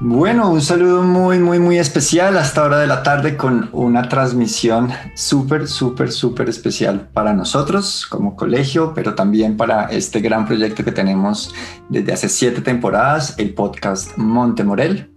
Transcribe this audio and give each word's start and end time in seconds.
Bueno, 0.00 0.48
un 0.52 0.62
saludo 0.62 1.02
muy, 1.02 1.40
muy, 1.40 1.58
muy 1.58 1.76
especial 1.76 2.38
hasta 2.38 2.62
hora 2.62 2.78
de 2.78 2.86
la 2.86 3.02
tarde 3.02 3.36
con 3.36 3.68
una 3.72 4.08
transmisión 4.08 4.90
súper, 5.14 5.66
súper, 5.66 6.12
súper 6.12 6.48
especial 6.48 7.08
para 7.12 7.32
nosotros 7.32 8.06
como 8.06 8.36
colegio, 8.36 8.92
pero 8.94 9.16
también 9.16 9.56
para 9.56 9.86
este 9.86 10.20
gran 10.20 10.46
proyecto 10.46 10.84
que 10.84 10.92
tenemos 10.92 11.52
desde 11.88 12.12
hace 12.12 12.28
siete 12.28 12.60
temporadas, 12.60 13.34
el 13.38 13.54
podcast 13.54 14.16
Montemorel. 14.16 15.10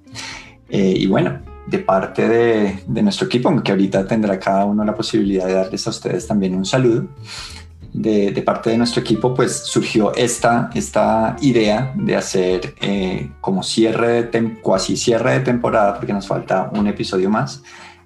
Eh, 0.68 0.96
y 0.98 1.06
bueno, 1.06 1.40
de 1.68 1.78
parte 1.78 2.28
de, 2.28 2.84
de 2.88 3.04
nuestro 3.04 3.28
equipo, 3.28 3.62
que 3.62 3.72
ahorita 3.72 4.08
tendrá 4.08 4.40
cada 4.40 4.66
uno 4.66 4.84
la 4.84 4.96
posibilidad 4.96 5.46
de 5.46 5.54
darles 5.54 5.86
a 5.86 5.92
ustedes 5.92 6.26
también 6.26 6.56
un 6.56 6.66
saludo 6.66 7.08
de, 7.94 8.42
parte 8.46 8.70
de 8.70 8.78
nuestro 8.78 9.02
equipo, 9.02 9.34
pues 9.34 9.66
surgió 9.66 10.14
esta, 10.16 10.70
esta 10.74 11.36
idea 11.42 11.94
de 11.96 12.16
hacer 12.16 12.76
eh, 12.82 13.32
como 13.42 13.64
cierre 13.64 14.24
de 14.24 14.60
cuasi 14.62 14.96
cierre 14.96 15.34
de 15.34 15.40
temporada, 15.42 15.96
porque 15.96 16.14
nos 16.14 16.28
falta 16.28 16.70
un 16.74 16.88
episodio 16.88 17.30
más. 17.30 17.64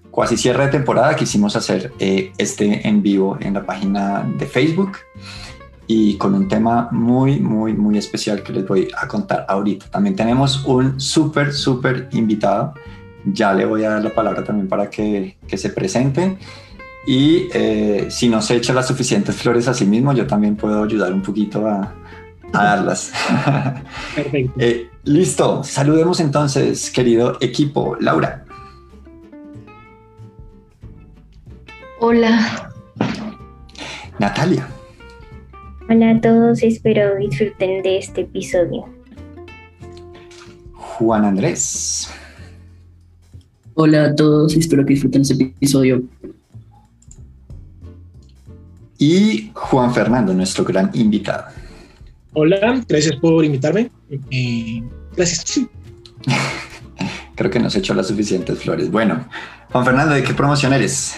Cuasi 0.10 0.38
cierre 0.38 0.66
de 0.66 0.72
temporada 0.72 1.16
quisimos 1.16 1.56
hacer 1.56 1.92
eh, 2.00 2.32
este 2.38 2.88
en 2.88 3.02
vivo 3.02 3.38
en 3.42 3.54
la 3.54 3.66
página 3.66 4.26
de 4.38 4.46
Facebook 4.46 4.98
y 5.88 6.18
con 6.18 6.34
un 6.34 6.48
tema 6.48 6.88
muy, 6.92 7.40
muy, 7.40 7.74
muy 7.74 7.98
especial 7.98 8.42
que 8.42 8.54
les 8.54 8.68
voy 8.68 8.88
a 8.98 9.08
contar 9.08 9.46
ahorita. 9.48 9.88
También 9.92 10.16
tenemos 10.16 10.66
un 10.66 11.00
súper, 11.00 11.54
súper 11.54 12.10
invitado. 12.14 12.74
Ya 13.26 13.54
le 13.54 13.66
voy 13.66 13.84
a 13.84 13.90
dar 13.90 14.04
la 14.04 14.14
palabra 14.14 14.44
también 14.44 14.68
para 14.68 14.90
que, 14.90 15.38
que 15.48 15.58
se 15.58 15.70
presente 15.70 16.38
y 17.06 17.50
eh, 17.54 18.08
si 18.10 18.30
no 18.30 18.42
se 18.42 18.56
echa 18.56 18.74
las 18.74 18.88
suficientes 18.88 19.36
flores 19.36 19.68
a 19.68 19.74
sí 19.74 19.86
mismo, 19.86 20.14
yo 20.14 20.26
también 20.26 20.56
puedo 20.56 20.84
ayudar 20.84 21.14
un 21.14 21.22
poquito 21.22 21.68
a, 21.68 21.94
darlas. 22.52 23.12
Perfecto. 24.16 24.54
Eh, 24.58 24.90
listo, 25.04 25.64
saludemos 25.64 26.20
entonces, 26.20 26.90
querido 26.90 27.38
equipo. 27.42 27.96
Laura. 28.00 28.46
Hola. 32.00 32.72
Natalia. 34.20 34.68
Hola 35.88 36.12
a 36.12 36.22
todos, 36.22 36.64
espero 36.64 37.16
disfruten 37.18 37.84
de 37.84 37.98
este 38.00 38.22
episodio. 38.22 38.86
Juan 40.74 41.26
Andrés. 41.26 42.10
Hola 43.76 44.06
a 44.06 44.16
todos, 44.16 44.56
espero 44.56 44.86
que 44.86 44.94
disfruten 44.94 45.22
este 45.22 45.44
episodio 45.44 46.02
y 48.98 49.52
Juan 49.54 49.94
Fernando, 49.94 50.34
nuestro 50.34 50.64
gran 50.64 50.92
invitado. 50.94 51.46
Hola, 52.34 52.84
gracias 52.88 53.16
por 53.18 53.44
invitarme. 53.44 53.90
Eh, 54.30 54.84
gracias. 55.16 55.62
Creo 57.36 57.52
que 57.52 57.60
nos 57.60 57.76
he 57.76 57.80
hecho 57.80 57.94
las 57.94 58.08
suficientes 58.08 58.60
flores. 58.60 58.90
Bueno, 58.90 59.28
Juan 59.72 59.86
Fernando, 59.86 60.16
¿de 60.16 60.24
qué 60.24 60.34
promoción 60.34 60.74
eres? 60.74 61.16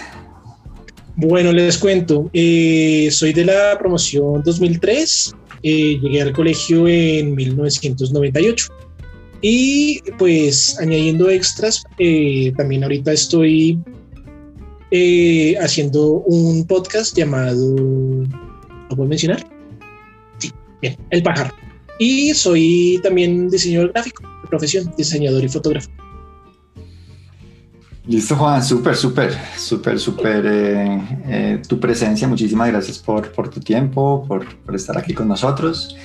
Bueno, 1.16 1.52
les 1.52 1.78
cuento. 1.78 2.30
Eh, 2.34 3.09
soy 3.11 3.34
de 3.34 3.45
la 3.45 3.78
promoción 3.78 4.41
2003. 4.44 5.36
Eh, 5.64 6.00
llegué 6.02 6.22
al 6.22 6.34
colegio 6.34 6.88
en 6.88 7.36
1998. 7.36 8.67
Y 9.41 10.02
pues 10.17 10.80
añadiendo 10.80 11.30
extras, 11.30 11.84
también 12.58 12.84
ahorita 12.84 13.12
estoy 13.12 13.80
eh, 14.91 15.55
haciendo 15.59 16.23
un 16.25 16.66
podcast 16.66 17.16
llamado, 17.17 17.75
¿lo 17.75 18.95
puedo 18.95 19.09
mencionar? 19.09 19.45
Sí, 20.38 20.52
bien, 20.81 20.95
El 21.09 21.23
Pájaro. 21.23 21.53
Y 21.99 22.33
soy 22.33 22.99
también 23.03 23.49
diseñador 23.49 23.91
gráfico 23.91 24.23
de 24.44 24.47
profesión, 24.47 24.94
diseñador 24.97 25.44
y 25.44 25.49
fotógrafo. 25.49 25.89
Listo, 28.06 28.38
Juan, 28.38 28.63
súper, 28.63 28.95
súper, 28.95 29.38
súper, 29.57 30.00
súper 30.00 30.45
eh, 30.45 31.01
eh, 31.28 31.62
tu 31.67 31.78
presencia. 31.79 32.25
Muchísimas 32.25 32.69
gracias 32.69 33.00
por, 33.00 33.50
tu 33.50 33.59
tiempo, 33.59 34.23
por, 34.25 34.45
estar 34.73 34.97
aquí 34.97 35.13
con 35.13 35.28
nosotros. 35.28 35.97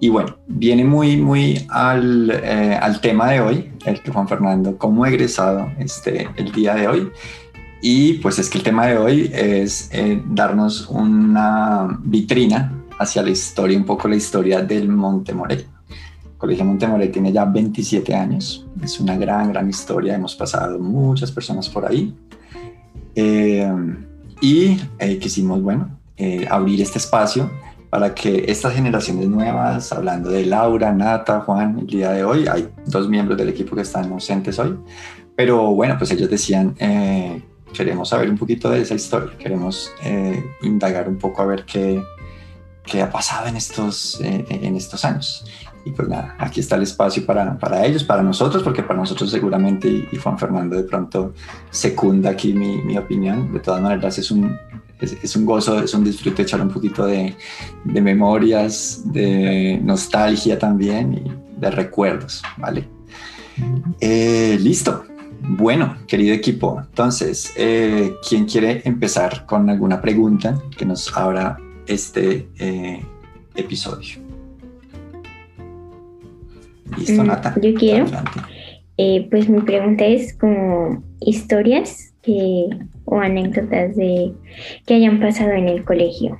Y 0.00 0.08
bueno, 0.08 0.36
viene 0.48 0.82
muy, 0.82 1.16
muy 1.16 1.64
al, 1.68 2.32
al 2.32 3.00
tema 3.00 3.30
de 3.30 3.40
hoy, 3.40 3.72
el 3.86 4.02
que 4.02 4.10
Juan 4.10 4.26
Fernando, 4.26 4.76
como 4.76 5.06
egresado 5.06 5.70
este, 5.78 6.28
el 6.36 6.50
día 6.50 6.74
de 6.74 6.88
hoy. 6.88 7.12
Y 7.80 8.14
pues 8.14 8.38
es 8.38 8.48
que 8.48 8.58
el 8.58 8.64
tema 8.64 8.86
de 8.86 8.96
hoy 8.96 9.30
es 9.32 9.90
eh, 9.92 10.22
darnos 10.26 10.88
una 10.88 11.98
vitrina 12.02 12.72
hacia 12.98 13.22
la 13.22 13.30
historia, 13.30 13.76
un 13.76 13.84
poco 13.84 14.08
la 14.08 14.16
historia 14.16 14.62
del 14.62 14.88
Montemorel. 14.88 15.66
El 16.24 16.38
Colegio 16.38 16.64
Montemorel 16.64 17.10
tiene 17.10 17.32
ya 17.32 17.44
27 17.44 18.14
años, 18.14 18.66
es 18.82 19.00
una 19.00 19.16
gran, 19.16 19.52
gran 19.52 19.68
historia, 19.68 20.14
hemos 20.14 20.34
pasado 20.34 20.78
muchas 20.78 21.30
personas 21.30 21.68
por 21.68 21.86
ahí. 21.86 22.14
Eh, 23.14 23.70
y 24.40 24.80
eh, 24.98 25.18
quisimos, 25.18 25.62
bueno, 25.62 25.98
abrir 26.48 26.80
este 26.80 26.98
espacio 26.98 27.50
para 27.90 28.14
que 28.14 28.44
estas 28.48 28.74
generaciones 28.74 29.28
nuevas, 29.28 29.92
hablando 29.92 30.30
de 30.30 30.46
Laura, 30.46 30.92
Nata, 30.92 31.40
Juan, 31.40 31.78
el 31.80 31.86
día 31.86 32.10
de 32.12 32.24
hoy, 32.24 32.46
hay 32.48 32.68
dos 32.86 33.08
miembros 33.08 33.38
del 33.38 33.50
equipo 33.50 33.76
que 33.76 33.82
están 33.82 34.10
ausentes 34.10 34.58
hoy, 34.58 34.76
pero 35.36 35.74
bueno, 35.74 35.96
pues 35.98 36.10
ellos 36.10 36.30
decían 36.30 36.74
queremos 37.74 38.08
saber 38.08 38.30
un 38.30 38.38
poquito 38.38 38.70
de 38.70 38.80
esa 38.80 38.94
historia, 38.94 39.36
queremos 39.36 39.92
eh, 40.02 40.42
indagar 40.62 41.08
un 41.08 41.18
poco 41.18 41.42
a 41.42 41.46
ver 41.46 41.64
qué, 41.64 42.02
qué 42.84 43.02
ha 43.02 43.10
pasado 43.10 43.48
en 43.48 43.56
estos, 43.56 44.20
eh, 44.20 44.44
en 44.48 44.76
estos 44.76 45.04
años. 45.04 45.44
Y 45.84 45.90
pues 45.90 46.08
nada, 46.08 46.34
aquí 46.38 46.60
está 46.60 46.76
el 46.76 46.82
espacio 46.82 47.26
para, 47.26 47.58
para 47.58 47.84
ellos, 47.84 48.04
para 48.04 48.22
nosotros, 48.22 48.62
porque 48.62 48.82
para 48.82 48.98
nosotros 48.98 49.30
seguramente, 49.30 50.06
y, 50.10 50.16
Juan 50.16 50.38
Fernando 50.38 50.76
de 50.76 50.84
pronto 50.84 51.34
secunda 51.70 52.30
aquí 52.30 52.54
mi, 52.54 52.78
mi 52.78 52.96
opinión, 52.96 53.52
de 53.52 53.60
todas 53.60 53.82
maneras 53.82 54.16
es 54.16 54.30
un, 54.30 54.56
es, 54.98 55.36
un 55.36 55.44
gozo, 55.44 55.82
es 55.82 55.92
un 55.92 56.02
disfrute 56.02 56.42
echar 56.42 56.62
un 56.62 56.70
poquito 56.70 57.04
de, 57.04 57.36
de 57.84 58.00
memorias, 58.00 59.02
de 59.04 59.78
nostalgia 59.82 60.58
también 60.58 61.14
y 61.14 61.60
de 61.60 61.70
recuerdos, 61.70 62.42
¿vale? 62.56 62.88
Eh, 64.00 64.56
listo, 64.60 65.04
bueno, 65.46 65.96
querido 66.06 66.34
equipo, 66.34 66.80
entonces, 66.80 67.52
eh, 67.56 68.14
¿quién 68.26 68.46
quiere 68.46 68.80
empezar 68.84 69.44
con 69.46 69.68
alguna 69.68 70.00
pregunta 70.00 70.58
que 70.76 70.86
nos 70.86 71.14
abra 71.14 71.58
este 71.86 72.48
eh, 72.58 73.04
episodio? 73.54 74.18
Listo, 76.96 77.22
mm, 77.22 77.26
Nata. 77.26 77.54
Yo 77.60 77.74
quiero. 77.74 78.06
Eh, 78.96 79.26
pues 79.30 79.48
mi 79.48 79.60
pregunta 79.60 80.04
es 80.06 80.34
como 80.34 81.02
historias 81.20 82.14
que, 82.22 82.68
o 83.04 83.18
anécdotas 83.18 83.96
de 83.96 84.32
que 84.86 84.94
hayan 84.94 85.20
pasado 85.20 85.52
en 85.52 85.68
el 85.68 85.84
colegio. 85.84 86.38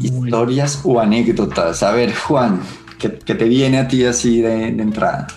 Historias 0.00 0.80
o 0.84 0.98
anécdotas. 0.98 1.82
A 1.82 1.92
ver, 1.92 2.12
Juan, 2.12 2.60
¿qué, 2.98 3.08
te 3.08 3.44
viene 3.44 3.78
a 3.78 3.86
ti 3.86 4.04
así 4.04 4.40
de 4.40 4.68
entrada? 4.68 5.28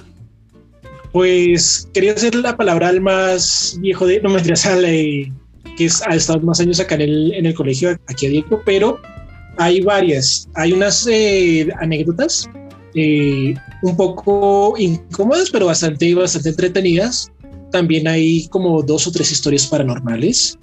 Pues 1.11 1.89
quería 1.93 2.13
hacer 2.13 2.35
la 2.35 2.55
palabra 2.55 2.87
al 2.87 3.01
más 3.01 3.77
viejo 3.79 4.05
de, 4.05 4.21
no 4.21 4.29
me 4.29 4.39
al 4.39 5.33
que 5.77 5.85
es, 5.85 6.01
ha 6.07 6.15
estado 6.15 6.39
más 6.41 6.59
años 6.59 6.79
acá 6.79 6.95
en 6.95 7.01
el, 7.01 7.33
en 7.33 7.45
el 7.45 7.53
colegio, 7.53 7.97
aquí 8.07 8.27
a 8.27 8.29
Diego, 8.29 8.61
pero 8.65 8.99
hay 9.57 9.81
varias. 9.81 10.47
Hay 10.55 10.73
unas 10.73 11.07
eh, 11.07 11.67
anécdotas 11.79 12.49
eh, 12.95 13.53
un 13.83 13.95
poco 13.95 14.75
incómodas, 14.77 15.49
pero 15.49 15.67
bastante, 15.67 16.13
bastante 16.15 16.49
entretenidas. 16.49 17.31
También 17.71 18.07
hay 18.07 18.47
como 18.47 18.81
dos 18.81 19.07
o 19.07 19.11
tres 19.11 19.31
historias 19.31 19.67
paranormales. 19.67 20.57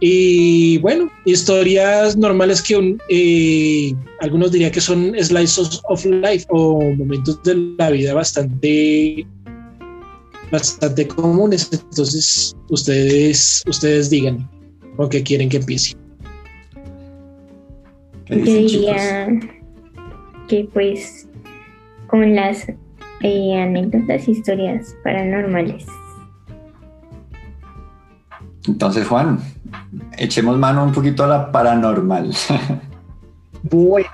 Y 0.00 0.78
bueno, 0.78 1.10
historias 1.26 2.16
normales 2.16 2.62
que 2.62 2.96
eh, 3.10 3.94
algunos 4.20 4.50
dirían 4.50 4.72
que 4.72 4.80
son 4.80 5.14
slices 5.20 5.80
of 5.88 6.04
life 6.06 6.46
o 6.48 6.80
momentos 6.96 7.42
de 7.42 7.74
la 7.78 7.90
vida 7.90 8.14
bastante 8.14 9.26
bastante 10.50 11.06
comunes. 11.06 11.68
Entonces, 11.72 12.56
ustedes, 12.68 13.62
ustedes 13.66 14.10
digan 14.10 14.48
con 14.96 15.08
qué 15.08 15.22
quieren 15.22 15.48
que 15.48 15.58
empiece. 15.58 15.96
Yo 18.28 18.36
diría 18.36 19.28
que 20.48 20.68
pues 20.72 21.28
con 22.06 22.34
las 22.34 22.66
eh, 23.22 23.60
anécdotas, 23.60 24.28
historias 24.28 24.96
paranormales. 25.04 25.86
Entonces, 28.66 29.06
Juan, 29.06 29.40
echemos 30.18 30.58
mano 30.58 30.84
un 30.84 30.92
poquito 30.92 31.24
a 31.24 31.26
la 31.26 31.52
paranormal. 31.52 32.34
Bueno. 33.62 34.08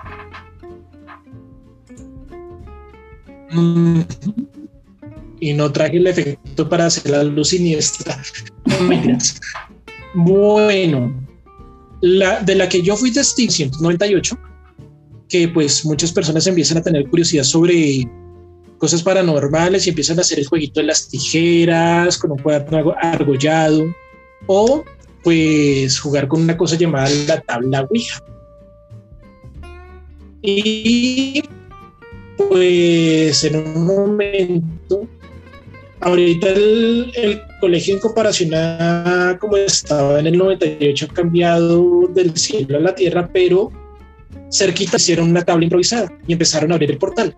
Mm, 3.52 4.00
y 5.40 5.52
no 5.52 5.70
traje 5.72 5.98
el 5.98 6.06
efecto 6.06 6.68
para 6.68 6.86
hacer 6.86 7.10
la 7.10 7.24
luz 7.24 7.48
siniestra. 7.48 8.20
bueno, 10.14 11.14
de 12.00 12.54
la 12.54 12.68
que 12.68 12.82
yo 12.82 12.96
fui 12.96 13.12
testigo, 13.12 13.52
198, 13.52 14.38
que 15.28 15.48
pues 15.48 15.84
muchas 15.84 16.12
personas 16.12 16.46
empiezan 16.46 16.78
a 16.78 16.82
tener 16.82 17.08
curiosidad 17.08 17.44
sobre 17.44 18.08
cosas 18.78 19.02
paranormales 19.02 19.86
y 19.86 19.90
empiezan 19.90 20.18
a 20.18 20.20
hacer 20.20 20.38
el 20.38 20.46
jueguito 20.46 20.80
de 20.80 20.86
las 20.86 21.08
tijeras 21.08 22.18
con 22.18 22.32
un 22.32 22.38
cuaderno 22.38 22.94
argollado 23.00 23.84
o 24.46 24.84
pues 25.24 25.98
jugar 25.98 26.28
con 26.28 26.42
una 26.42 26.56
cosa 26.56 26.76
llamada 26.76 27.08
la 27.26 27.40
tabla 27.40 27.86
Ouija. 27.90 28.22
Y 30.42 31.42
pues 32.36 33.42
en 33.44 33.56
un 33.56 33.86
momento, 33.86 35.08
ahorita 36.06 36.48
el, 36.50 37.42
colegio 37.60 37.94
en 37.94 38.00
comparación 38.00 38.54
a 38.54 39.36
como 39.40 39.56
estaba 39.56 40.20
en 40.20 40.28
el 40.28 40.38
98 40.38 41.08
ha 41.10 41.14
cambiado 41.14 42.06
del 42.14 42.36
cielo 42.36 42.76
a 42.76 42.80
la 42.80 42.94
tierra, 42.94 43.28
pero 43.32 43.72
cerquita 44.52 44.98
hicieron 44.98 45.30
una 45.30 45.44
tabla 45.44 45.64
improvisada 45.64 46.12
y 46.28 46.34
empezaron 46.34 46.70
a 46.70 46.74
abrir 46.76 46.92
el 46.92 46.98
portal. 46.98 47.36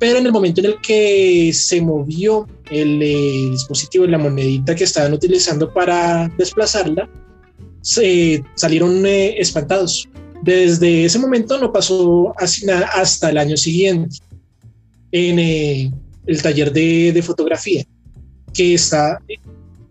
Pero 0.00 0.18
en 0.18 0.26
el 0.26 0.32
momento 0.32 0.60
en 0.60 0.66
el 0.66 0.80
que 0.80 1.52
se 1.52 1.80
movió 1.80 2.48
el, 2.70 3.00
eh, 3.00 3.48
dispositivo 3.50 4.04
de 4.06 4.12
la 4.12 4.18
monedita 4.18 4.74
que 4.74 4.84
estaban 4.84 5.12
utilizando 5.12 5.72
para 5.72 6.28
desplazarla, 6.36 7.08
se 7.80 8.42
salieron 8.56 9.06
eh, 9.06 9.38
espantados. 9.38 10.08
Desde 10.42 11.04
ese 11.04 11.18
momento 11.18 11.58
no 11.58 11.72
pasó 11.72 12.34
así 12.38 12.66
nada 12.66 12.86
hasta 12.94 13.30
el 13.30 13.38
año 13.38 13.56
siguiente 13.56 14.16
en 15.12 15.38
eh, 15.38 15.92
el 16.28 16.40
taller 16.40 16.72
de, 16.72 17.12
de, 17.12 17.22
fotografía, 17.22 17.84
que 18.54 18.74
está 18.74 19.18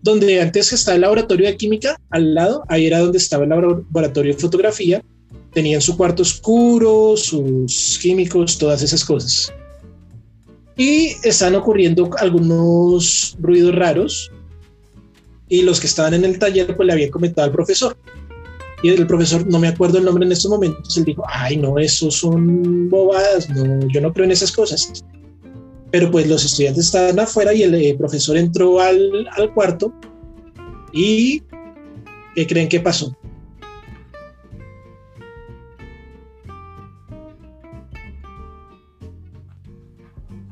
donde 0.02 0.40
antes 0.40 0.72
estaba 0.72 0.96
el 0.96 1.02
laboratorio 1.02 1.48
de 1.48 1.58
química, 1.58 2.00
al 2.12 2.34
lado, 2.34 2.64
ahí 2.70 2.86
era 2.86 3.00
donde 3.00 3.18
estaba 3.18 3.44
el 3.44 3.50
laboratorio 3.50 4.34
de 4.34 4.40
fotografía. 4.40 5.04
Tenían 5.54 5.82
su 5.82 5.98
cuarto 5.98 6.22
oscuro, 6.22 7.18
sus 7.18 8.00
químicos, 8.02 8.58
todas 8.58 8.82
esas 8.82 9.04
cosas 9.04 9.52
y 10.78 11.16
están 11.24 11.56
ocurriendo 11.56 12.10
algunos 12.20 13.36
ruidos 13.40 13.76
raros 13.76 14.32
y 15.50 15.64
los 15.64 15.80
que 15.80 15.88
estaban 15.88 16.14
en 16.14 16.24
el 16.24 16.38
taller 16.38 16.76
pues 16.76 16.86
le 16.86 16.94
habían 16.94 17.10
comentado 17.10 17.48
al 17.48 17.52
profesor 17.52 17.98
y 18.84 18.90
el 18.90 19.08
profesor, 19.08 19.46
no 19.48 19.58
me 19.58 19.70
acuerdo 19.70 19.98
el 19.98 20.06
nombre 20.06 20.24
en 20.24 20.32
estos 20.32 20.52
momentos, 20.52 20.96
él 20.98 21.04
dijo, 21.04 21.24
ay 21.28 21.58
no, 21.58 21.80
eso 21.80 22.12
son 22.12 22.90
bobadas, 22.90 23.50
no, 23.50 23.88
yo 23.88 24.00
no 24.02 24.14
creo 24.14 24.26
en 24.26 24.32
esas 24.32 24.52
cosas. 24.52 25.04
Pero 25.92 26.12
pues 26.12 26.28
los 26.28 26.44
estudiantes 26.44 26.86
estaban 26.86 27.20
afuera 27.20 27.54
y 27.54 27.64
el 27.64 27.76
eh, 27.76 27.96
profesor 27.98 28.38
entró 28.38 28.80
al, 28.80 29.28
al 29.38 29.54
cuarto 29.54 29.94
y 30.92 31.42
¿qué 32.36 32.48
creen 32.48 32.68
que 32.68 32.80
pasó? 32.80 33.16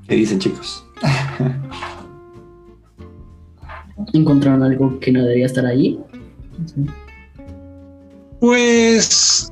¿Qué 0.08 0.16
dicen 0.16 0.40
chicos? 0.40 0.86
¿Encontraron 4.14 4.64
algo 4.64 5.00
que 5.00 5.12
no 5.12 5.24
debía 5.24 5.48
estar 5.48 5.66
ahí? 5.66 6.00
Pues, 8.40 9.52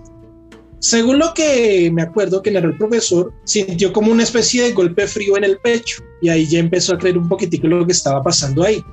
según 0.84 1.18
lo 1.18 1.34
que 1.34 1.90
me 1.94 2.02
acuerdo 2.02 2.42
que 2.42 2.52
narró 2.52 2.72
el 2.72 2.78
profesor, 2.78 3.34
sintió 3.46 3.94
como 3.94 4.12
una 4.12 4.24
especie 4.24 4.64
de 4.64 4.74
golpe 4.74 5.08
frío 5.08 5.38
en 5.38 5.46
el 5.46 5.58
pecho 5.60 6.04
y 6.22 6.28
ahí 6.28 6.46
ya 6.46 6.60
empezó 6.60 6.94
a 6.94 6.98
creer 6.98 7.18
un 7.18 7.30
poquitico 7.30 7.68
lo 7.68 7.86
que 7.86 7.94
estaba 7.94 8.22
pasando 8.22 8.64
ahí. 8.64 8.84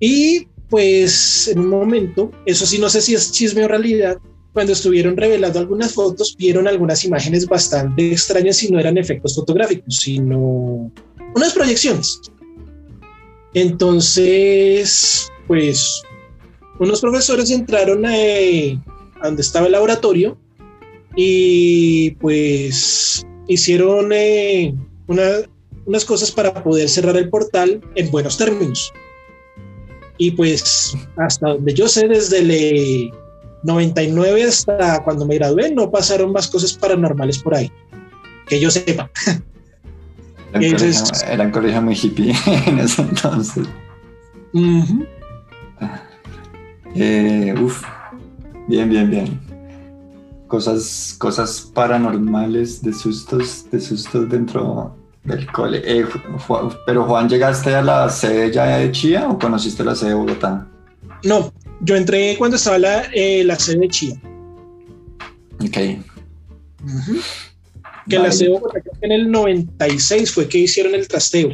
Y 0.00 0.48
pues 0.68 1.46
en 1.46 1.60
un 1.60 1.68
momento, 1.68 2.32
eso 2.44 2.66
sí 2.66 2.80
no 2.80 2.88
sé 2.88 3.02
si 3.02 3.14
es 3.14 3.30
chisme 3.30 3.64
o 3.64 3.68
realidad, 3.68 4.18
cuando 4.52 4.72
estuvieron 4.72 5.16
revelando 5.16 5.60
algunas 5.60 5.94
fotos, 5.94 6.34
vieron 6.36 6.66
algunas 6.66 7.04
imágenes 7.04 7.46
bastante 7.46 8.10
extrañas 8.10 8.60
y 8.64 8.72
no 8.72 8.80
eran 8.80 8.98
efectos 8.98 9.36
fotográficos, 9.36 9.98
sino 9.98 10.90
unas 11.36 11.52
proyecciones. 11.52 12.20
Entonces, 13.54 15.30
pues, 15.46 16.02
unos 16.80 17.00
profesores 17.00 17.52
entraron 17.52 18.04
a, 18.06 18.10
donde 19.22 19.40
estaba 19.40 19.66
el 19.66 19.72
laboratorio 19.72 20.36
y 21.16 22.12
pues 22.12 23.26
hicieron 23.46 24.10
eh, 24.12 24.74
unas 25.06 26.04
cosas 26.04 26.30
para 26.30 26.62
poder 26.62 26.88
cerrar 26.88 27.16
el 27.16 27.28
portal 27.28 27.80
en 27.94 28.10
buenos 28.10 28.38
términos. 28.38 28.92
Y 30.16 30.30
pues 30.32 30.96
hasta 31.16 31.50
donde 31.50 31.74
yo 31.74 31.88
sé, 31.88 32.08
desde 32.08 32.38
el 32.38 33.12
99 33.64 34.44
hasta 34.44 35.02
cuando 35.02 35.26
me 35.26 35.36
gradué 35.36 35.72
no 35.72 35.90
pasaron 35.90 36.32
más 36.32 36.48
cosas 36.48 36.74
paranormales 36.74 37.38
por 37.38 37.54
ahí, 37.54 37.70
que 38.46 38.60
yo 38.60 38.70
sepa. 38.70 39.10
Era 40.52 41.44
un, 41.44 41.50
colegio, 41.50 41.82
muy 41.82 41.94
hippie 41.94 42.32
en 42.66 42.78
ese 42.78 43.02
entonces. 43.02 43.66
Eh, 46.94 47.54
uf, 47.60 47.82
bien, 48.68 48.88
bien, 48.88 49.10
bien. 49.10 49.43
Cosas, 50.46 51.16
cosas 51.18 51.60
paranormales, 51.74 52.82
de 52.82 52.92
sustos, 52.92 53.68
de 53.70 53.80
sustos 53.80 54.28
dentro 54.28 54.96
del 55.24 55.50
cole. 55.50 55.82
Eh, 55.84 56.06
pero 56.86 57.04
Juan, 57.04 57.28
¿llegaste 57.28 57.74
a 57.74 57.82
la 57.82 58.08
sede 58.10 58.52
ya 58.52 58.78
de 58.78 58.92
Chía 58.92 59.28
o 59.28 59.38
conociste 59.38 59.84
la 59.84 59.94
sede 59.94 60.10
de 60.10 60.14
Bogotá? 60.16 60.66
No, 61.24 61.52
yo 61.80 61.96
entré 61.96 62.36
cuando 62.38 62.56
estaba 62.56 62.78
la, 62.78 63.02
eh, 63.14 63.42
la 63.44 63.58
sede 63.58 63.78
de 63.78 63.88
Chía. 63.88 64.20
Ok. 65.60 65.78
Que 68.08 68.18
la 68.18 68.30
sede 68.30 68.60
en 69.00 69.12
el 69.12 69.30
96 69.30 70.32
fue 70.32 70.48
que 70.48 70.58
hicieron 70.58 70.94
el 70.94 71.08
trasteo. 71.08 71.50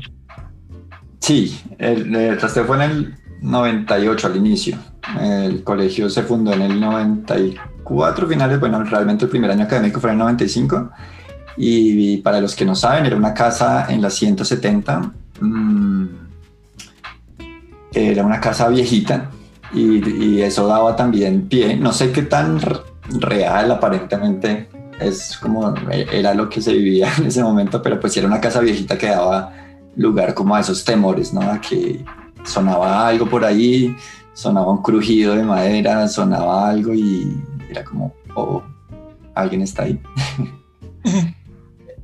Sí, 1.20 1.60
el, 1.78 2.36
trasteo 2.38 2.64
fue 2.64 2.76
en 2.76 2.82
el 2.82 3.14
98 3.42 4.26
al 4.26 4.36
inicio. 4.36 4.76
El 5.20 5.62
colegio 5.62 6.10
se 6.10 6.22
fundó 6.22 6.52
en 6.52 6.62
el 6.62 6.80
94 6.80 7.69
finales, 8.28 8.60
bueno, 8.60 8.82
realmente 8.84 9.24
el 9.24 9.30
primer 9.30 9.50
año 9.50 9.64
académico 9.64 10.00
fue 10.00 10.10
en 10.10 10.14
el 10.14 10.18
95. 10.20 10.90
Y, 11.56 12.18
para 12.18 12.40
los 12.40 12.54
que 12.54 12.64
no 12.64 12.74
saben, 12.74 13.06
era 13.06 13.16
una 13.16 13.34
casa 13.34 13.86
en 13.88 14.00
la 14.00 14.10
170. 14.10 15.12
Mm, 15.40 16.06
era 17.92 18.24
una 18.24 18.40
casa 18.40 18.68
viejita, 18.68 19.30
y, 19.72 20.40
eso 20.40 20.66
daba 20.66 20.96
también 20.96 21.48
pie, 21.48 21.76
no 21.76 21.92
sé 21.92 22.12
qué 22.12 22.22
tan 22.22 22.60
real 23.08 23.70
aparentemente 23.70 24.68
es 25.00 25.38
como 25.38 25.74
era 26.12 26.34
lo 26.34 26.48
que 26.48 26.60
se 26.60 26.72
vivía 26.72 27.08
en 27.18 27.26
ese 27.26 27.42
momento, 27.42 27.82
pero 27.82 27.98
pues 27.98 28.16
era 28.16 28.26
una 28.26 28.40
casa 28.40 28.60
viejita 28.60 28.98
que 28.98 29.06
daba 29.06 29.52
lugar 29.96 30.34
como 30.34 30.54
a 30.54 30.60
esos 30.60 30.84
temores, 30.84 31.32
¿no? 31.32 31.40
A 31.40 31.60
que 31.60 32.04
sonaba 32.44 33.08
algo 33.08 33.26
por 33.26 33.44
ahí, 33.44 33.96
sonaba 34.32 34.70
un 34.70 34.82
crujido 34.82 35.34
de 35.34 35.42
madera, 35.42 36.06
sonaba 36.08 36.68
algo 36.68 36.94
y 36.94 37.42
era 37.70 37.84
como, 37.84 38.14
oh, 38.34 38.62
alguien 39.34 39.62
está 39.62 39.84
ahí. 39.84 40.00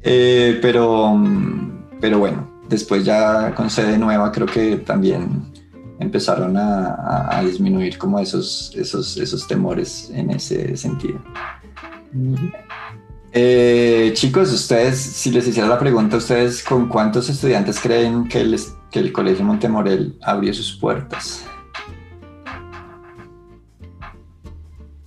Eh, 0.08 0.60
pero, 0.62 1.20
pero 2.00 2.20
bueno, 2.20 2.48
después 2.68 3.04
ya 3.04 3.52
con 3.56 3.68
sede 3.68 3.98
nueva 3.98 4.30
creo 4.30 4.46
que 4.46 4.76
también 4.76 5.52
empezaron 5.98 6.56
a, 6.56 7.42
disminuir 7.44 7.98
como 7.98 8.20
esos, 8.20 8.72
esos, 8.76 9.16
esos 9.16 9.48
temores 9.48 10.08
en 10.14 10.30
ese 10.30 10.76
sentido. 10.76 11.20
Eh, 13.32 14.12
chicos, 14.14 14.52
ustedes, 14.52 14.98
si 14.98 15.30
les 15.30 15.46
hiciera 15.48 15.68
la 15.68 15.78
pregunta, 15.78 16.16
¿ustedes 16.16 16.62
con 16.62 16.88
cuántos 16.88 17.28
estudiantes 17.28 17.80
creen 17.80 18.28
que 18.28 18.40
el, 18.40 18.58
que 18.90 19.00
el 19.00 19.12
Colegio 19.12 19.44
Montemorel 19.44 20.18
abrió 20.22 20.54
sus 20.54 20.76
puertas? 20.76 21.44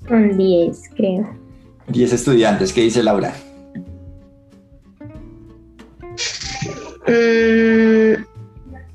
10, 0.10 0.89
creo. 0.96 1.30
10 1.88 2.13
estudiantes, 2.13 2.74
¿qué 2.74 2.82
dice 2.82 3.04
Laura? 3.04 3.34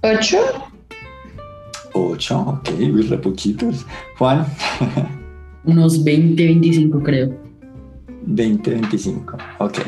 8. 0.03 0.37
Mm, 0.37 0.75
8, 1.93 2.41
ok, 2.41 2.69
re 3.09 3.19
poquitos. 3.19 3.87
Juan. 4.19 4.47
Unos 5.65 6.03
20, 6.05 6.45
25 6.45 7.03
creo. 7.03 7.35
20, 8.27 8.71
25, 8.71 9.37
ok. 9.59 9.79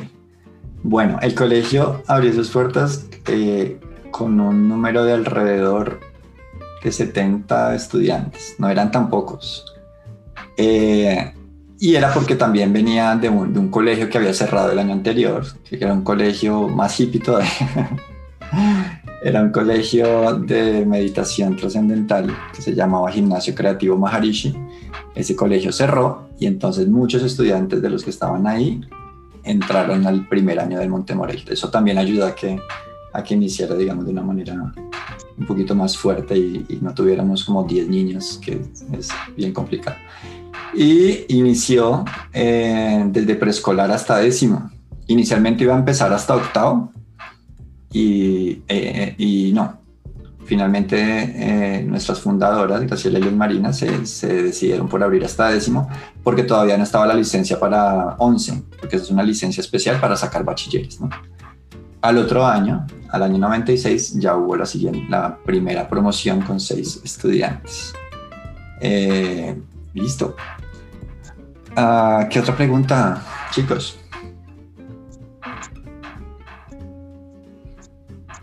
Bueno, 0.83 1.19
el 1.23 1.35
colegio 1.35 2.03
abrió 2.07 2.33
sus 2.33 2.51
puertas 2.51 3.09
eh, 3.27 3.79
con 4.11 4.41
un 4.41 4.69
número 4.69 5.05
de 5.05 5.13
alrededor 5.13 6.01
de 6.83 6.93
70 6.93 7.75
estudiantes, 7.75 8.55
no 8.59 8.69
eran 8.69 8.91
tan 8.91 9.11
pocos. 9.11 9.76
Eh, 10.57 11.33
y 11.79 11.95
era 11.95 12.13
porque 12.13 12.37
también 12.37 12.73
venía 12.73 13.15
de 13.17 13.29
un, 13.29 13.69
colegio 13.69 14.09
que 14.09 14.19
había 14.19 14.33
cerrado 14.33 14.73
el 14.73 14.79
año 14.79 14.93
anterior, 14.93 15.45
que 15.69 15.77
era 15.77 15.93
un 15.93 16.03
colegio 16.03 16.69
más 16.69 16.99
hippie 16.99 17.21
todavía. 17.21 17.51
Era 19.25 19.43
un 19.43 19.51
colegio 19.51 20.35
de 20.39 20.85
meditación 20.87 21.57
trascendental 21.57 22.33
que 22.55 22.63
se 22.63 22.75
llamaba 22.75 23.11
Gimnasio 23.11 23.55
Creativo 23.57 23.97
Maharishi. 23.97 24.55
Ese 25.17 25.35
colegio 25.35 25.73
cerró 25.73 26.29
y 26.39 26.47
entonces 26.47 26.87
muchos 26.87 27.25
estudiantes 27.25 27.83
de 27.83 27.91
los 27.91 28.05
que 28.05 28.11
estaban 28.11 28.47
ahí 28.47 28.83
entraron 29.43 30.07
al 30.07 30.29
primer 30.29 30.61
año 30.61 30.79
del 30.79 30.91
Montemorel. 30.91 31.43
Eso 31.49 31.71
también 31.71 31.99
ayuda 31.99 32.29
a 32.29 32.35
que 32.37 32.61
a 33.17 33.25
que 33.25 33.35
iniciara, 33.35 33.75
digamos, 33.75 34.05
de 34.05 34.13
una 34.13 34.23
manera 34.23 34.73
un 35.39 35.47
poquito 35.47 35.75
más 35.75 35.97
fuerte 35.97 36.37
y, 36.37 36.79
no 36.81 36.95
tuviéramos 36.95 37.45
como 37.45 37.65
10 37.65 37.89
niños, 37.89 38.41
que 38.43 38.61
es 38.99 39.09
bien 39.37 39.53
complicado. 39.53 39.97
Y 40.75 41.25
inició 41.35 42.05
eh, 42.33 43.05
desde 43.09 43.35
preescolar 43.37 43.91
hasta 43.91 44.19
décimo. 44.19 44.71
Inicialmente 45.07 45.65
iba 45.65 45.75
a 45.75 45.79
empezar 45.79 46.13
hasta 46.13 46.35
octavo 46.35 46.93
y, 47.93 48.63
eh, 48.69 49.15
y 49.19 49.53
no, 49.53 49.79
finalmente 50.47 50.97
eh, 50.99 51.83
nuestras 51.83 52.21
fundadoras, 52.21 52.81
Graciela 52.83 53.19
y 53.19 53.31
Marina, 53.31 53.73
se, 53.73 53.89
decidieron 53.89 54.89
por 54.89 55.03
abrir 55.03 55.25
hasta 55.25 55.51
décimo 55.51 55.89
porque 56.23 56.45
todavía 56.45 56.79
no 56.79 56.85
estaba 56.85 57.07
la 57.07 57.15
licencia 57.15 57.59
para 57.59 58.17
11, 58.19 58.63
porque 58.81 58.97
es 58.97 59.11
una 59.11 59.23
licencia 59.23 59.61
especial 59.61 60.01
para 60.01 60.17
sacar 60.17 60.45
bachilleres. 60.45 61.01
¿no? 61.01 61.11
Al 62.01 62.19
otro 62.19 62.47
año, 62.47 62.87
al 63.17 63.23
año 63.23 63.39
96, 63.39 64.21
ya 64.21 64.37
hubo 64.37 64.57
la, 64.57 64.67
siguiente, 64.67 65.05
la 65.09 65.39
primera 65.39 65.89
promoción 65.89 66.43
con 66.43 66.61
seis 66.61 67.01
estudiantes. 67.03 67.95
Eh, 68.81 69.57
listo. 69.95 70.37
Ah, 71.75 72.29
¿Qué 72.31 72.41
otra 72.41 72.55
pregunta, 72.55 73.23
chicos? 73.51 73.99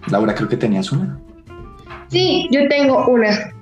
Laura, 0.07 0.35
creo 0.35 0.49
que 0.49 0.57
tenías 0.57 0.91
una. 0.91 1.19
Sí, 2.09 2.47
yo 2.51 2.67
tengo 2.67 3.07
una. 3.07 3.53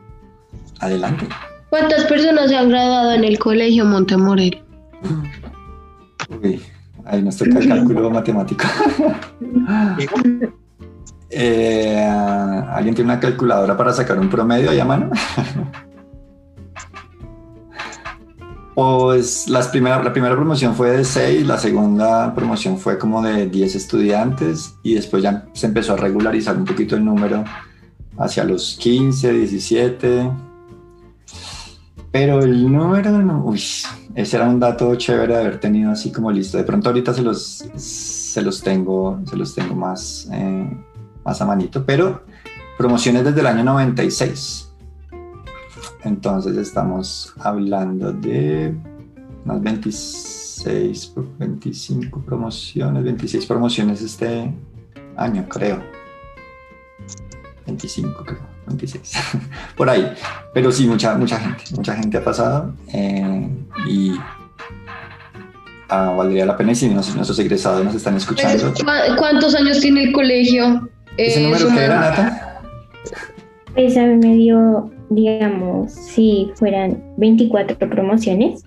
Adelante. 0.79 1.27
¿Cuántas 1.69 2.05
personas 2.05 2.49
se 2.49 2.57
han 2.57 2.69
graduado 2.69 3.13
en 3.13 3.23
el 3.23 3.37
colegio 3.37 3.85
Montemorel? 3.85 4.63
Uy, 6.41 6.61
ahí 7.05 7.21
nos 7.21 7.37
toca 7.37 7.59
el 7.59 7.67
cálculo 7.67 8.09
matemático. 8.09 8.65
Eh, 11.31 11.97
¿Alguien 11.97 12.93
tiene 12.93 13.11
una 13.11 13.19
calculadora 13.19 13.77
para 13.77 13.93
sacar 13.93 14.19
un 14.19 14.29
promedio 14.29 14.69
ahí 14.69 14.79
a 14.79 14.85
mano? 14.85 15.09
pues 18.75 19.47
las 19.47 19.69
primera, 19.69 20.03
la 20.03 20.11
primera 20.11 20.35
promoción 20.35 20.75
fue 20.75 20.91
de 20.91 21.05
6, 21.05 21.47
la 21.47 21.57
segunda 21.57 22.33
promoción 22.35 22.77
fue 22.77 22.97
como 22.97 23.21
de 23.21 23.47
10 23.47 23.75
estudiantes 23.75 24.75
y 24.83 24.95
después 24.95 25.23
ya 25.23 25.45
se 25.53 25.67
empezó 25.67 25.93
a 25.93 25.97
regularizar 25.97 26.57
un 26.57 26.65
poquito 26.65 26.95
el 26.95 27.05
número 27.05 27.43
hacia 28.17 28.43
los 28.43 28.77
15, 28.79 29.31
17. 29.31 30.31
Pero 32.11 32.39
el 32.41 32.69
número, 32.69 33.41
uy, 33.45 33.61
ese 34.15 34.35
era 34.35 34.49
un 34.49 34.59
dato 34.59 34.93
chévere 34.95 35.33
de 35.33 35.39
haber 35.39 35.59
tenido 35.59 35.91
así 35.91 36.11
como 36.11 36.29
listo. 36.29 36.57
De 36.57 36.65
pronto 36.65 36.89
ahorita 36.89 37.13
se 37.13 37.21
los, 37.21 37.63
se 37.75 38.41
los 38.41 38.61
tengo, 38.61 39.21
se 39.29 39.37
los 39.37 39.55
tengo 39.55 39.75
más, 39.75 40.27
eh, 40.31 40.69
más 41.23 41.41
a 41.41 41.45
manito, 41.45 41.85
pero 41.85 42.23
promociones 42.77 43.23
desde 43.23 43.39
el 43.41 43.47
año 43.47 43.63
96. 43.63 44.71
Entonces 46.03 46.57
estamos 46.57 47.33
hablando 47.39 48.11
de 48.11 48.73
unas 49.45 49.61
26, 49.61 51.13
25 51.37 52.21
promociones, 52.21 53.03
26 53.03 53.45
promociones 53.45 54.01
este 54.01 54.51
año, 55.15 55.47
creo. 55.47 55.83
25 57.67 58.23
creo, 58.25 58.39
26, 58.67 59.13
por 59.77 59.89
ahí. 59.89 60.11
Pero 60.53 60.71
sí, 60.71 60.87
mucha, 60.87 61.15
mucha 61.15 61.39
gente, 61.39 61.63
mucha 61.75 61.95
gente 61.95 62.17
ha 62.17 62.23
pasado 62.23 62.73
eh, 62.93 63.49
y 63.87 64.13
ah, 65.89 66.13
valdría 66.17 66.45
la 66.45 66.57
pena 66.57 66.71
y 66.71 66.75
si 66.75 66.89
nuestros 66.89 67.37
egresados 67.39 67.85
nos 67.85 67.95
están 67.95 68.17
escuchando. 68.17 68.73
¿Cuántos 69.17 69.53
años 69.55 69.79
tiene 69.79 70.05
el 70.05 70.13
colegio? 70.13 70.89
¿Ese 71.17 71.41
número 71.41 71.67
qué 71.69 71.83
era, 71.83 71.99
Nata? 71.99 72.61
Pues 73.73 73.95
a 73.97 74.03
mí 74.03 74.15
me 74.15 74.35
dio, 74.35 74.91
digamos, 75.09 75.91
si 75.91 76.51
fueran 76.55 77.03
24 77.17 77.77
promociones 77.77 78.63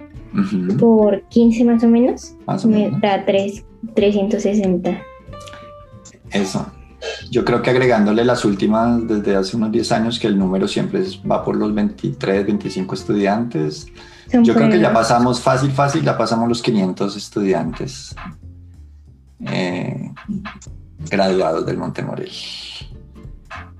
por 0.79 1.23
15 1.29 1.65
más 1.65 1.85
o 1.85 1.89
menos, 1.89 2.35
más 2.47 2.65
o 2.65 2.69
me 2.69 2.91
da 3.01 3.25
3, 3.25 3.65
360. 3.95 4.99
Eso, 6.31 6.67
yo 7.31 7.45
creo 7.45 7.63
que 7.63 7.71
agregándole 7.71 8.25
las 8.25 8.45
últimas 8.45 9.07
desde 9.07 9.37
hace 9.37 9.57
unos 9.57 9.71
10 9.71 9.93
años, 9.93 10.19
que 10.19 10.27
el 10.27 10.39
número 10.39 10.67
siempre 10.67 11.03
va 11.31 11.45
por 11.45 11.57
los 11.57 11.73
23, 11.75 12.47
25 12.47 12.95
estudiantes. 12.95 13.87
Yo 14.43 14.55
creo 14.55 14.71
que 14.71 14.81
ya 14.81 14.93
pasamos 14.93 15.41
fácil, 15.41 15.71
fácil, 15.71 16.03
ya 16.03 16.17
pasamos 16.17 16.49
los 16.49 16.63
500 16.63 17.17
estudiantes 17.17 18.17
eh, 19.47 20.13
graduados 21.11 21.67
del 21.67 21.77
Montemorel. 21.77 22.31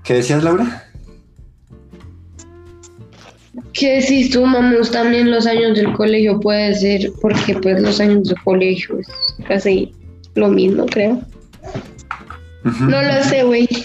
¿Qué 0.03 0.15
decías, 0.15 0.43
Laura? 0.43 0.83
Que 3.73 4.01
si 4.01 4.31
sumamos 4.31 4.91
también 4.91 5.31
los 5.31 5.45
años 5.47 5.75
del 5.75 5.91
colegio 5.93 6.39
puede 6.39 6.75
ser, 6.75 7.11
porque 7.21 7.55
pues 7.55 7.81
los 7.81 7.99
años 7.99 8.27
del 8.27 8.41
colegio 8.43 8.99
es 8.99 9.07
casi 9.47 9.93
lo 10.35 10.49
mismo, 10.49 10.85
creo. 10.85 11.21
No 12.63 13.01
lo 13.01 13.23
sé, 13.23 13.43
güey. 13.43 13.67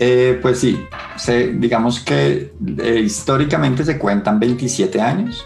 Eh, 0.00 0.38
pues 0.40 0.60
sí, 0.60 0.78
digamos 1.56 1.98
que 1.98 2.52
eh, 2.78 3.00
históricamente 3.04 3.84
se 3.84 3.98
cuentan 3.98 4.38
27 4.38 5.00
años, 5.00 5.44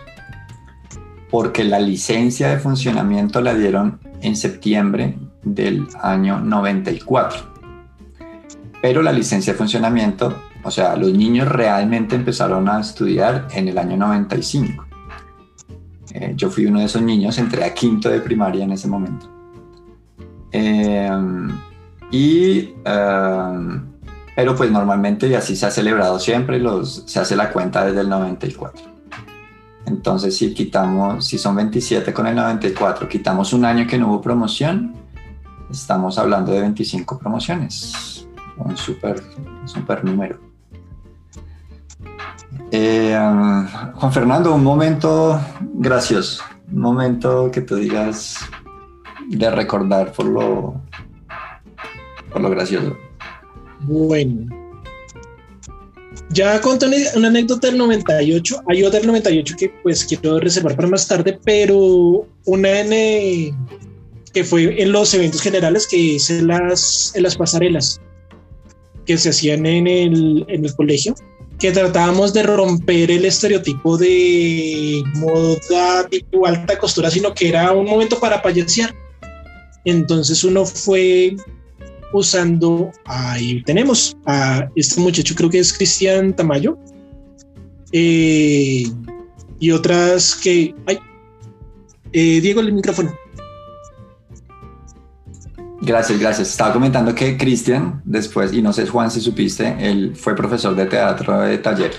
porque 1.30 1.64
la 1.64 1.80
licencia 1.80 2.50
de 2.50 2.58
funcionamiento 2.58 3.40
la 3.40 3.54
dieron 3.54 3.98
en 4.20 4.36
septiembre 4.36 5.16
del 5.42 5.86
año 6.00 6.40
94. 6.40 7.52
Pero 8.80 9.02
la 9.02 9.12
licencia 9.12 9.52
de 9.52 9.58
funcionamiento, 9.58 10.42
o 10.64 10.70
sea, 10.70 10.96
los 10.96 11.12
niños 11.12 11.48
realmente 11.48 12.16
empezaron 12.16 12.68
a 12.68 12.80
estudiar 12.80 13.48
en 13.52 13.68
el 13.68 13.78
año 13.78 13.96
95. 13.96 14.86
Eh, 16.14 16.34
yo 16.36 16.50
fui 16.50 16.66
uno 16.66 16.80
de 16.80 16.86
esos 16.86 17.00
niños, 17.00 17.38
entré 17.38 17.64
a 17.64 17.72
quinto 17.72 18.08
de 18.08 18.20
primaria 18.20 18.64
en 18.64 18.72
ese 18.72 18.88
momento. 18.88 19.30
Em, 20.50 21.48
y, 22.10 22.74
em, 22.84 23.86
pero 24.36 24.54
pues 24.54 24.70
normalmente 24.70 25.28
y 25.28 25.34
así 25.34 25.56
se 25.56 25.66
ha 25.66 25.70
celebrado 25.70 26.18
siempre, 26.18 26.60
se 26.84 27.20
hace 27.20 27.36
la 27.36 27.50
cuenta 27.50 27.84
desde 27.86 28.00
el 28.00 28.08
94. 28.08 28.82
Entonces 29.86 30.36
si 30.36 30.52
quitamos, 30.52 31.26
si 31.26 31.38
son 31.38 31.56
27 31.56 32.12
con 32.12 32.26
el 32.26 32.36
94, 32.36 33.08
quitamos 33.08 33.52
un 33.52 33.64
año 33.64 33.86
que 33.86 33.98
no 33.98 34.08
hubo 34.08 34.20
promoción, 34.20 35.01
estamos 35.72 36.18
hablando 36.18 36.52
de 36.52 36.60
25 36.60 37.18
promociones. 37.18 38.28
Un 38.56 38.76
súper 38.76 39.22
super 39.64 40.04
número. 40.04 40.38
Em, 42.70 43.66
Juan 43.94 44.12
Fernando, 44.12 44.54
un 44.54 44.62
momento 44.62 45.40
gracioso, 45.74 46.42
un 46.72 46.80
momento 46.80 47.50
que 47.50 47.60
tú 47.62 47.76
digas, 47.76 48.38
de 49.28 49.50
recordar 49.50 50.12
por 50.12 50.26
lo, 50.26 50.80
por 52.32 52.50
gracioso. 52.50 52.96
Bueno. 53.80 54.62
Ya 56.30 56.60
conté 56.62 56.86
una, 57.14 57.28
anécdota 57.28 57.66
del 57.66 57.76
98. 57.76 58.62
Hay 58.68 58.84
otra 58.84 59.00
del 59.00 59.08
98 59.08 59.54
que 59.58 59.68
pues 59.82 60.04
quiero 60.04 60.38
reservar 60.40 60.76
para 60.76 60.88
más 60.88 61.06
tarde, 61.06 61.38
pero 61.44 62.26
una 62.46 62.80
en, 62.80 63.54
que 64.32 64.44
fue 64.44 64.82
en 64.82 64.92
los 64.92 65.12
eventos 65.14 65.42
generales 65.42 65.86
que 65.86 65.96
hice 65.96 66.42
las, 66.42 67.12
en 67.14 67.22
las 67.22 67.36
pasarelas 67.36 68.00
que 69.06 69.18
se 69.18 69.30
hacían 69.30 69.66
en 69.66 69.86
el, 69.86 70.44
en 70.48 70.64
el 70.64 70.74
colegio, 70.74 71.14
que 71.58 71.72
tratábamos 71.72 72.32
de 72.32 72.42
romper 72.42 73.10
el 73.10 73.24
estereotipo 73.24 73.96
de 73.96 75.02
moda 75.16 76.08
tipo 76.08 76.46
alta 76.46 76.78
costura, 76.78 77.10
sino 77.10 77.34
que 77.34 77.48
era 77.48 77.72
un 77.72 77.86
momento 77.86 78.18
para 78.18 78.40
payasear. 78.40 78.94
Entonces 79.84 80.44
uno 80.44 80.64
fue 80.64 81.36
usando, 82.12 82.92
ahí 83.04 83.62
tenemos 83.64 84.16
a 84.26 84.68
este 84.76 85.00
muchacho, 85.00 85.34
creo 85.34 85.50
que 85.50 85.58
es 85.58 85.72
Cristian 85.72 86.34
Tamayo, 86.34 86.78
eh, 87.92 88.84
y 89.58 89.70
otras 89.70 90.34
que... 90.36 90.74
Ay, 90.86 90.98
eh, 92.12 92.40
Diego, 92.40 92.60
el 92.60 92.72
micrófono. 92.72 93.14
Gracias, 95.84 96.20
gracias. 96.20 96.50
Estaba 96.50 96.72
comentando 96.72 97.12
que 97.12 97.36
Cristian, 97.36 98.00
después, 98.04 98.52
y 98.52 98.62
no 98.62 98.72
sé, 98.72 98.86
Juan, 98.86 99.10
si 99.10 99.20
supiste, 99.20 99.76
él 99.80 100.14
fue 100.14 100.36
profesor 100.36 100.76
de 100.76 100.86
teatro 100.86 101.40
de 101.40 101.58
taller. 101.58 101.92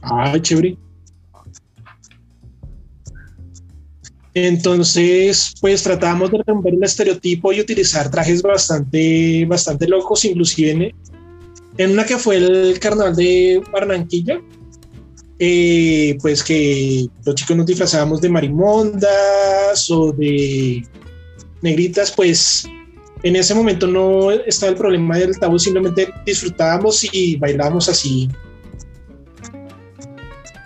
Ay, 0.00 0.40
chévere. 0.40 0.78
Entonces, 4.32 5.52
pues 5.60 5.82
tratamos 5.82 6.30
de 6.30 6.42
romper 6.46 6.72
el 6.72 6.82
estereotipo 6.82 7.52
y 7.52 7.60
utilizar 7.60 8.10
trajes 8.10 8.40
bastante, 8.40 9.44
bastante 9.44 9.86
locos, 9.86 10.24
inclusive 10.24 10.94
en, 11.76 11.90
una 11.90 12.06
que 12.06 12.16
fue 12.16 12.38
el 12.38 12.78
carnaval 12.80 13.14
de 13.14 13.62
Barranquilla, 13.70 14.40
eh, 15.38 16.16
pues 16.22 16.42
que 16.42 17.06
los 17.26 17.34
chicos 17.34 17.54
nos 17.54 17.66
disfrazábamos 17.66 18.22
de 18.22 18.30
marimondas 18.30 19.90
o 19.90 20.12
de 20.12 20.82
negritas, 21.62 22.12
pues 22.12 22.68
en 23.22 23.36
ese 23.36 23.54
momento 23.54 23.86
no 23.86 24.30
estaba 24.30 24.72
el 24.72 24.78
problema 24.78 25.16
del 25.16 25.38
tabú, 25.38 25.58
simplemente 25.58 26.12
disfrutábamos 26.26 27.08
y 27.12 27.36
bailábamos 27.36 27.88
así, 27.88 28.28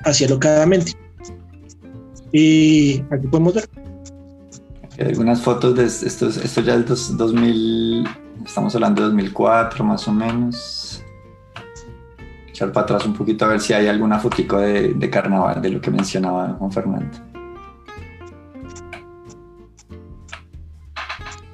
así 0.05 0.25
alocadamente. 0.25 0.93
Y 2.33 3.03
aquí 3.11 3.27
podemos 3.31 3.55
ver. 3.55 3.69
Algunas 4.99 5.43
fotos 5.43 5.77
de 5.77 5.85
estos, 5.85 6.39
esto 6.39 6.63
ya 6.63 6.73
del 6.73 6.87
2000, 6.87 8.09
estamos 8.47 8.75
hablando 8.75 9.03
de 9.03 9.09
2004 9.09 9.85
más 9.85 10.09
o 10.09 10.13
menos. 10.13 11.03
Echar 12.49 12.73
para 12.73 12.85
atrás 12.85 13.05
un 13.05 13.13
poquito 13.13 13.45
a 13.45 13.49
ver 13.49 13.61
si 13.61 13.75
hay 13.75 13.87
alguna 13.87 14.19
fotico 14.19 14.59
de, 14.59 14.95
de 14.95 15.11
carnaval, 15.11 15.61
de 15.61 15.69
lo 15.69 15.81
que 15.81 15.91
mencionaba 15.91 16.57
Juan 16.59 16.73
Fernando. 16.73 17.36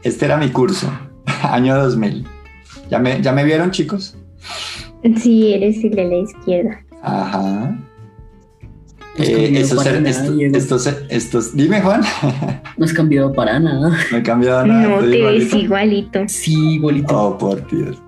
Este 0.03 0.25
era 0.25 0.37
mi 0.37 0.51
curso, 0.51 0.91
año 1.43 1.77
2000. 1.77 2.25
¿Ya 2.91 2.99
me, 2.99 3.23
¿Ya 3.23 3.33
me 3.33 3.45
vieron, 3.45 3.71
chicos? 3.71 4.17
Sí, 5.17 5.53
eres 5.55 5.83
el 5.85 5.91
de 5.91 6.05
la 6.05 6.17
izquierda. 6.17 6.85
Ajá. 7.03 7.77
Eh, 9.19 9.53
estos, 9.57 9.85
estos, 9.87 10.87
estos, 11.09 11.57
dime 11.57 11.81
Juan. 11.81 12.03
No 12.79 12.87
has 12.87 12.93
cambiado 12.95 13.33
para 13.33 13.61
nada. 13.61 13.97
No 14.11 14.17
he 14.17 14.23
cambiado 14.23 14.67
nada. 14.67 14.89
No, 14.89 14.99
te 15.01 15.23
ves 15.23 15.55
igualito. 15.55 16.21
Sí, 16.27 16.75
igualito. 16.75 17.17
Oh, 17.17 17.39
por 17.39 17.65
Dios. 17.71 18.03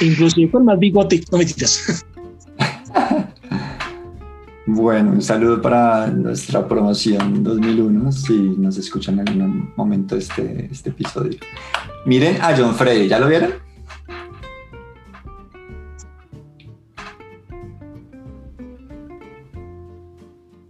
Inclusive 0.00 0.50
con 0.50 0.66
más 0.66 0.78
bigote, 0.78 1.24
no 1.32 1.38
me 1.38 1.44
digas. 1.44 2.04
Bueno, 4.66 5.10
un 5.10 5.22
saludo 5.22 5.60
para 5.60 6.06
nuestra 6.06 6.68
promoción 6.68 7.42
2001, 7.42 8.12
si 8.12 8.34
nos 8.58 8.78
escuchan 8.78 9.18
en 9.18 9.28
algún 9.28 9.72
momento 9.74 10.16
este, 10.16 10.68
este 10.70 10.90
episodio. 10.90 11.38
Miren 12.06 12.40
a 12.40 12.56
John 12.56 12.72
Freddy, 12.74 13.08
¿ya 13.08 13.18
lo 13.18 13.26
vieron? 13.26 13.54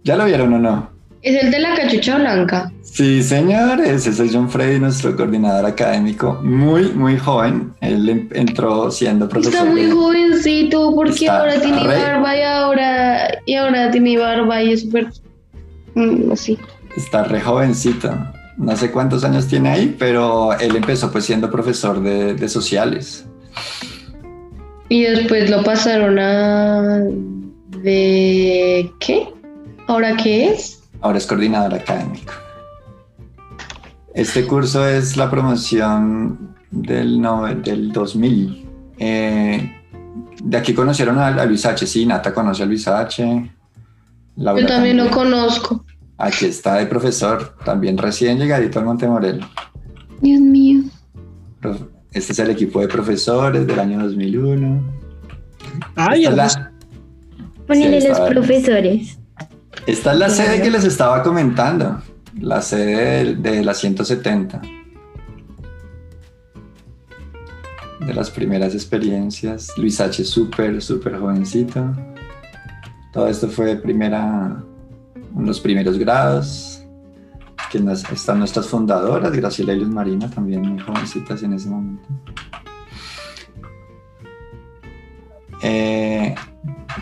¿Ya 0.03 0.17
lo 0.17 0.25
vieron 0.25 0.53
o 0.53 0.59
no? 0.59 0.89
Es 1.21 1.43
el 1.43 1.51
de 1.51 1.59
la 1.59 1.75
cachucha 1.75 2.17
blanca. 2.17 2.71
Sí, 2.93 3.23
señores, 3.23 4.05
ese 4.05 4.23
es 4.23 4.31
John 4.31 4.47
Freddy, 4.47 4.79
nuestro 4.79 5.15
coordinador 5.15 5.65
académico, 5.65 6.39
muy, 6.43 6.91
muy 6.91 7.17
joven. 7.17 7.73
Él 7.81 8.29
entró 8.35 8.91
siendo 8.91 9.27
profesor. 9.27 9.53
Está 9.55 9.65
muy 9.65 9.89
jovencito, 9.89 10.93
porque 10.93 11.27
ahora 11.27 11.59
tiene 11.59 11.87
barba 11.87 12.37
y 12.37 12.41
ahora, 12.43 13.41
y 13.47 13.55
ahora 13.55 13.89
tiene 13.89 14.15
barba 14.19 14.61
y 14.61 14.73
es 14.73 14.81
súper 14.81 15.07
mm, 15.95 16.31
así. 16.33 16.59
Está 16.95 17.23
re 17.23 17.41
jovencito. 17.41 18.15
No 18.57 18.77
sé 18.77 18.91
cuántos 18.91 19.23
años 19.23 19.47
tiene 19.47 19.69
ahí, 19.71 19.95
pero 19.97 20.53
él 20.59 20.75
empezó 20.75 21.11
pues 21.11 21.25
siendo 21.25 21.49
profesor 21.49 21.99
de, 21.99 22.35
de 22.35 22.47
sociales. 22.47 23.25
Y 24.89 25.01
después 25.01 25.49
lo 25.49 25.63
pasaron 25.63 26.19
a... 26.19 26.99
¿De 27.81 28.91
qué? 28.99 29.27
¿Ahora 29.87 30.15
qué 30.15 30.49
es? 30.49 30.83
Ahora 31.01 31.17
es 31.17 31.25
coordinador 31.25 31.73
académico. 31.73 32.33
Este 34.13 34.45
curso 34.45 34.87
es 34.87 35.17
la 35.17 35.29
promoción 35.29 36.55
del, 36.69 37.21
del 37.63 37.91
2000. 37.91 38.69
Eh, 38.99 39.75
de 40.43 40.57
aquí 40.57 40.73
conocieron 40.73 41.17
a, 41.17 41.45
Luis 41.45 41.65
H. 41.65 41.87
Sí, 41.87 42.05
Nata 42.05 42.33
conoce 42.33 42.63
a 42.63 42.65
Luis 42.67 42.87
H. 42.87 43.51
Yo 44.35 44.65
también, 44.65 44.97
lo 44.97 45.09
conozco. 45.09 45.83
Aquí 46.17 46.45
está 46.45 46.75
de 46.75 46.85
profesor, 46.85 47.55
también 47.65 47.97
recién 47.97 48.37
llegadito 48.37 48.79
al 48.79 48.85
Montemorel. 48.85 49.43
Dios 50.21 50.41
mío. 50.41 50.81
Este 52.11 52.33
es 52.33 52.39
el 52.39 52.51
equipo 52.51 52.81
de 52.81 52.87
profesores 52.87 53.65
del 53.65 53.79
año 53.79 53.99
2001. 54.03 54.83
Ay, 55.95 56.27
Ponele 57.65 58.07
los 58.07 58.19
profesores. 58.19 59.17
Esta 59.87 60.13
es 60.13 60.19
la 60.19 60.29
sede 60.29 60.61
que 60.61 60.69
les 60.69 60.83
estaba 60.83 61.23
comentando 61.23 61.99
la 62.39 62.61
sede 62.61 63.35
de, 63.35 63.63
la 63.63 63.73
170. 63.73 64.61
De 67.99 68.13
las 68.13 68.29
primeras 68.31 68.73
experiencias. 68.73 69.69
Luis 69.77 69.99
H. 70.01 70.23
súper, 70.25 70.81
súper 70.81 71.17
jovencito. 71.19 71.93
Todo 73.11 73.27
esto 73.27 73.47
fue 73.47 73.75
primera, 73.75 74.63
los 75.37 75.59
primeros 75.59 75.97
grados. 75.97 76.79
Que 77.71 77.83
están 78.13 78.37
nuestras 78.37 78.67
fundadoras, 78.67 79.31
Graciela 79.31 79.73
y 79.73 79.79
Luz 79.79 79.89
Marina, 79.89 80.29
también 80.29 80.61
muy 80.61 80.79
jovencitas 80.79 81.41
en 81.41 81.53
ese 81.53 81.69
momento. 81.69 82.07
Eh, 85.63 86.35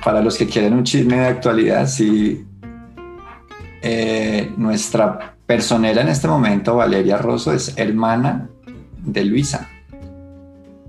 para 0.03 0.21
los 0.21 0.37
que 0.37 0.47
quieren 0.47 0.73
un 0.73 0.83
chisme 0.83 1.17
de 1.17 1.25
actualidad, 1.25 1.87
sí, 1.87 2.45
eh, 3.81 4.51
nuestra 4.57 5.35
personera 5.45 6.01
en 6.01 6.09
este 6.09 6.27
momento, 6.27 6.75
Valeria 6.75 7.17
Rosso, 7.17 7.51
es 7.51 7.73
hermana 7.77 8.47
de 9.03 9.25
Luisa, 9.25 9.69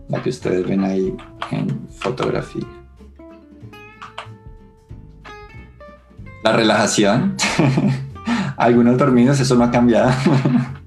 la 0.09 0.23
que 0.23 0.31
ustedes 0.31 0.67
ven 0.67 0.85
ahí 0.85 1.15
en 1.51 1.89
fotografía. 1.99 2.67
La 6.45 6.53
relajación, 6.53 7.37
algunos 8.57 8.99
dormidos, 8.99 9.41
eso 9.41 9.55
no 9.57 9.65
ha 9.65 9.71
cambiado. 9.71 10.11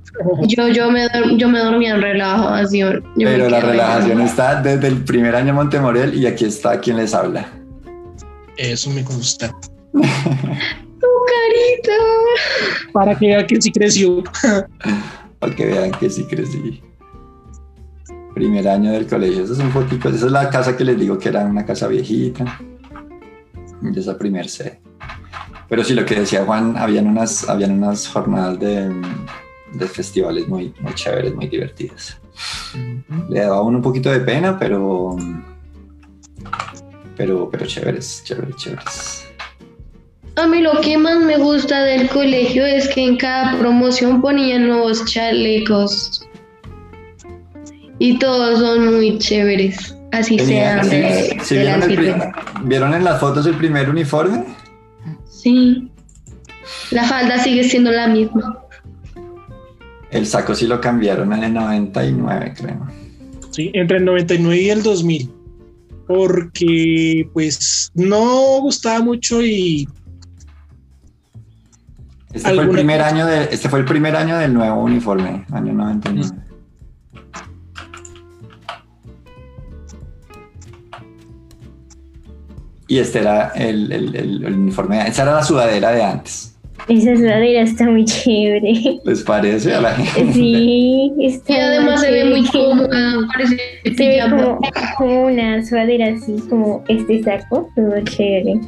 Yo, 0.48 0.70
yo, 0.70 0.90
me, 0.90 1.08
yo 1.38 1.50
me 1.50 1.60
dormía 1.60 1.96
en 1.96 2.02
relajación. 2.02 3.04
Pero 3.18 3.50
la 3.50 3.60
relajación 3.60 4.22
está 4.22 4.62
desde 4.62 4.88
el 4.88 5.04
primer 5.04 5.36
año 5.36 5.50
en 5.50 5.56
Montemorel 5.56 6.16
y 6.16 6.26
aquí 6.26 6.46
está 6.46 6.80
quien 6.80 6.96
les 6.96 7.14
habla. 7.14 7.48
Eso 8.56 8.90
me 8.92 9.04
consta. 9.04 9.54
carita. 11.26 11.94
Para 12.94 13.18
que 13.18 13.28
vean 13.28 13.48
que 13.48 13.62
sí 13.62 13.72
creció. 13.72 14.24
Para 15.40 15.56
que 15.56 15.66
vean 15.66 15.92
que 15.92 16.10
sí 16.10 16.24
crecí. 16.26 16.82
Primer 18.34 18.68
año 18.68 18.92
del 18.92 19.08
colegio. 19.08 19.44
Eso 19.44 19.54
es 19.54 19.60
un 19.60 19.72
poquito. 19.72 20.10
Esa 20.10 20.26
es 20.26 20.32
la 20.32 20.50
casa 20.50 20.76
que 20.76 20.84
les 20.84 21.00
digo 21.00 21.18
que 21.18 21.30
era 21.30 21.46
una 21.46 21.66
casa 21.66 21.88
viejita. 21.88 22.60
Y 23.82 24.00
esa 24.00 24.18
primer 24.18 24.50
C. 24.50 24.82
Pero 25.68 25.84
sí, 25.84 25.94
lo 25.94 26.06
que 26.06 26.16
decía 26.16 26.46
Juan, 26.46 26.78
habían 26.78 27.08
unas, 27.08 27.50
habían 27.50 27.72
unas 27.72 28.08
jornadas 28.08 28.60
de, 28.60 28.90
de 29.74 29.88
festivales 29.88 30.48
muy, 30.48 30.74
muy 30.80 30.94
chéveres, 30.94 31.34
muy 31.34 31.48
divertidas. 31.48 32.20
Le 33.30 33.40
daba 33.40 33.62
uno 33.62 33.78
un 33.78 33.84
poquito 33.84 34.12
de 34.12 34.20
pena, 34.20 34.60
pero 34.60 35.18
pero, 37.16 37.50
pero 37.50 37.66
chéveres, 37.66 38.24
chéveres, 38.24 38.56
chéveres. 38.58 39.25
A 40.38 40.48
mí 40.48 40.62
lo 40.62 40.82
que 40.82 40.98
más 40.98 41.20
me 41.20 41.38
gusta 41.38 41.84
del 41.84 42.10
colegio 42.10 42.66
es 42.66 42.90
que 42.90 43.06
en 43.06 43.18
cada 43.18 43.58
promoción 43.58 44.22
ponían 44.22 44.68
nuevos 44.68 45.06
chalecos. 45.06 46.28
Y 48.00 48.20
todos 48.20 48.60
son 48.60 48.96
muy 48.96 49.18
chéveres. 49.18 49.96
Así 50.12 50.38
sean 50.40 50.90
de, 50.90 51.38
vieron, 52.64 52.94
en 52.94 53.04
las 53.04 53.20
fotos 53.20 53.46
el 53.46 53.56
primer 53.56 53.90
uniforme? 53.90 54.46
Sí. 55.30 55.90
La 56.92 57.04
falda 57.04 57.40
sigue 57.40 57.64
siendo 57.64 57.92
la 57.92 58.08
misma. 58.08 58.60
El 60.12 60.26
saco 60.26 60.54
sí 60.56 60.68
lo 60.68 60.80
cambiaron 60.80 61.34
en 61.34 61.44
el 61.46 61.54
99, 61.54 62.54
creo. 62.58 62.88
Sí, 63.52 63.72
entre 63.74 63.98
el 63.98 64.06
99 64.06 64.62
y 64.62 64.70
el 64.70 64.84
2000. 64.84 65.30
Porque 66.08 67.30
pues 67.34 67.92
no 67.96 68.62
gustaba 68.62 69.02
mucho 69.02 69.42
y 69.42 69.88
este 72.36 72.54
fue, 72.54 72.64
el 72.64 72.70
primer 72.70 73.02
año 73.02 73.26
de, 73.26 73.44
este 73.50 73.70
fue 73.70 73.80
el 73.80 73.86
primer 73.86 74.14
año 74.14 74.38
del 74.38 74.54
nuevo 74.54 74.84
uniforme, 74.84 75.46
año 75.54 75.72
99. 75.72 76.36
Y 82.88 83.00
este 83.00 83.20
era 83.20 83.54
el, 83.56 83.90
el, 83.90 84.16
el, 84.16 84.54
uniforme, 84.54 85.08
esa 85.08 85.24
era 85.24 85.36
la 85.36 85.44
sudadera 85.44 85.92
de 85.92 86.04
antes. 86.04 86.58
Esa 86.90 87.16
sudadera 87.16 87.62
está 87.62 87.86
muy 87.86 88.04
chévere. 88.04 89.00
¿Les 89.06 89.24
parece 89.24 89.74
a 89.74 89.82
la 89.82 89.96
gente? 89.96 90.34
Sí, 90.34 91.14
está 91.22 91.54
y 91.54 91.56
además 91.56 92.02
se 92.02 92.12
ve 92.12 92.26
muy 92.26 92.46
cómoda, 92.48 93.14
parece 93.34 93.58
se 93.96 94.08
ve 94.08 94.20
como, 94.30 94.60
como, 94.98 95.26
una 95.28 95.66
sudadera 95.66 96.14
así, 96.14 96.36
como 96.50 96.84
este 96.90 97.24
saco, 97.24 97.70
todo 97.78 97.94
chévere. 98.04 98.60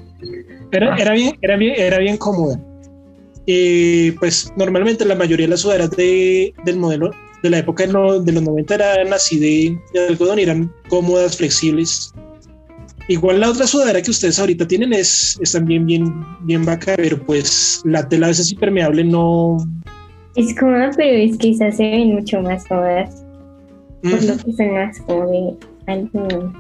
Pero 0.72 0.96
era 0.96 1.12
bien, 1.12 1.38
era 1.42 1.58
bien, 1.58 1.74
era 1.78 2.00
bien 2.00 2.16
cómoda. 2.16 2.58
Eh, 3.48 4.14
pues 4.20 4.52
normalmente 4.58 5.06
la 5.06 5.16
mayoría 5.16 5.46
de 5.46 5.52
las 5.52 5.62
sudaderas 5.62 5.92
de, 5.92 6.54
del 6.66 6.78
modelo 6.78 7.12
de 7.44 7.50
la 7.50 7.60
época 7.60 7.86
de, 7.86 7.94
los 7.94 8.44
90 8.44 8.76
eran 8.76 9.14
así 9.14 9.40
de, 9.40 9.80
algodón 10.10 10.40
y 10.40 10.44
eran 10.44 10.74
cómodas, 10.90 11.38
flexibles. 11.38 12.14
Igual 13.08 13.40
la 13.40 13.50
otra 13.50 13.66
sudadera 13.66 14.02
que 14.02 14.12
ustedes 14.12 14.38
ahorita 14.38 14.68
tienen 14.68 14.92
es, 14.92 15.40
es 15.42 15.54
también 15.54 15.86
bien, 15.86 16.14
bien 16.42 16.66
bacana, 16.66 16.98
pero 16.98 17.18
pues 17.26 17.82
la 17.86 18.08
tela 18.10 18.28
a 18.28 18.30
veces 18.30 18.52
impermeable 18.52 19.04
no... 19.04 19.58
Es 20.36 20.54
cómoda, 20.60 20.92
pero 20.98 21.18
es 21.18 21.38
que 21.38 21.52
esas 21.52 21.78
se 21.78 21.84
ven 21.84 22.16
mucho 22.16 22.42
más 22.42 22.66
cómodas. 22.66 23.24
Por 24.04 24.24
lo 24.24 24.38
que 24.38 24.54
son 24.54 24.74
más 24.74 25.00
como 25.00 25.26
de 25.28 25.56
algo 25.88 26.54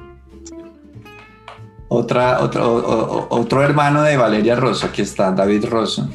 otra, 1.89 2.41
otro, 2.41 3.27
otro 3.29 3.63
hermano 3.63 4.03
de 4.03 4.17
Valeria 4.17 4.55
Rosso, 4.55 4.87
aquí 4.87 5.01
está, 5.01 5.31
David 5.31 5.65
Rosso. 5.65 6.09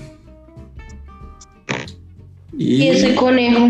Y, 2.57 2.89
ese 2.89 3.15
conejo. 3.15 3.69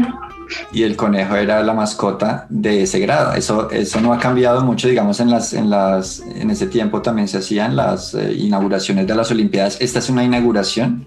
Y 0.73 0.83
el 0.83 0.97
conejo 0.97 1.37
era 1.37 1.62
la 1.62 1.73
mascota 1.73 2.47
de 2.49 2.83
ese 2.83 2.99
grado. 2.99 3.35
Eso, 3.35 3.71
eso 3.71 4.01
no 4.01 4.12
ha 4.12 4.18
cambiado 4.18 4.62
mucho, 4.62 4.88
digamos, 4.88 5.21
en, 5.21 5.31
las, 5.31 5.53
en, 5.53 5.71
las, 5.71 6.21
en 6.21 6.51
ese 6.51 6.66
tiempo 6.66 7.01
también 7.01 7.29
se 7.29 7.38
hacían 7.38 7.77
las 7.77 8.14
eh, 8.14 8.35
inauguraciones 8.35 9.07
de 9.07 9.14
las 9.14 9.31
Olimpiadas. 9.31 9.81
Esta 9.81 9.99
es 9.99 10.11
una 10.11 10.25
inauguración. 10.25 11.07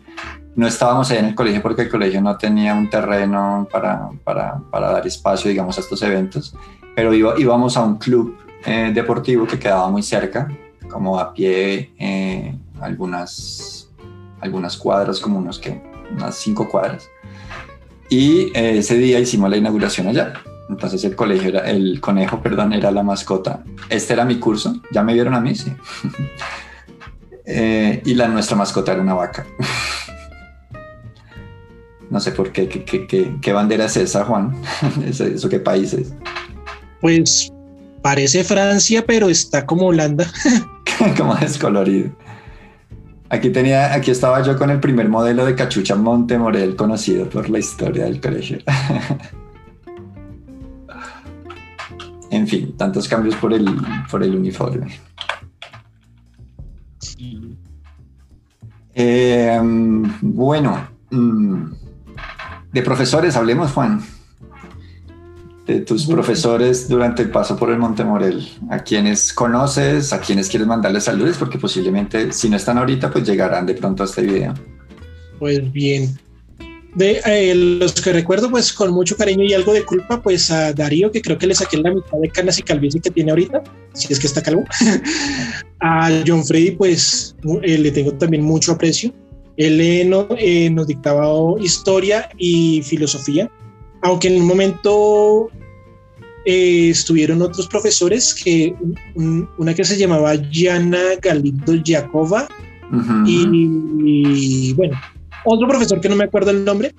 No 0.55 0.67
estábamos 0.67 1.11
ahí 1.11 1.17
en 1.17 1.25
el 1.25 1.35
colegio 1.35 1.61
porque 1.61 1.83
el 1.83 1.89
colegio 1.89 2.21
no 2.21 2.37
tenía 2.37 2.73
un 2.73 2.89
terreno 2.89 3.67
para, 3.71 4.09
para, 4.23 4.59
para 4.71 4.91
dar 4.91 5.05
espacio, 5.05 5.49
digamos, 5.49 5.77
a 5.77 5.81
estos 5.81 6.01
eventos, 6.01 6.55
pero 6.95 7.13
íbamos 7.13 7.75
a 7.75 7.83
un 7.83 7.97
club 7.97 8.37
eh, 8.65 8.91
deportivo 8.93 9.45
que 9.45 9.59
quedaba 9.59 9.89
muy 9.89 10.01
cerca, 10.01 10.47
como 10.89 11.19
a 11.19 11.33
pie 11.33 11.91
eh, 11.99 12.57
algunas, 12.79 13.91
algunas 14.39 14.77
cuadras, 14.77 15.19
como 15.19 15.39
unos 15.39 15.59
que, 15.59 15.81
unas 16.11 16.35
cinco 16.35 16.69
cuadras. 16.69 17.09
Y 18.09 18.51
eh, 18.53 18.77
ese 18.77 18.97
día 18.97 19.19
hicimos 19.19 19.49
la 19.49 19.57
inauguración 19.57 20.07
allá. 20.07 20.33
Entonces 20.69 21.03
el 21.03 21.15
colegio 21.15 21.49
era, 21.49 21.69
el 21.69 21.99
conejo, 22.01 22.41
perdón, 22.41 22.73
era 22.73 22.91
la 22.91 23.03
mascota. 23.03 23.63
Este 23.89 24.13
era 24.13 24.25
mi 24.25 24.39
curso, 24.39 24.81
ya 24.91 25.03
me 25.03 25.13
vieron 25.13 25.33
a 25.33 25.41
mí, 25.41 25.55
sí. 25.55 25.73
Eh, 27.47 28.01
y 28.03 28.15
la 28.15 28.27
nuestra 28.27 28.57
mascota 28.57 28.93
era 28.93 29.03
una 29.03 29.13
vaca. 29.13 29.45
no 32.09 32.19
sé 32.19 32.31
por 32.31 32.51
qué, 32.51 32.67
qué, 32.67 33.37
qué, 33.39 33.53
bandera 33.53 33.85
es 33.85 33.97
esa, 33.97 34.25
Juan. 34.25 34.59
¿Eso, 35.05 35.25
¿Eso 35.25 35.47
qué 35.47 35.59
país 35.59 35.93
es? 35.93 36.11
Pues 37.01 37.53
parece 38.01 38.43
Francia, 38.43 39.05
pero 39.05 39.29
está 39.29 39.63
como 39.63 39.85
Holanda. 39.85 40.25
como 41.17 41.35
descolorido. 41.35 42.09
Aquí 43.35 43.49
tenía, 43.49 43.93
aquí 43.93 44.11
estaba 44.11 44.41
yo 44.43 44.57
con 44.57 44.69
el 44.69 44.79
primer 44.79 45.09
modelo 45.09 45.45
de 45.45 45.55
cachucha 45.55 45.97
Montemorel 45.97 46.77
conocido 46.77 47.29
por 47.29 47.49
la 47.49 47.59
historia 47.59 48.05
del 48.05 48.21
colegio. 48.21 48.59
en 52.31 52.47
fin, 52.47 52.77
tantos 52.77 53.09
cambios 53.09 53.35
por 53.35 53.51
el, 53.51 53.65
por 54.09 54.23
el 54.23 54.37
uniforme. 54.37 55.01
Eh, 58.93 59.59
bueno, 60.21 60.87
mm, 61.11 61.65
de 62.71 62.81
profesores 62.81 63.35
hablemos, 63.35 63.73
Juan 63.73 64.01
de 65.65 65.81
tus 65.81 66.05
profesores 66.05 66.87
durante 66.87 67.23
el 67.23 67.31
paso 67.31 67.57
por 67.57 67.71
el 67.71 67.77
Montemorel? 67.77 68.47
¿A 68.69 68.79
quienes 68.79 69.33
conoces? 69.33 70.13
¿A 70.13 70.19
quienes 70.19 70.49
quieres 70.49 70.67
mandarles 70.67 71.05
saludos? 71.05 71.37
Porque 71.37 71.57
posiblemente, 71.57 72.31
si 72.31 72.49
no 72.49 72.57
están 72.57 72.77
ahorita, 72.77 73.09
pues 73.11 73.25
llegarán 73.25 73.65
de 73.65 73.73
pronto 73.73 74.03
a 74.03 74.05
este 74.05 74.21
video. 74.21 74.53
Pues 75.39 75.71
bien. 75.71 76.17
De 76.93 77.19
eh, 77.25 77.53
los 77.53 77.93
que 77.93 78.13
recuerdo, 78.13 78.49
pues 78.49 78.71
con 78.71 78.91
mucho 78.91 79.17
cariño 79.17 79.43
y 79.43 79.53
algo 79.53 79.73
de 79.73 79.83
culpa, 79.83 80.21
pues 80.21 80.49
a 80.49 80.71
Darío, 80.71 81.11
que 81.11 81.21
creo 81.21 81.37
que 81.37 81.47
le 81.47 81.53
saqué 81.53 81.77
la 81.77 81.93
mitad 81.93 82.17
de 82.19 82.29
canas 82.29 82.57
y 82.57 82.63
calvicie 82.63 83.01
que 83.01 83.11
tiene 83.11 83.31
ahorita, 83.31 83.61
si 83.93 84.13
es 84.13 84.19
que 84.19 84.27
está 84.27 84.41
calvo. 84.41 84.63
a 85.81 86.09
John 86.25 86.45
Freddy, 86.45 86.71
pues 86.71 87.35
eh, 87.63 87.77
le 87.77 87.91
tengo 87.91 88.13
también 88.13 88.43
mucho 88.43 88.71
aprecio. 88.71 89.11
Él 89.57 89.79
eh, 89.81 90.69
nos 90.69 90.87
dictaba 90.87 91.27
historia 91.59 92.29
y 92.37 92.81
filosofía 92.81 93.49
aunque 94.05 94.27
en 94.27 94.39
un 94.39 94.47
momento 94.47 95.49
eh, 96.45 96.89
estuvieron 96.91 97.41
otros 97.41 97.67
profesores, 97.67 98.35
que 98.35 98.75
una 99.15 99.73
que 99.73 99.83
se 99.83 99.97
llamaba 99.97 100.35
Yana 100.35 101.15
Galindo 101.19 101.73
Yakova 101.73 102.47
y, 103.25 104.73
bueno, 104.73 104.95
otro 105.43 105.67
profesor 105.67 105.99
que 105.99 106.07
no 106.07 106.15
me 106.15 106.25
acuerdo 106.25 106.51
el 106.51 106.63
nombre, 106.63 106.93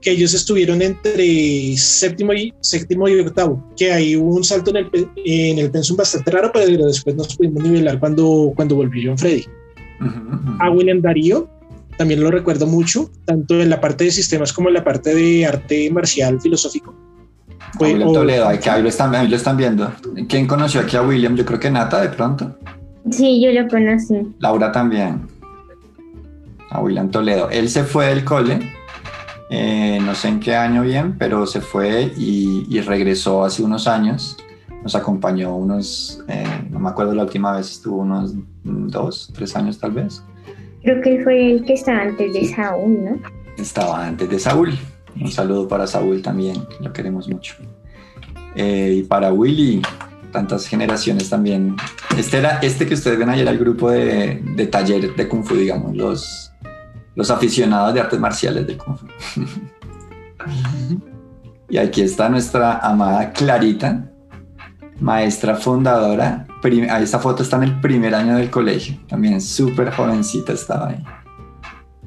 que 0.00 0.12
ellos 0.12 0.32
estuvieron 0.32 0.80
entre 0.80 1.76
séptimo 1.76 2.32
y 2.32 2.54
séptimo 2.60 3.06
y 3.08 3.20
octavo, 3.20 3.62
que 3.76 3.92
hay 3.92 4.16
un 4.16 4.42
salto 4.42 4.70
en 4.70 4.78
el, 4.78 5.10
en 5.26 5.58
el 5.58 5.70
pensum 5.70 5.98
bastante 5.98 6.30
raro, 6.30 6.50
pero 6.50 6.86
después 6.86 7.14
nos 7.14 7.36
pudimos 7.36 7.62
nivelar 7.62 8.00
cuando, 8.00 8.54
cuando 8.56 8.74
volvió 8.74 9.10
John 9.10 9.18
Freddy. 9.18 9.44
A 10.60 10.70
William 10.70 11.02
Darío, 11.02 11.46
también 11.98 12.20
lo 12.20 12.30
recuerdo 12.30 12.66
mucho, 12.66 13.10
tanto 13.26 13.60
en 13.60 13.68
la 13.68 13.80
parte 13.80 14.04
de 14.04 14.12
sistemas 14.12 14.52
como 14.52 14.68
en 14.68 14.74
la 14.74 14.84
parte 14.84 15.14
de 15.14 15.44
arte 15.44 15.90
marcial 15.90 16.40
filosófico. 16.40 16.94
William 17.78 18.12
Toledo, 18.12 18.48
ahí, 18.48 18.82
lo 18.82 18.88
están, 18.88 19.14
ahí 19.14 19.28
lo 19.28 19.36
están 19.36 19.56
viendo. 19.56 19.92
¿Quién 20.28 20.46
conoció 20.46 20.80
aquí 20.80 20.96
a 20.96 21.02
William? 21.02 21.36
Yo 21.36 21.44
creo 21.44 21.58
que 21.58 21.70
Nata 21.70 22.00
de 22.00 22.08
pronto. 22.08 22.56
Sí, 23.10 23.42
yo 23.42 23.50
lo 23.50 23.68
conocí. 23.68 24.14
Laura 24.38 24.70
también. 24.72 25.26
A 26.70 26.80
William 26.80 27.10
Toledo. 27.10 27.50
Él 27.50 27.68
se 27.68 27.82
fue 27.82 28.06
del 28.06 28.24
cole, 28.24 28.60
eh, 29.50 29.98
no 30.00 30.14
sé 30.14 30.28
en 30.28 30.40
qué 30.40 30.54
año 30.54 30.82
bien, 30.82 31.16
pero 31.18 31.46
se 31.46 31.60
fue 31.60 32.12
y, 32.16 32.80
regresó 32.82 33.44
hace 33.44 33.62
unos 33.64 33.88
años. 33.88 34.36
Nos 34.84 34.94
acompañó 34.94 35.56
unos, 35.56 36.22
eh, 36.28 36.46
no 36.70 36.78
me 36.78 36.88
acuerdo 36.88 37.12
la 37.12 37.24
última 37.24 37.56
vez, 37.56 37.72
estuvo 37.72 37.96
unos 37.96 38.34
dos, 38.62 39.32
tres 39.34 39.56
años 39.56 39.78
tal 39.78 39.90
vez. 39.90 40.22
Creo 40.82 41.02
que 41.02 41.22
fue 41.22 41.52
el 41.52 41.64
que 41.64 41.74
estaba 41.74 42.02
antes 42.02 42.32
de 42.32 42.44
Saúl, 42.54 43.04
¿no? 43.04 43.22
Estaba 43.56 44.06
antes 44.06 44.28
de 44.28 44.38
Saúl. 44.38 44.78
Un 45.20 45.30
saludo 45.30 45.66
para 45.66 45.86
Saúl 45.86 46.22
también, 46.22 46.64
lo 46.80 46.92
queremos 46.92 47.28
mucho. 47.28 47.56
Eh, 48.54 48.94
y 48.98 49.02
para 49.02 49.32
Willy, 49.32 49.82
tantas 50.32 50.66
generaciones 50.66 51.28
también. 51.28 51.76
Este 52.16 52.38
era 52.38 52.58
este 52.60 52.86
que 52.86 52.94
ustedes 52.94 53.18
ven 53.18 53.28
ayer, 53.28 53.46
el 53.46 53.58
grupo 53.58 53.90
de, 53.90 54.42
de 54.42 54.66
taller 54.66 55.14
de 55.14 55.28
Kung 55.28 55.44
Fu, 55.44 55.54
digamos, 55.54 55.96
los, 55.96 56.52
los 57.14 57.30
aficionados 57.30 57.94
de 57.94 58.00
artes 58.00 58.18
marciales 58.18 58.66
de 58.66 58.76
Kung 58.76 58.96
Fu. 58.96 59.06
y 61.68 61.78
aquí 61.78 62.02
está 62.02 62.28
nuestra 62.28 62.78
amada 62.78 63.32
Clarita, 63.32 64.10
maestra 65.00 65.54
fundadora. 65.54 66.47
Esta 66.62 67.18
foto 67.20 67.42
está 67.42 67.56
en 67.56 67.62
el 67.64 67.80
primer 67.80 68.14
año 68.14 68.36
del 68.36 68.50
colegio, 68.50 68.98
también 69.08 69.40
súper 69.40 69.92
jovencita 69.92 70.52
estaba 70.52 70.88
ahí. 70.88 71.04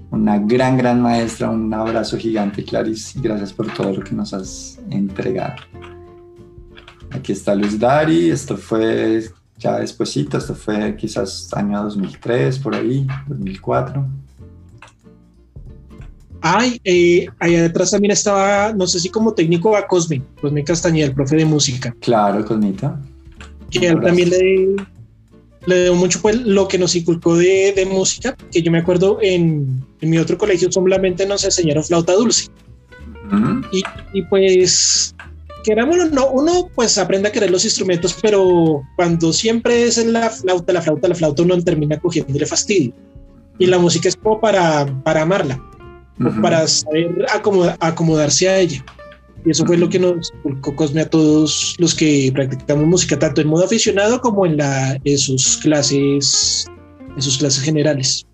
Una 0.10 0.38
gran, 0.40 0.78
gran 0.78 1.02
maestra, 1.02 1.50
un 1.50 1.74
abrazo 1.74 2.18
gigante, 2.18 2.66
Clarice, 2.66 3.18
y 3.18 3.22
gracias 3.22 3.54
por 3.54 3.74
todo 3.74 3.94
lo 3.94 4.04
que 4.04 4.14
nos 4.14 4.34
has 4.34 4.78
entregado. 4.90 5.56
Aquí 7.12 7.32
está 7.32 7.56
Luz 7.56 7.80
Dari, 7.80 8.30
esto 8.30 8.58
fue 8.58 9.24
ya 9.58 9.80
despuesito, 9.80 10.38
esto 10.38 10.54
fue 10.54 10.96
quizás 10.98 11.50
año 11.54 11.82
2003, 11.84 12.60
por 12.60 12.76
ahí, 12.76 13.08
2004. 13.28 14.06
Ay, 16.42 16.82
eh, 16.84 17.28
ahí 17.40 17.56
atrás 17.56 17.92
también 17.92 18.12
estaba, 18.12 18.74
no 18.74 18.88
sé 18.88 19.00
si 19.00 19.10
como 19.10 19.34
técnico 19.34 19.78
a 19.78 19.88
Cosme, 19.88 20.24
Cosme 20.42 20.64
Castañeda, 20.64 21.08
el 21.08 21.14
profe 21.14 21.36
de 21.36 21.46
música. 21.46 21.96
Claro, 22.02 22.44
Cosmita. 22.44 23.00
Que 23.72 23.88
él 23.88 24.00
también 24.02 24.30
le, 24.30 24.76
le 25.66 25.84
dio 25.84 25.96
mucho 25.96 26.22
pues, 26.22 26.36
lo 26.42 26.68
que 26.68 26.78
nos 26.78 26.96
inculcó 26.96 27.36
de, 27.36 27.74
de 27.76 27.86
música, 27.86 28.36
que 28.52 28.62
yo 28.62 28.72
me 28.72 28.80
acuerdo 28.80 29.20
en, 29.22 29.84
en, 30.02 30.10
mi 30.10 30.18
otro 30.18 30.38
colegio 30.38 30.72
solamente 30.72 31.26
nos 31.26 31.44
enseñaron 31.44 31.84
flauta 31.84 32.14
dulce. 32.14 32.50
y, 33.72 33.82
y, 34.14 34.24
pues, 34.24 35.16
querámoslo 35.64 36.10
no, 36.10 36.30
uno 36.32 36.70
pues 36.76 36.98
aprende 36.98 37.30
a 37.30 37.32
querer 37.32 37.50
los 37.50 37.64
instrumentos, 37.64 38.18
pero 38.22 38.82
cuando 38.96 39.32
siempre 39.32 39.84
es 39.84 40.04
la 40.06 40.30
flauta, 40.30 40.74
la 40.74 40.82
flauta, 40.82 41.08
la 41.08 41.16
flauta, 41.16 41.44
uno 41.44 41.62
termina 41.64 42.00
cogiéndole 42.00 42.46
fastidio. 42.46 42.94
Y 43.58 43.68
la 43.68 43.78
música 43.78 44.10
es 44.10 44.16
como 44.16 44.40
para, 44.42 44.86
para 45.04 45.22
amarla 45.22 45.62
para 46.42 46.68
saber 46.68 47.26
acomodarse 47.80 48.50
a 48.50 48.60
ella. 48.60 48.84
Y 49.46 49.52
eso 49.52 49.66
fue 49.66 49.78
lo 49.78 49.90
que 49.90 50.00
nos 50.00 50.32
inculcó 50.36 50.76
Cosme 50.76 51.02
a 51.02 51.10
todos 51.10 51.76
los 51.80 51.96
que 51.96 52.32
practicamos 52.34 52.86
música, 52.86 53.18
tanto 53.18 53.42
en 53.42 53.48
modo 53.48 53.66
aficionado 53.66 54.22
como 54.22 54.46
en, 54.46 54.58
la, 54.58 55.00
sus 55.18 55.58
clases, 55.58 56.68
en 57.16 57.22
sus 57.22 57.38
clases 57.38 57.64
generales. 57.64 58.26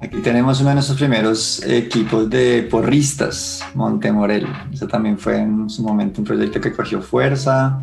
Aquí 0.00 0.18
tenemos 0.18 0.60
uno 0.60 0.68
de 0.68 0.74
nuestros 0.76 0.98
primeros 0.98 1.62
equipos 1.66 2.30
de 2.30 2.62
porristas, 2.70 3.64
Montemorel. 3.74 4.46
Eso 4.72 4.86
también 4.86 5.18
fue 5.18 5.38
en 5.38 5.68
su 5.68 5.82
momento 5.82 6.20
un 6.20 6.26
proyecto 6.26 6.60
que 6.60 6.72
cogió 6.72 7.02
fuerza, 7.02 7.80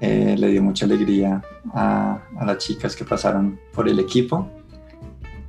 eh, 0.00 0.36
le 0.38 0.48
dio 0.48 0.62
mucha 0.62 0.84
alegría 0.84 1.42
a, 1.74 2.22
a 2.38 2.44
las 2.44 2.58
chicas 2.58 2.94
que 2.94 3.04
pasaron 3.04 3.58
por 3.72 3.88
el 3.88 3.98
equipo. 3.98 4.48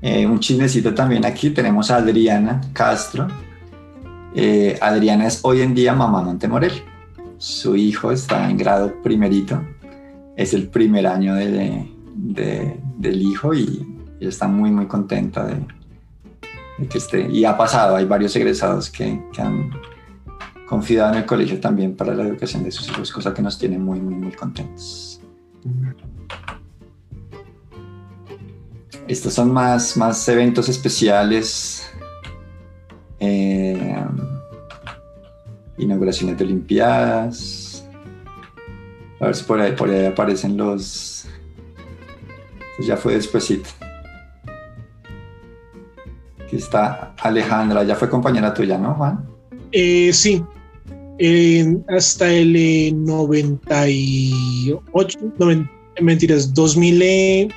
Eh, 0.01 0.25
un 0.25 0.39
chismecito 0.39 0.93
también 0.93 1.25
aquí, 1.25 1.51
tenemos 1.51 1.89
a 1.89 1.97
Adriana 1.97 2.59
Castro. 2.73 3.27
Eh, 4.35 4.77
Adriana 4.81 5.27
es 5.27 5.39
hoy 5.43 5.61
en 5.61 5.75
día 5.75 5.93
mamá 5.93 6.21
Montemorel. 6.23 6.71
Su 7.37 7.75
hijo 7.75 8.11
está 8.11 8.49
en 8.49 8.57
grado 8.57 9.01
primerito. 9.01 9.61
Es 10.35 10.53
el 10.53 10.67
primer 10.69 11.05
año 11.05 11.35
de, 11.35 11.87
del 12.15 13.21
hijo 13.21 13.53
y, 13.53 13.87
está 14.19 14.47
muy, 14.47 14.71
muy 14.71 14.87
contenta 14.87 15.45
de, 15.45 16.87
que 16.87 16.97
esté. 16.97 17.29
Y 17.29 17.45
ha 17.45 17.57
pasado, 17.57 17.95
hay 17.95 18.05
varios 18.05 18.35
egresados 18.35 18.89
que, 18.89 19.21
han, 19.37 19.71
confiado 20.67 21.11
en 21.11 21.19
el 21.19 21.25
colegio 21.25 21.59
también 21.59 21.95
para 21.95 22.15
la 22.15 22.23
educación 22.23 22.63
de 22.63 22.71
sus 22.71 22.89
hijos, 22.89 23.11
cosa 23.11 23.33
que 23.33 23.41
nos 23.41 23.59
tiene 23.59 23.77
muy, 23.77 23.99
muy, 23.99 24.15
muy 24.15 24.31
contentos. 24.31 25.21
Estos 29.07 29.33
son 29.33 29.51
más, 29.51 29.97
más 29.97 30.27
eventos 30.29 30.69
especiales, 30.69 31.92
eh, 33.23 34.05
inauguraciones 35.77 36.37
de 36.37 36.45
Olimpiadas. 36.45 37.87
A 39.19 39.27
ver 39.27 39.35
si 39.35 39.43
por 39.43 39.61
ahí, 39.61 39.73
por 39.73 39.89
ahí 39.89 40.05
aparecen 40.05 40.57
los... 40.57 41.25
Ya 42.79 42.97
fue 42.97 43.13
despuesito. 43.13 43.69
Aquí 46.43 46.57
está 46.57 47.13
Alejandra, 47.21 47.83
ya 47.83 47.95
fue 47.95 48.09
compañera 48.09 48.53
tuya, 48.53 48.77
¿no, 48.77 48.95
Juan? 48.95 49.25
Eh, 49.71 50.11
sí, 50.11 50.43
hasta 51.87 52.31
el 52.31 52.95
98, 53.05 55.19
eh, 55.39 55.65
mentiras, 56.01 56.53
2000, 56.53 57.53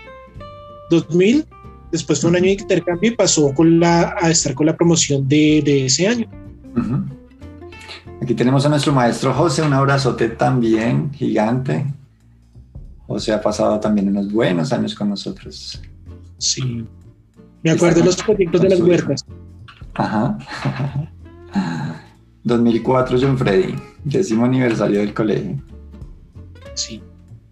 2000, 0.91 1.39
eh, 1.39 1.45
después 1.91 2.21
fue 2.21 2.31
un 2.31 2.37
año 2.37 2.47
de 2.47 2.53
intercambio 2.53 3.11
y 3.11 3.15
pasó 3.15 3.53
con 3.55 3.79
la, 3.81 4.15
a 4.21 4.31
estar 4.31 4.55
con 4.55 4.67
la 4.67 4.77
promoción 4.77 5.27
de, 5.29 5.87
ese 5.87 6.09
año. 6.09 6.29
Aquí 8.23 8.35
tenemos 8.35 8.65
a 8.67 8.69
nuestro 8.69 8.93
maestro 8.93 9.33
José, 9.33 9.63
un 9.63 9.73
abrazote 9.73 10.29
también 10.31 11.13
gigante. 11.13 11.87
José 13.07 13.33
ha 13.33 13.41
pasado 13.41 13.79
también 13.79 14.09
unos 14.09 14.33
buenos 14.33 14.73
años 14.73 14.95
con 14.95 15.09
nosotros. 15.09 15.81
Sí. 16.39 16.85
Me 17.63 17.71
acuerdo 17.71 18.01
de 18.01 18.07
los 18.07 18.17
proyectos 18.17 18.61
de 18.61 18.69
las 18.71 18.81
huertas. 18.81 19.25
Ajá. 19.95 20.39
2004 22.45 23.19
John 23.21 23.37
Freddy, 23.37 23.75
décimo 24.05 24.45
aniversario 24.45 25.01
del 25.01 25.13
colegio. 25.13 25.61
Sí. 26.75 27.03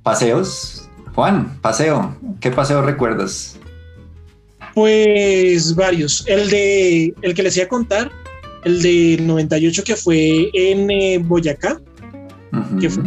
Paseos. 0.02 0.88
Juan, 1.14 1.58
paseo. 1.60 2.16
¿Qué 2.40 2.50
paseo 2.50 2.82
recuerdas? 2.82 3.58
Pues 4.74 5.74
varios. 5.74 6.24
El 6.26 6.50
de 6.50 7.14
el 7.22 7.34
que 7.34 7.42
les 7.42 7.56
iba 7.56 7.66
a 7.66 7.68
contar, 7.68 8.10
el 8.64 8.82
de 8.82 9.18
98 9.20 9.84
que 9.84 9.96
fue 9.96 10.50
en 10.52 10.90
eh, 10.90 11.18
Boyacá, 11.18 11.80
que 12.80 12.90
fue 12.90 13.02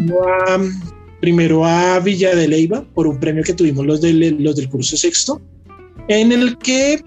primero 1.19 1.65
a 1.65 1.99
Villa 1.99 2.35
de 2.35 2.47
Leiva 2.47 2.83
por 2.93 3.07
un 3.07 3.19
premio 3.19 3.43
que 3.43 3.53
tuvimos 3.53 3.85
los 3.85 4.01
del, 4.01 4.41
los 4.41 4.55
del 4.55 4.69
curso 4.69 4.95
sexto, 4.95 5.41
en 6.07 6.31
el 6.31 6.57
que 6.57 7.03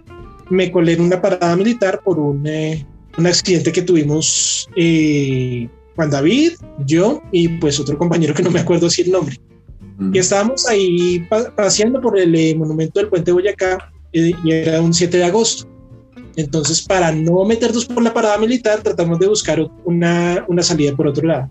me 0.51 0.71
colé 0.71 0.95
en 0.95 1.03
una 1.03 1.23
parada 1.23 1.57
militar 1.57 2.01
por 2.05 2.19
un, 2.19 2.47
eh, 2.47 2.85
un 3.17 3.27
accidente 3.27 3.73
que 3.73 3.83
tuvimos 3.83 4.69
eh, 4.77 5.69
Juan 5.97 6.11
David, 6.11 6.53
yo 6.87 7.23
y 7.33 7.49
pues 7.49 7.79
otro 7.79 7.97
compañero 7.97 8.35
que 8.35 8.43
no 8.43 8.51
me 8.51 8.61
acuerdo 8.61 8.91
si 8.91 9.03
el 9.03 9.13
nombre. 9.13 9.37
Y 10.13 10.19
estábamos 10.19 10.67
ahí 10.67 11.27
paseando 11.57 12.01
por 12.01 12.19
el 12.19 12.35
eh, 12.35 12.55
monumento 12.55 13.01
del 13.01 13.11
puente 13.11 13.33
Boyacá 13.33 13.93
eh, 14.13 14.33
y 14.45 14.53
era 14.53 14.81
un 14.81 14.93
7 14.93 15.17
de 15.17 15.25
agosto. 15.25 15.69
Entonces, 16.37 16.83
para 16.83 17.13
no 17.13 17.45
meternos 17.45 17.85
por 17.85 18.03
la 18.03 18.15
parada 18.15 18.39
militar, 18.39 18.83
tratamos 18.83 19.19
de 19.19 19.27
buscar 19.27 19.61
una, 19.85 20.45
una 20.49 20.63
salida 20.63 20.95
por 20.95 21.09
otro 21.09 21.27
lado. 21.27 21.51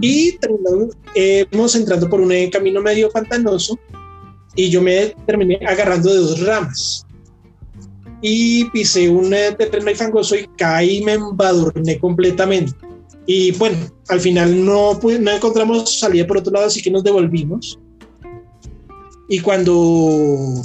Y 0.00 0.32
terminamos 0.38 1.74
entrando 1.74 2.08
por 2.08 2.20
un 2.20 2.32
camino 2.50 2.80
medio 2.80 3.10
pantanoso 3.10 3.78
y 4.54 4.70
yo 4.70 4.82
me 4.82 5.14
terminé 5.26 5.60
agarrando 5.66 6.10
de 6.10 6.16
dos 6.16 6.40
ramas 6.40 7.06
y 8.22 8.64
pisé 8.66 9.08
un 9.08 9.30
terreno 9.30 9.94
fangoso 9.94 10.36
y 10.36 10.46
caí 10.56 10.98
y 10.98 11.04
me 11.04 11.12
embadurné 11.12 11.98
completamente. 11.98 12.72
Y 13.26 13.52
bueno, 13.52 13.76
al 14.08 14.20
final 14.20 14.64
no, 14.64 14.98
no 15.00 15.30
encontramos 15.30 15.98
salida 15.98 16.26
por 16.26 16.38
otro 16.38 16.52
lado, 16.52 16.66
así 16.66 16.82
que 16.82 16.90
nos 16.90 17.04
devolvimos. 17.04 17.78
Y 19.32 19.38
cuando 19.40 19.72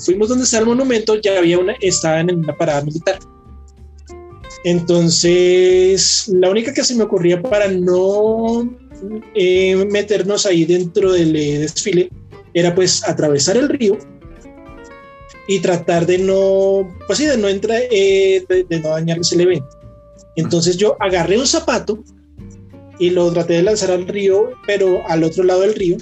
fuimos 0.04 0.28
donde 0.28 0.44
está 0.44 0.58
el 0.58 0.66
monumento, 0.66 1.16
ya 1.22 1.38
había 1.38 1.60
una, 1.60 1.74
estaban 1.82 2.32
en 2.32 2.40
una 2.40 2.58
parada 2.58 2.82
militar. 2.82 3.20
Entonces, 4.64 6.28
la 6.30 6.50
única 6.50 6.74
que 6.74 6.84
se 6.84 6.96
me 6.96 7.04
ocurría 7.04 7.40
para 7.44 7.68
no 7.68 8.68
eh, 9.36 9.76
meternos 9.92 10.48
ahí 10.48 10.66
dentro 10.66 11.12
del 11.12 11.36
eh, 11.36 11.60
desfile 11.60 12.10
era 12.56 12.74
pues 12.74 13.08
atravesar 13.08 13.58
el 13.58 13.70
río 13.70 14.00
y 15.48 15.60
tratar 15.60 16.08
de 16.08 16.18
no, 16.18 16.92
pues 17.06 17.20
sí, 17.20 17.26
de 17.28 17.38
no 17.38 17.48
entrar, 17.48 17.80
eh, 17.92 18.44
de, 18.50 18.80
no 18.80 18.90
dañarles 18.90 19.32
el 19.34 19.42
evento. 19.42 19.70
Entonces 20.36 20.76
yo 20.78 20.98
agarré 21.00 21.38
un 21.38 21.46
zapato 21.46 22.04
y 22.98 23.12
lo 23.12 23.32
traté 23.32 23.54
de 23.54 23.62
lanzar 23.62 23.92
al 23.92 24.08
río, 24.08 24.50
pero 24.66 25.08
al 25.08 25.24
otro 25.24 25.44
lado 25.44 25.62
del 25.62 25.76
río, 25.76 25.98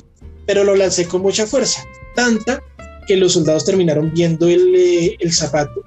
pero 0.46 0.64
lo 0.64 0.78
lancé 0.78 1.06
con 1.06 1.22
mucha 1.22 1.46
fuerza, 1.46 1.84
tanta 2.16 2.62
que 3.08 3.18
los 3.18 3.34
soldados 3.34 3.66
terminaron 3.66 4.12
viendo 4.14 4.48
el, 4.48 4.74
eh, 4.76 5.18
el 5.20 5.34
zapato 5.34 5.84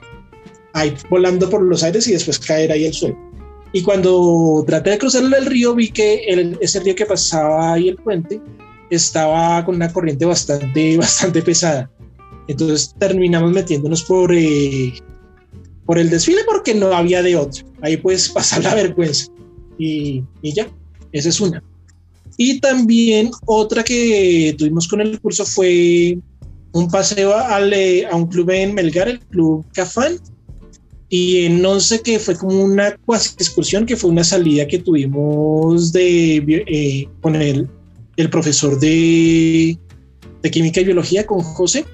ahí 0.72 0.94
volando 1.08 1.48
por 1.48 1.62
los 1.62 1.82
aires 1.82 2.06
y 2.06 2.12
después 2.12 2.38
caer 2.38 2.70
ahí 2.70 2.86
al 2.86 2.92
suelo. 2.92 3.16
Y 3.72 3.82
cuando 3.82 4.62
traté 4.66 4.90
de 4.90 4.98
cruzar 4.98 5.24
el 5.24 5.46
río, 5.46 5.74
vi 5.74 5.90
que 5.90 6.24
el, 6.24 6.58
ese 6.60 6.80
río 6.80 6.94
que 6.94 7.06
pasaba 7.06 7.74
ahí 7.74 7.88
el 7.88 7.96
puente 7.96 8.40
estaba 8.90 9.64
con 9.64 9.76
una 9.76 9.92
corriente 9.92 10.24
bastante, 10.24 10.96
bastante 10.98 11.42
pesada. 11.42 11.90
Entonces 12.48 12.94
terminamos 12.98 13.52
metiéndonos 13.52 14.04
por, 14.04 14.32
eh, 14.32 14.94
por 15.84 15.98
el 15.98 16.10
desfile 16.10 16.42
porque 16.46 16.74
no 16.74 16.92
había 16.94 17.22
de 17.22 17.36
otro. 17.36 17.64
Ahí 17.82 17.96
puedes 17.96 18.28
pasar 18.38 18.62
la 18.62 18.74
vergüenza. 18.74 19.26
Y, 19.78 20.22
y, 20.42 20.52
ya, 20.54 20.68
esa 21.12 21.28
es 21.28 21.40
una. 21.40 21.62
Y 22.36 22.60
también 22.60 23.30
otra 23.46 23.82
que 23.82 24.54
tuvimos 24.58 24.86
con 24.88 25.00
el 25.00 25.18
curso 25.20 25.44
fue 25.44 26.18
un 26.72 26.90
paseo 26.90 27.34
a 27.34 28.14
un 28.14 28.26
club 28.26 28.50
en 28.50 28.74
Melgar, 28.74 29.08
el 29.08 29.20
Club 29.20 29.64
Cafán. 29.72 30.18
Y 31.08 31.48
no 31.48 31.78
sé 31.80 32.02
qué 32.02 32.18
fue 32.18 32.36
como 32.36 32.64
una 32.64 32.96
cuasi 33.06 33.30
excursión 33.38 33.86
que 33.86 33.96
fue 33.96 34.10
una 34.10 34.24
salida 34.24 34.66
que 34.66 34.80
tuvimos 34.80 35.92
de, 35.92 36.36
eh, 36.66 37.08
con 37.20 37.36
el, 37.36 37.68
el 38.16 38.30
profesor 38.30 38.78
de, 38.80 39.78
de 40.42 40.50
química 40.50 40.80
y 40.80 40.84
biología, 40.84 41.24
con 41.24 41.40
José 41.40 41.84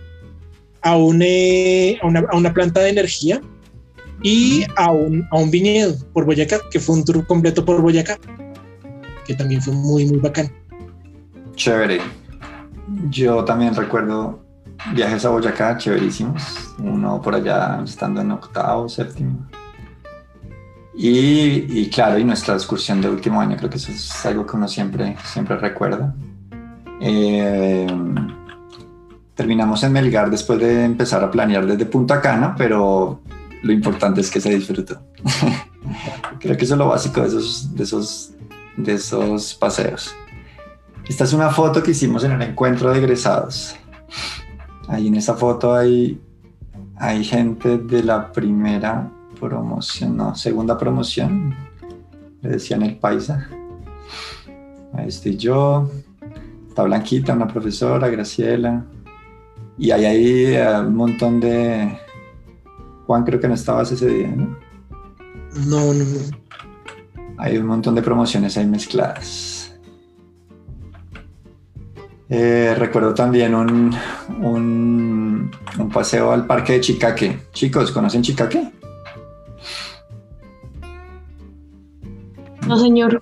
a, 0.83 0.97
eh, 0.97 1.99
a, 2.01 2.07
una, 2.07 2.21
a 2.31 2.37
una, 2.37 2.53
planta 2.53 2.81
de 2.81 2.91
energía 2.91 3.41
y 4.23 4.65
a 4.77 4.91
un, 4.91 5.27
a 5.31 5.39
un 5.39 5.51
viñedo 5.51 5.97
por 6.13 6.25
Boyacá, 6.25 6.61
que 6.71 6.81
fue 6.81 6.97
un 6.97 7.05
tour 7.05 7.27
completo 7.27 7.65
por 7.65 7.81
Boyacá, 7.81 8.19
que 9.27 9.35
también 9.35 9.63
fue 9.63 9.75
muy, 9.75 10.07
muy 10.07 10.19
bacán. 10.19 10.51
Chévere. 11.55 12.01
Yo 13.11 13.45
también 13.45 13.75
recuerdo 13.75 14.43
viajes 14.95 15.25
a 15.25 15.31
Boyacá, 15.31 15.77
chéverísimos. 15.77 16.75
Uno 16.79 17.21
por 17.21 17.35
allá 17.35 17.81
estando 17.85 18.21
en 18.21 18.33
octavo, 18.33 18.89
séptimo. 18.89 19.47
Y, 20.95 21.81
y, 21.81 21.89
claro, 21.91 22.19
y 22.19 22.25
nuestra 22.25 22.55
excursión 22.55 23.01
de 23.01 23.09
último 23.09 23.41
año, 23.41 23.57
creo 23.57 23.71
que 23.71 23.79
eso 23.79 23.93
es 23.93 24.27
algo 24.27 24.47
que 24.47 24.57
uno 24.57 24.69
siempre, 24.69 25.17
siempre 25.25 25.57
recuerda. 25.57 26.15
Eh, 27.01 27.87
terminamos 29.35 29.83
en 29.83 29.93
Melgar 29.93 30.31
después 30.31 30.59
de 30.59 30.85
empezar 30.85 31.25
a 31.25 31.31
planear 31.31 31.67
desde 31.67 31.87
Punta 31.87 32.21
Cana, 32.21 32.55
pero 32.57 33.21
lo 33.63 33.73
importante 33.73 34.21
es 34.21 34.31
que 34.31 34.41
se 34.41 34.55
disfrutó. 34.55 35.01
Creo 36.39 36.57
que 36.57 36.65
eso 36.65 36.75
es 36.75 36.79
lo 36.79 36.89
básico 36.89 37.23
de 37.23 37.29
esos, 37.29 37.75
de 37.75 37.83
esos, 37.83 38.33
de 38.77 38.95
esos 38.95 39.55
paseos. 39.55 40.15
Esta 41.09 41.25
es 41.25 41.33
una 41.33 41.51
foto 41.51 41.83
que 41.83 41.91
hicimos 41.91 42.25
en 42.25 42.33
el 42.33 42.43
encuentro 42.43 42.91
de 42.91 42.99
egresados. 42.99 43.75
Ahí 44.89 45.09
en 45.09 45.17
esa 45.17 45.35
foto 45.35 45.75
hay, 45.75 46.21
hay 46.97 47.25
gente 47.25 47.79
de 47.79 48.03
la 48.03 48.33
primera 48.33 49.11
promoción, 49.41 50.17
no, 50.17 50.35
segunda 50.35 50.79
promoción. 50.79 51.55
Le 52.41 52.51
decían 52.51 52.83
el 52.83 52.99
paisa. 52.99 53.49
Ahí 54.95 55.09
estoy 55.09 55.37
yo. 55.37 55.91
Está 56.69 56.85
Blanquita, 56.85 57.35
una 57.35 57.47
profesora, 57.47 58.09
Graciela, 58.09 58.85
y 59.79 59.91
hay 59.91 60.05
ahí 60.05 60.45
eh, 60.55 60.81
un 60.81 60.95
montón 60.95 61.41
de... 61.41 61.99
Juan 63.07 63.25
creo 63.25 63.41
que 63.41 63.49
no 63.49 63.55
estabas 63.55 63.93
ese 63.93 64.07
día, 64.07 64.29
¿no? 64.29 64.57
No, 65.67 65.93
no, 65.93 66.05
Hay 67.43 67.59
un 67.59 67.67
montón 67.67 67.97
de 67.97 68.03
promociones 68.03 68.57
ahí 68.57 68.67
mezcladas. 68.67 69.75
Eh, 72.29 72.73
recuerdo 72.79 73.13
también 73.13 73.53
un, 73.57 73.93
un, 74.41 75.51
un, 75.77 75.89
paseo 75.91 76.31
al 76.31 76.47
parque 76.47 76.75
de 76.75 76.81
Chicaque. 76.81 77.49
Chicos, 77.53 77.91
¿conocen 77.91 78.23
Chicaque? 78.23 78.71
No, 82.69 82.79
señor. 82.79 83.21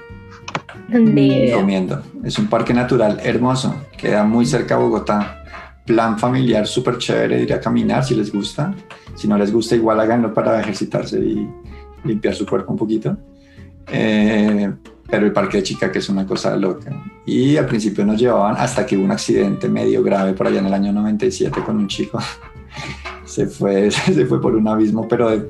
Recomiendo. 0.91 2.03
Es 2.23 2.39
un 2.39 2.49
parque 2.49 2.75
natural 2.75 3.21
hermoso. 3.25 3.75
Queda 3.97 4.23
muy 4.25 4.45
cerca 4.45 4.77
de 4.77 4.83
Bogotá 4.83 5.45
plan 5.87 6.19
familiar 6.19 6.67
súper 6.67 6.99
chévere 6.99 7.43
ir 7.43 7.55
a 7.55 7.61
caminar 7.61 8.05
si 8.05 8.15
les 8.15 8.31
gusta. 8.31 8.75
Si 9.15 9.27
no 9.27 9.39
les 9.39 9.51
gusta, 9.51 9.77
igual 9.77 9.99
háganlo 9.99 10.35
para 10.35 10.61
ejercitarse 10.61 11.19
y 11.19 11.49
limpiar 12.05 12.35
su 12.35 12.45
cuerpo 12.45 12.73
un 12.73 12.79
poquito. 12.79 13.17
Eh, 13.92 14.70
pero 15.11 15.26
el 15.26 15.33
parque 15.33 15.59
de 15.59 15.62
Chica 15.64 15.90
que 15.90 15.98
es 15.98 16.09
una 16.09 16.24
cosa 16.24 16.57
loca. 16.57 16.90
Y 17.26 17.57
al 17.57 17.66
principio 17.66 18.07
nos 18.07 18.20
llevaban 18.20 18.57
hasta 18.57 18.87
que 18.87 18.96
hubo 18.96 19.05
un 19.05 19.11
accidente 19.11 19.68
medio 19.68 20.03
grave 20.03 20.33
por 20.33 20.46
allá 20.46 20.61
en 20.61 20.66
el 20.66 20.74
año 20.74 20.92
97 20.92 21.62
con 21.64 21.76
un 21.76 21.88
chico. 21.88 22.20
se 23.24 23.46
fue, 23.46 23.90
se 23.90 24.26
fue 24.26 24.40
por 24.40 24.55
un 24.55 24.68
abismo, 24.68 25.09
pero 25.09 25.31
de, 25.31 25.48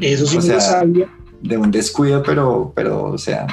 eso 0.00 0.26
sí 0.26 0.38
o 0.38 0.60
sabía. 0.60 1.08
De 1.42 1.56
un 1.56 1.70
descuido, 1.70 2.22
pero, 2.22 2.72
pero, 2.74 3.04
o 3.04 3.18
sea, 3.18 3.46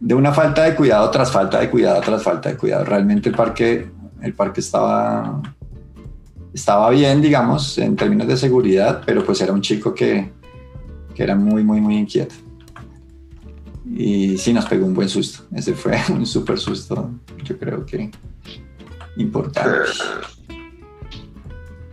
de 0.00 0.14
una 0.14 0.32
falta 0.32 0.64
de 0.64 0.74
cuidado 0.74 1.10
tras 1.10 1.32
falta 1.32 1.60
de 1.60 1.70
cuidado 1.70 2.00
tras 2.02 2.22
falta 2.22 2.50
de 2.50 2.56
cuidado. 2.56 2.84
Realmente 2.84 3.30
el 3.30 3.34
parque, 3.34 3.90
el 4.20 4.34
parque 4.34 4.60
estaba, 4.60 5.40
estaba 6.52 6.90
bien, 6.90 7.22
digamos, 7.22 7.78
en 7.78 7.96
términos 7.96 8.28
de 8.28 8.36
seguridad, 8.36 9.02
pero 9.04 9.24
pues 9.24 9.40
era 9.40 9.52
un 9.52 9.62
chico 9.62 9.94
que, 9.94 10.30
que 11.14 11.22
era 11.22 11.34
muy, 11.34 11.64
muy, 11.64 11.80
muy 11.80 11.96
inquieto. 11.96 12.34
Y 13.96 14.36
sí 14.38 14.52
nos 14.52 14.66
pegó 14.66 14.86
un 14.86 14.94
buen 14.94 15.08
susto. 15.08 15.44
Ese 15.54 15.74
fue 15.74 15.96
un 16.10 16.26
súper 16.26 16.58
susto, 16.58 17.10
yo 17.44 17.58
creo 17.58 17.86
que 17.86 18.10
importante. 19.16 19.90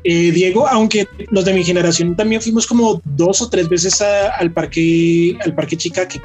Eh, 0.03 0.31
Diego, 0.31 0.67
aunque 0.67 1.07
los 1.29 1.45
de 1.45 1.53
mi 1.53 1.63
generación 1.63 2.15
también 2.15 2.41
fuimos 2.41 2.65
como 2.65 2.99
dos 3.05 3.41
o 3.43 3.49
tres 3.49 3.69
veces 3.69 4.01
al 4.01 4.51
parque, 4.51 5.37
al 5.45 5.53
parque 5.53 5.77
Chicaque, 5.77 6.19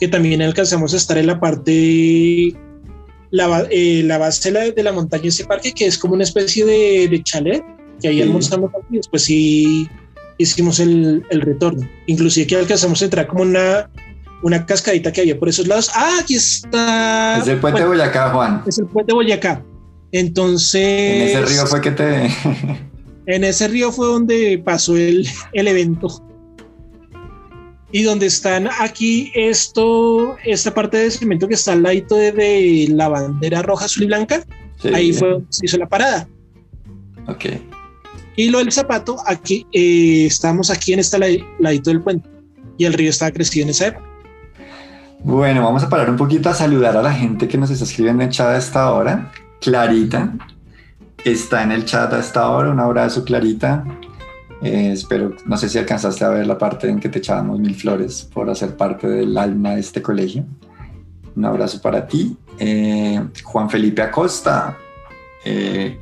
que 0.00 0.08
también 0.08 0.42
alcanzamos 0.42 0.92
a 0.92 0.96
estar 0.96 1.16
en 1.16 1.28
la 1.28 1.38
parte, 1.38 2.52
la, 3.30 3.64
eh, 3.70 4.02
la 4.04 4.18
base 4.18 4.50
de 4.50 4.82
la, 4.82 4.92
montaña 4.92 5.22
de 5.22 5.28
ese 5.28 5.44
parque, 5.44 5.72
que 5.72 5.86
es 5.86 5.96
como 5.96 6.14
una 6.14 6.24
especie 6.24 6.64
de, 6.64 7.22
chalet, 7.22 7.64
que 8.02 8.08
ahí 8.08 8.20
almorzamos 8.20 8.72
y 8.90 8.96
después 8.96 9.22
sí 9.22 9.88
hicimos 10.38 10.80
el, 10.80 11.24
el, 11.30 11.40
retorno. 11.42 11.88
Inclusive 12.06 12.48
que 12.48 12.56
alcanzamos 12.56 13.00
a 13.02 13.04
entrar 13.04 13.28
como 13.28 13.42
una, 13.42 13.88
una 14.42 14.64
cascadita 14.66 15.12
que 15.12 15.22
había 15.22 15.38
por 15.38 15.48
esos 15.48 15.66
lados. 15.66 15.90
Ah, 15.94 16.18
aquí 16.20 16.34
está. 16.34 17.38
Es 17.38 17.48
el 17.48 17.58
puente 17.58 17.80
de 17.80 17.86
Boyacá, 17.86 18.30
Juan. 18.30 18.62
Es 18.66 18.78
el 18.78 18.86
puente 18.86 19.12
de 19.12 19.14
Boyacá. 19.14 19.64
Entonces. 20.12 21.34
En 21.34 21.38
ese 21.38 21.42
río 21.42 21.66
fue 21.66 21.80
que 21.80 21.90
te. 21.90 22.30
En 23.26 23.42
ese 23.42 23.66
río 23.66 23.90
fue 23.90 24.06
donde 24.06 24.62
pasó 24.64 24.96
el, 24.96 25.28
el 25.52 25.66
evento. 25.66 26.22
Y 27.90 28.02
donde 28.02 28.26
están 28.26 28.68
aquí 28.78 29.32
esto, 29.34 30.36
esta 30.44 30.72
parte 30.72 30.98
de 30.98 31.10
cemento 31.10 31.48
que 31.48 31.54
está 31.54 31.72
al 31.72 31.82
lado 31.82 32.16
de, 32.16 32.86
la 32.90 33.08
bandera 33.08 33.62
roja, 33.62 33.86
azul 33.86 34.04
y 34.04 34.06
blanca, 34.06 34.44
ahí 34.92 35.12
fue 35.12 35.30
donde 35.30 35.46
se 35.50 35.66
hizo 35.66 35.76
la 35.76 35.88
parada. 35.88 36.28
Ok. 37.26 37.46
Y 38.36 38.50
lo 38.50 38.58
del 38.58 38.70
zapato, 38.70 39.16
aquí 39.26 39.66
eh, 39.72 40.26
estamos 40.26 40.70
aquí 40.70 40.92
en 40.92 41.00
este 41.00 41.18
ladito 41.58 41.90
del 41.90 42.02
puente. 42.02 42.28
Y 42.78 42.84
el 42.84 42.92
río 42.92 43.10
estaba 43.10 43.32
crecido 43.32 43.64
en 43.64 43.70
esa 43.70 43.88
época. 43.88 44.05
Bueno, 45.26 45.64
vamos 45.64 45.82
a 45.82 45.88
parar 45.88 46.08
un 46.08 46.16
poquito 46.16 46.50
a 46.50 46.54
saludar 46.54 46.96
a 46.96 47.02
la 47.02 47.12
gente 47.12 47.48
que 47.48 47.58
nos 47.58 47.68
está 47.68 47.82
escribiendo 47.82 48.22
en 48.22 48.30
chat 48.30 48.46
a 48.46 48.56
esta 48.56 48.92
hora. 48.92 49.32
Clarita, 49.60 50.32
está 51.24 51.64
en 51.64 51.72
el 51.72 51.84
chat 51.84 52.12
a 52.12 52.20
esta 52.20 52.48
hora. 52.48 52.70
Un 52.70 52.78
abrazo, 52.78 53.24
Clarita. 53.24 53.84
Eh, 54.62 54.92
espero, 54.92 55.34
no 55.44 55.56
sé 55.56 55.68
si 55.68 55.78
alcanzaste 55.78 56.24
a 56.24 56.28
ver 56.28 56.46
la 56.46 56.56
parte 56.56 56.88
en 56.88 57.00
que 57.00 57.08
te 57.08 57.18
echábamos 57.18 57.58
mil 57.58 57.74
flores 57.74 58.22
por 58.32 58.48
hacer 58.48 58.76
parte 58.76 59.08
del 59.08 59.36
alma 59.36 59.70
de 59.70 59.80
este 59.80 60.00
colegio. 60.00 60.44
Un 61.34 61.44
abrazo 61.44 61.82
para 61.82 62.06
ti. 62.06 62.36
Eh, 62.60 63.20
Juan 63.42 63.68
Felipe 63.68 64.02
Acosta, 64.02 64.78
eh, 65.44 65.98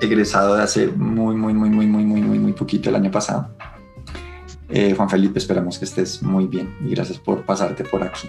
egresado 0.00 0.56
de 0.56 0.62
hace 0.62 0.86
muy, 0.86 1.36
muy, 1.36 1.52
muy, 1.52 1.68
muy, 1.68 1.86
muy, 1.86 2.02
muy, 2.02 2.22
muy, 2.22 2.38
muy 2.38 2.52
poquito 2.54 2.88
el 2.88 2.96
año 2.96 3.10
pasado. 3.10 3.50
Juan 4.68 5.08
Felipe, 5.08 5.38
esperamos 5.38 5.78
que 5.78 5.86
estés 5.86 6.22
muy 6.22 6.46
bien 6.46 6.76
y 6.84 6.90
gracias 6.90 7.18
por 7.18 7.44
pasarte 7.44 7.84
por 7.84 8.02
aquí. 8.02 8.28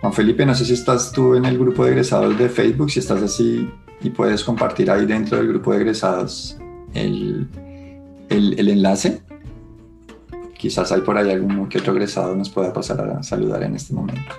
Juan 0.00 0.12
Felipe, 0.12 0.46
no 0.46 0.54
sé 0.54 0.64
si 0.64 0.74
estás 0.74 1.12
tú 1.12 1.34
en 1.34 1.44
el 1.44 1.58
grupo 1.58 1.84
de 1.84 1.90
egresados 1.90 2.38
de 2.38 2.48
Facebook, 2.48 2.90
si 2.90 3.00
estás 3.00 3.22
así 3.22 3.68
y 4.00 4.10
puedes 4.10 4.44
compartir 4.44 4.90
ahí 4.90 5.06
dentro 5.06 5.38
del 5.38 5.48
grupo 5.48 5.72
de 5.72 5.78
egresados 5.78 6.56
el, 6.94 7.48
el, 8.28 8.68
enlace. 8.68 9.22
Quizás 10.56 10.92
hay 10.92 11.00
por 11.00 11.16
ahí 11.16 11.30
algún 11.30 11.68
que 11.68 11.78
otro 11.78 11.92
egresado 11.92 12.34
nos 12.34 12.48
pueda 12.50 12.72
pasar 12.72 13.00
a 13.00 13.22
saludar 13.22 13.62
en 13.62 13.74
este 13.74 13.92
momento. 13.92 14.32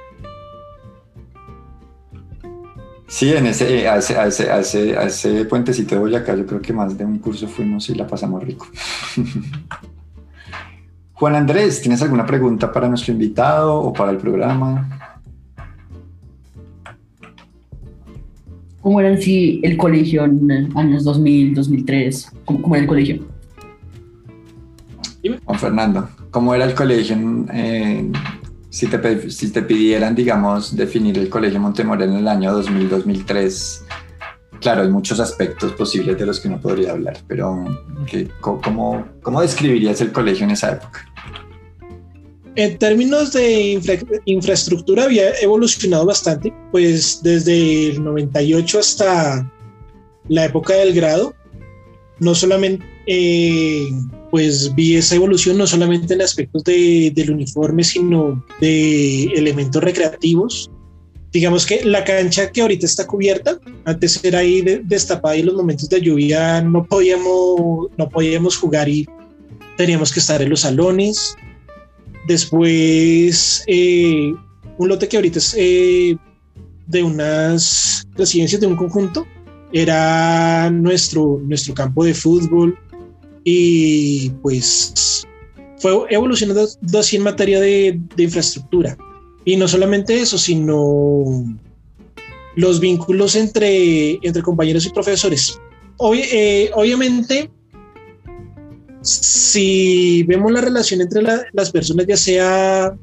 Sí, 3.08 3.34
en 3.34 3.48
ese, 3.48 3.88
a, 3.88 3.98
ese, 3.98 4.17
a, 4.17 4.28
ese, 4.28 4.52
a, 4.52 4.60
ese, 4.60 4.98
a 4.98 5.04
ese 5.04 5.46
puentecito 5.46 5.96
de 5.96 6.02
Boyacá 6.02 6.36
yo 6.36 6.46
creo 6.46 6.62
que 6.62 6.74
más 6.74 6.98
de 6.98 7.06
un 7.06 7.20
curso 7.20 7.48
fuimos 7.48 7.89
y 7.89 7.96
la 7.96 8.06
pasamos 8.06 8.43
rico. 8.43 8.67
Juan 11.13 11.36
Andrés, 11.36 11.82
¿tienes 11.82 12.02
alguna 12.02 12.26
pregunta 12.26 12.72
para 12.72 12.89
nuestro 12.89 13.13
invitado 13.13 13.80
o 13.80 13.93
para 13.93 14.12
el 14.12 14.17
programa? 14.17 14.88
¿Cómo 18.82 19.00
era 19.00 19.17
si 19.17 19.62
el 19.63 19.78
colegio 19.78 20.26
en 20.26 20.78
años 20.78 21.04
2000, 21.06 21.56
2003? 21.56 22.32
¿Cómo, 22.46 22.76
era 22.76 22.84
el 22.84 22.88
colegio? 22.88 23.26
Juan 25.46 25.60
Fernando, 25.60 26.10
¿cómo 26.30 26.54
era 26.54 26.65
el 26.65 26.76
colegio 26.76 27.15
si, 28.77 29.49
te, 29.49 29.61
pidieran, 29.63 30.13
digamos, 30.13 30.75
definir 30.75 31.17
el 31.17 31.29
colegio 31.29 31.59
Montemorel 31.59 32.11
en 32.11 32.17
el 32.17 32.27
año 32.27 32.53
2000, 32.53 32.89
2003? 32.89 33.85
Claro, 34.61 34.83
hay 34.83 34.89
muchos 34.89 35.19
aspectos 35.19 35.71
posibles 35.71 36.15
de 36.19 36.27
los 36.27 36.39
que 36.39 36.47
uno 36.47 36.61
podría 36.61 36.91
hablar, 36.91 37.17
pero 37.27 37.65
¿cómo, 38.39 39.03
describirías 39.41 39.99
el 40.01 40.11
colegio 40.11 40.45
en 40.45 40.51
esa 40.51 40.73
época? 40.73 41.11
En 42.55 42.77
términos 42.77 43.33
de 43.33 43.81
infraestructura 44.25 45.05
había 45.05 45.31
evolucionado 45.41 46.05
bastante, 46.05 46.53
pues 46.71 47.21
desde 47.23 47.89
el 47.89 48.03
98 48.03 48.79
hasta 48.79 49.51
la 50.27 50.45
época 50.45 50.75
del 50.75 50.93
grado, 50.93 51.33
no 52.19 52.35
solamente 52.35 52.85
eh, 53.07 53.89
pues 54.31 54.73
vi 54.75 54.95
esa 54.95 55.15
evolución 55.15 55.57
no 55.57 55.67
solamente 55.67 56.13
en 56.13 56.21
aspectos 56.21 56.63
de, 56.63 57.11
del 57.15 57.31
uniforme, 57.31 57.83
sino 57.83 58.43
de 58.59 59.25
elementos 59.35 59.83
recreativos. 59.83 60.69
Digamos 61.31 61.65
que 61.65 61.83
la 61.83 62.03
cancha 62.03 62.51
que 62.51 62.61
ahorita 62.61 62.85
está 62.85 63.05
cubierta, 63.05 63.59
antes 63.85 64.23
era 64.23 64.39
ahí 64.39 64.61
destapada 64.83 65.35
y 65.35 65.41
en 65.41 65.47
los 65.47 65.55
momentos 65.55 65.89
de 65.89 66.01
lluvia 66.01 66.61
no 66.61 66.85
podíamos, 66.85 67.87
no 67.97 68.09
podíamos 68.09 68.57
jugar 68.57 68.89
y 68.89 69.07
teníamos 69.77 70.11
que 70.11 70.19
estar 70.19 70.41
en 70.41 70.49
los 70.49 70.61
salones. 70.61 71.35
Después, 72.27 73.63
eh, 73.67 74.33
un 74.77 74.87
lote 74.87 75.07
que 75.07 75.17
ahorita 75.17 75.39
es 75.39 75.55
eh, 75.57 76.17
de 76.87 77.03
unas 77.03 78.07
residencias 78.15 78.59
de 78.59 78.67
un 78.67 78.75
conjunto, 78.75 79.25
era 79.73 80.69
nuestro, 80.69 81.41
nuestro 81.43 81.73
campo 81.73 82.03
de 82.03 82.13
fútbol 82.13 82.77
y 83.49 84.29
pues 84.41 85.25
fue 85.77 86.05
evolucionando 86.10 86.67
así 86.99 87.15
en 87.15 87.23
materia 87.23 87.62
de, 87.62 87.97
infraestructura. 88.17 88.97
Y 89.45 89.55
no 89.55 89.69
solamente 89.69 90.19
eso, 90.19 90.38
sino 90.38 91.45
los 92.57 92.81
vínculos 92.81 93.38
entre, 93.38 94.19
entre 94.21 94.41
compañeros 94.41 94.86
y 94.86 94.89
profesores. 94.89 95.57
Eh, 96.13 96.71
obviamente, 96.73 97.49
si 99.01 100.23
vemos 100.23 100.51
la 100.51 100.60
relación 100.60 100.99
entre 100.99 101.21
las 101.53 101.71
personas, 101.71 102.05
ya 102.05 102.17
sea 102.17 102.97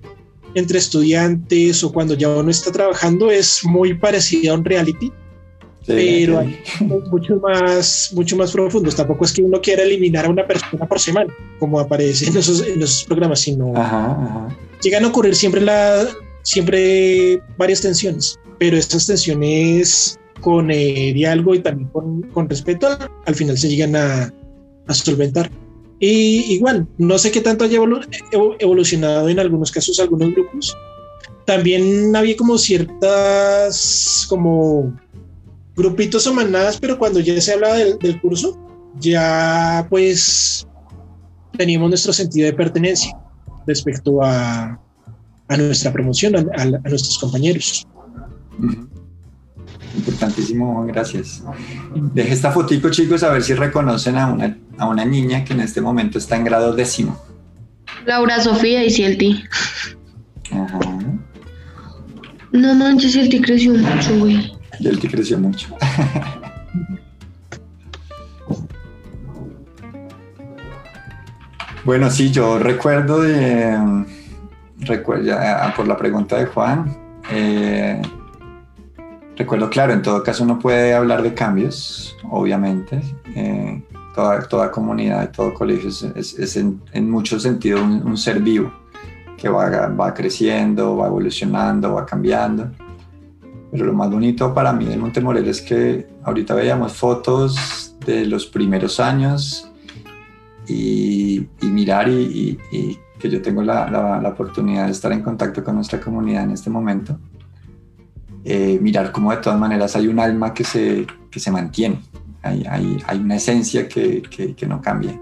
entre 0.54 0.78
estudiantes 0.78 1.82
o 1.82 1.90
cuando 1.90 2.12
ya 2.12 2.28
uno 2.28 2.50
está 2.50 2.70
trabajando, 2.70 3.30
es 3.30 3.64
muy 3.64 3.94
parecida 3.94 4.52
a 4.52 4.56
un 4.56 4.64
reality, 4.66 5.10
pero 5.86 6.38
hay 6.38 6.58
mucho 7.10 7.36
más, 7.36 8.10
mucho 8.14 8.36
más 8.36 8.52
profundos. 8.52 8.96
Tampoco 8.96 9.24
es 9.24 9.32
que 9.32 9.42
uno 9.42 9.60
quiera 9.60 9.82
eliminar 9.82 10.26
a 10.26 10.30
una 10.30 10.46
persona 10.46 10.86
por 10.86 10.98
semana, 10.98 11.32
como 11.58 11.78
aparece 11.80 12.28
en 12.28 12.36
esos, 12.36 12.66
en 12.66 12.82
esos 12.82 13.04
programas, 13.04 13.40
sino 13.40 13.72
llegan 14.82 15.04
a 15.04 15.08
ocurrir 15.08 15.34
siempre, 15.34 15.60
la, 15.60 16.06
siempre 16.42 17.42
varias 17.56 17.80
tensiones, 17.80 18.38
pero 18.58 18.76
estas 18.76 19.06
tensiones 19.06 20.18
con 20.40 20.70
eh, 20.70 21.12
diálogo 21.14 21.54
y 21.54 21.60
también 21.60 21.88
con, 21.88 22.22
con 22.22 22.48
respeto, 22.48 22.88
al, 23.24 23.34
final 23.34 23.56
se 23.56 23.68
llegan 23.68 23.96
a, 23.96 24.32
a 24.86 24.94
solventar. 24.94 25.50
Y 26.00 26.52
igual, 26.54 26.86
no 26.98 27.18
sé 27.18 27.30
qué 27.30 27.40
tanto 27.40 27.64
haya 27.64 27.78
evolucionado 28.58 29.28
en 29.28 29.38
algunos 29.38 29.70
casos, 29.70 29.98
algunos 30.00 30.32
grupos. 30.32 30.76
También 31.46 32.14
había 32.14 32.36
como 32.36 32.58
ciertas, 32.58 34.26
como 34.28 34.94
grupitos 35.76 36.26
o 36.26 36.34
manadas, 36.34 36.78
pero 36.80 36.98
cuando 36.98 37.20
ya 37.20 37.40
se 37.40 37.52
hablaba 37.52 37.76
del, 37.76 38.20
curso, 38.20 38.58
ya 38.98 39.86
pues 39.90 40.66
teníamos 41.56 41.88
nuestro 41.88 42.12
sentido 42.12 42.46
de 42.46 42.52
pertenencia 42.52 43.16
respecto 43.66 44.22
a, 44.22 44.78
a 45.48 45.56
nuestra 45.56 45.92
promoción, 45.92 46.36
a, 46.36 46.64
nuestros 46.64 47.18
compañeros. 47.18 47.86
Importantísimo, 49.96 50.84
gracias. 50.86 51.42
Deje 52.14 52.32
esta 52.32 52.50
fotico, 52.50 52.90
chicos, 52.90 53.22
a 53.22 53.32
ver 53.32 53.42
si 53.42 53.54
reconocen 53.54 54.16
a 54.18 54.32
una, 54.32 54.58
a 54.78 54.88
una 54.88 55.04
niña 55.04 55.44
que 55.44 55.52
en 55.52 55.60
este 55.60 55.80
momento 55.80 56.18
está 56.18 56.36
en 56.36 56.44
grado 56.44 56.74
décimo. 56.74 57.20
Laura 58.06 58.40
Sofía 58.40 58.84
y 58.84 58.90
Cielti. 58.90 59.44
Ajá. 60.50 60.78
No 62.52 62.74
manches, 62.74 63.12
Cielti 63.12 63.40
creció 63.40 63.74
mucho, 63.74 64.18
güey. 64.18 64.53
Cielti 64.78 65.08
creció 65.08 65.38
mucho. 65.38 65.68
bueno, 71.84 72.10
sí, 72.10 72.30
yo 72.30 72.58
recuerdo 72.58 73.22
de. 73.22 74.04
Recuerdo, 74.80 75.34
por 75.76 75.86
la 75.86 75.96
pregunta 75.96 76.36
de 76.36 76.46
Juan. 76.46 76.96
Eh, 77.30 78.02
recuerdo, 79.36 79.70
claro, 79.70 79.92
en 79.94 80.02
todo 80.02 80.22
caso 80.22 80.44
uno 80.44 80.58
puede 80.58 80.94
hablar 80.94 81.22
de 81.22 81.32
cambios, 81.32 82.14
obviamente. 82.30 83.00
Eh, 83.34 83.82
toda, 84.14 84.70
comunidad, 84.70 85.30
todo 85.30 85.54
colegio 85.54 85.88
es, 85.88 86.56
en, 86.56 87.10
muchos 87.10 87.42
sentidos 87.42 87.80
un, 87.80 88.16
ser 88.16 88.40
vivo 88.40 88.72
que 89.36 89.48
va 89.48 90.14
creciendo, 90.14 90.96
va 90.96 91.06
evolucionando, 91.06 91.94
va 91.94 92.06
cambiando. 92.06 92.70
Pero 93.74 93.86
lo 93.86 93.92
más 93.92 94.08
bonito 94.08 94.54
para 94.54 94.72
mí 94.72 94.84
de 94.84 94.96
Montemorel 94.96 95.48
es 95.48 95.60
que 95.60 96.06
ahorita 96.22 96.54
veíamos 96.54 96.92
fotos 96.92 97.96
de 98.06 98.24
los 98.24 98.46
primeros 98.46 99.00
años 99.00 99.68
y, 100.68 101.48
mirar 101.60 102.08
y, 102.08 102.56
que 103.18 103.28
yo 103.28 103.42
tengo 103.42 103.64
la, 103.64 103.90
la, 103.90 104.28
oportunidad 104.28 104.86
de 104.86 104.92
estar 104.92 105.10
en 105.10 105.22
contacto 105.22 105.64
con 105.64 105.74
nuestra 105.74 105.98
comunidad 105.98 106.44
en 106.44 106.52
este 106.52 106.70
momento. 106.70 107.18
Eh, 108.44 108.78
mirar 108.80 109.10
cómo 109.10 109.32
de 109.32 109.38
todas 109.38 109.58
maneras 109.58 109.96
hay 109.96 110.06
un 110.06 110.20
alma 110.20 110.54
que 110.54 110.62
se, 110.62 111.04
que 111.28 111.40
se 111.40 111.50
mantiene, 111.50 112.00
hay, 112.44 113.18
una 113.18 113.34
esencia 113.34 113.88
que, 113.88 114.22
no 114.68 114.80
cambia. 114.80 115.20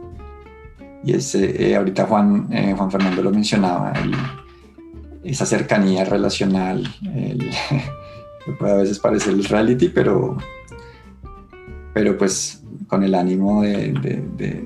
Y 1.03 1.15
es, 1.15 1.35
eh, 1.37 1.75
ahorita 1.75 2.05
Juan, 2.05 2.49
eh, 2.51 2.75
Juan 2.77 2.91
Fernando 2.91 3.23
lo 3.23 3.31
mencionaba, 3.31 3.95
esa 5.25 5.47
cercanía 5.47 6.05
relacional, 6.05 6.87
puede 8.59 8.73
a 8.73 8.77
veces 8.77 8.99
parecer 8.99 9.35
el 9.35 9.45
reality, 9.45 9.89
pero, 9.89 10.37
pero 11.95 12.17
pues 12.19 12.63
con 12.89 13.03
el 13.03 13.15
ánimo 13.15 13.63
de, 13.63 14.65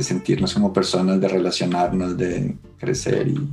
sentirnos 0.00 0.54
como 0.54 0.72
personas, 0.72 1.20
de 1.20 1.28
relacionarnos, 1.28 2.16
de 2.16 2.56
crecer 2.78 3.28
y 3.28 3.48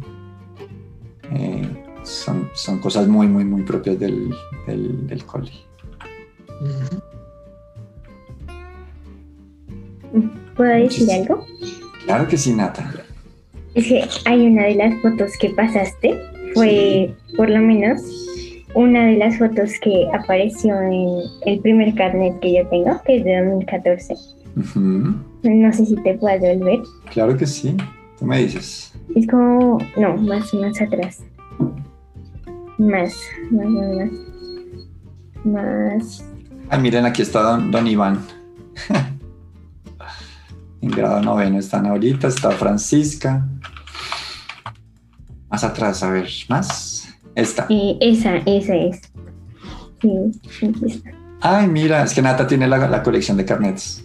eh, 1.34 1.84
son, 2.04 2.50
son, 2.54 2.80
cosas 2.80 3.08
muy, 3.08 3.28
muy, 3.28 3.44
muy 3.44 3.64
propias 3.64 4.00
del, 4.00 4.34
del, 4.68 5.08
del 5.08 5.26
cole. 5.26 5.52
¿Puedo 10.56 10.72
decir 10.72 11.12
algo? 11.12 11.46
Claro 12.06 12.28
que 12.28 12.38
sí, 12.38 12.54
Nata. 12.54 12.94
Es 13.74 13.88
que 13.88 14.08
hay 14.26 14.48
una 14.48 14.64
de 14.64 14.76
las 14.76 15.02
fotos 15.02 15.32
que 15.40 15.50
pasaste, 15.50 16.18
fue 16.54 17.14
por 17.36 17.50
lo 17.50 17.60
menos 17.60 18.02
una 18.76 19.06
de 19.06 19.18
las 19.18 19.38
fotos 19.38 19.72
que 19.82 20.08
apareció 20.14 20.80
en 20.82 21.22
el 21.46 21.60
primer 21.62 21.96
carnet 21.96 22.40
que 22.42 22.56
yo 22.56 22.68
tengo, 22.68 23.02
que 23.04 23.18
es 23.18 23.24
de 23.24 23.44
2014. 23.44 24.16
No 25.44 25.74
sé 25.74 25.86
si 25.86 25.96
te 25.96 26.14
puedes 26.16 26.42
volver. 26.42 26.82
Claro 27.12 27.36
que 27.38 27.48
sí, 27.48 27.76
tú 28.20 28.26
me 28.26 28.40
dices. 28.40 28.94
Es 29.16 29.28
como, 29.28 29.80
no, 29.98 30.18
más, 30.18 30.54
más 30.54 30.82
atrás. 30.82 31.24
Más, 32.78 33.16
más, 33.50 33.68
más, 33.68 34.10
más. 35.46 36.26
Ah, 36.70 36.78
miren, 36.78 37.06
aquí 37.06 37.22
está 37.22 37.42
don, 37.42 37.72
don 37.72 37.88
Iván. 37.88 38.20
En 40.82 40.92
grado 40.92 41.20
noveno 41.20 41.58
están 41.58 41.88
ahorita, 41.88 42.28
está 42.28 42.52
Francisca. 42.52 43.44
Más 45.50 45.64
atrás, 45.64 46.04
a 46.04 46.12
ver, 46.12 46.30
más. 46.48 46.95
Esta. 47.36 47.68
Eh, 47.70 47.98
esa, 48.02 48.38
esa 48.46 48.76
es. 48.76 49.02
Sí, 50.02 50.72
Ay, 51.42 51.68
mira, 51.68 52.04
es 52.04 52.14
que 52.14 52.22
Nata 52.22 52.48
tiene 52.48 52.68
la, 52.68 53.04
colección 53.04 53.38
de 53.38 53.46
carnets. 53.46 54.04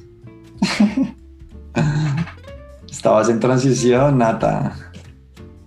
Estabas 2.90 3.28
en 3.28 3.40
transición, 3.40 4.18
Nata. 4.18 4.76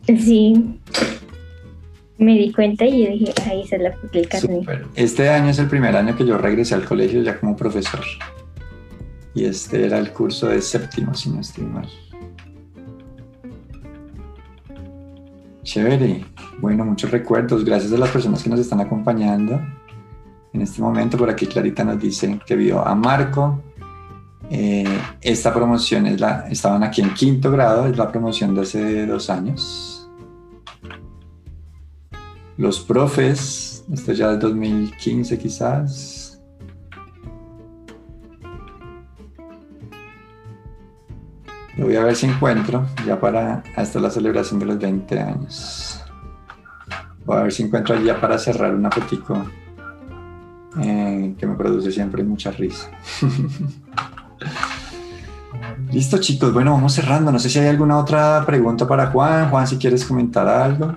Sí. 0.05 0.79
Me 2.17 2.37
di 2.37 2.51
cuenta 2.51 2.85
y 2.85 3.05
yo 3.05 3.11
dije, 3.11 3.33
ahí 3.49 3.61
esa 3.61 3.77
es 3.77 3.81
la 3.81 3.91
carnet. 4.29 4.85
Este 4.95 5.29
año 5.29 5.49
es 5.49 5.59
el 5.59 5.67
primer 5.67 5.95
año 5.95 6.15
que 6.15 6.25
yo 6.25 6.37
regresé 6.37 6.75
al 6.75 6.85
colegio 6.85 7.23
ya 7.23 7.39
como 7.39 7.55
profesor 7.55 8.01
y 9.35 9.45
este 9.45 9.85
era 9.85 9.97
el 9.97 10.11
curso 10.11 10.47
de 10.47 10.61
séptimo, 10.61 11.13
si 11.13 11.29
no 11.29 11.41
estoy 11.41 11.65
mal. 11.65 11.89
Chévere. 15.63 16.25
Bueno, 16.63 16.85
muchos 16.85 17.11
recuerdos. 17.11 17.65
Gracias 17.65 17.91
a 17.91 17.97
las 17.97 18.09
personas 18.09 18.41
que 18.41 18.49
nos 18.49 18.57
están 18.57 18.79
acompañando. 18.79 19.59
En 20.53 20.61
este 20.61 20.81
momento, 20.81 21.17
por 21.17 21.29
aquí 21.29 21.45
Clarita 21.45 21.83
nos 21.83 21.99
dice 21.99 22.39
que 22.45 22.55
vio 22.55 22.87
a 22.87 22.95
Marco. 22.95 23.61
Eh, 24.49 24.87
esta 25.19 25.53
promoción 25.53 26.07
es 26.07 26.21
la, 26.21 26.47
estaban 26.49 26.81
aquí 26.83 27.01
en 27.01 27.13
quinto 27.13 27.51
grado, 27.51 27.87
es 27.87 27.97
la 27.97 28.09
promoción 28.09 28.55
de 28.55 28.61
hace 28.61 29.05
dos 29.05 29.29
años. 29.29 30.09
Los 32.55 32.79
profes, 32.79 33.83
esto 33.91 34.13
ya 34.13 34.31
es 34.31 34.39
2015 34.39 35.37
quizás. 35.37 36.23
voy 41.77 41.97
a 41.97 42.03
ver 42.03 42.15
si 42.15 42.27
encuentro 42.27 42.85
ya 43.05 43.19
para 43.19 43.63
hasta 43.75 43.99
la 43.99 44.09
celebración 44.09 44.59
de 44.59 44.65
los 44.67 44.79
20 44.79 45.19
años. 45.19 45.82
Voy 47.25 47.37
a 47.37 47.43
ver 47.43 47.51
si 47.51 47.63
encuentro 47.63 47.99
ya 48.01 48.19
para 48.19 48.37
cerrar 48.37 48.75
una 48.75 48.91
fotico 48.91 49.45
eh, 50.81 51.35
que 51.37 51.47
me 51.47 51.55
produce 51.55 51.91
siempre 51.91 52.23
mucha 52.23 52.51
risa. 52.51 52.89
Listo 55.91 56.17
chicos, 56.17 56.53
bueno, 56.53 56.71
vamos 56.71 56.93
cerrando. 56.93 57.31
No 57.31 57.39
sé 57.39 57.49
si 57.49 57.59
hay 57.59 57.67
alguna 57.67 57.97
otra 57.97 58.43
pregunta 58.45 58.87
para 58.87 59.07
Juan. 59.07 59.49
Juan, 59.49 59.67
si 59.67 59.77
quieres 59.77 60.05
comentar 60.05 60.47
algo. 60.47 60.95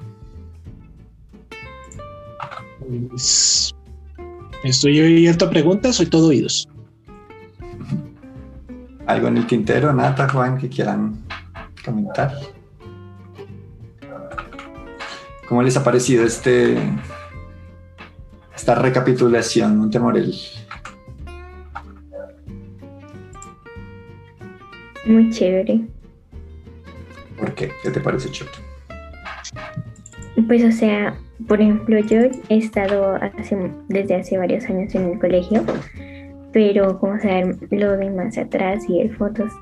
Pues, 3.10 3.74
estoy 4.64 5.00
abierto 5.00 5.46
a 5.46 5.50
preguntas, 5.50 5.96
soy 5.96 6.06
todo 6.06 6.28
oídos 6.28 6.68
algo 9.06 9.28
en 9.28 9.38
el 9.38 9.46
tintero, 9.46 9.92
Nata, 9.92 10.28
Juan, 10.28 10.58
que 10.58 10.68
quieran 10.68 11.16
comentar. 11.84 12.34
¿Cómo 15.48 15.62
les 15.62 15.76
ha 15.76 15.84
parecido 15.84 16.24
este 16.24 16.76
esta 18.54 18.74
recapitulación, 18.74 19.76
Montemorel? 19.76 20.34
Muy 25.06 25.30
chévere. 25.30 25.82
¿Por 27.38 27.54
qué? 27.54 27.70
¿Qué 27.82 27.90
te 27.90 28.00
parece 28.00 28.30
chévere? 28.30 28.56
Pues 30.48 30.64
o 30.64 30.72
sea, 30.72 31.16
por 31.46 31.60
ejemplo, 31.60 31.98
yo 32.00 32.18
he 32.48 32.58
estado 32.58 33.18
desde 33.88 34.14
hace 34.16 34.38
varios 34.38 34.64
años 34.64 34.94
en 34.94 35.10
el 35.12 35.18
colegio 35.18 35.64
pero 36.56 36.98
como 36.98 37.20
saber 37.20 37.58
lo 37.70 37.98
de 37.98 38.08
más 38.08 38.38
atrás 38.38 38.88
y 38.88 38.98
hay 38.98 39.10
fotos 39.10 39.52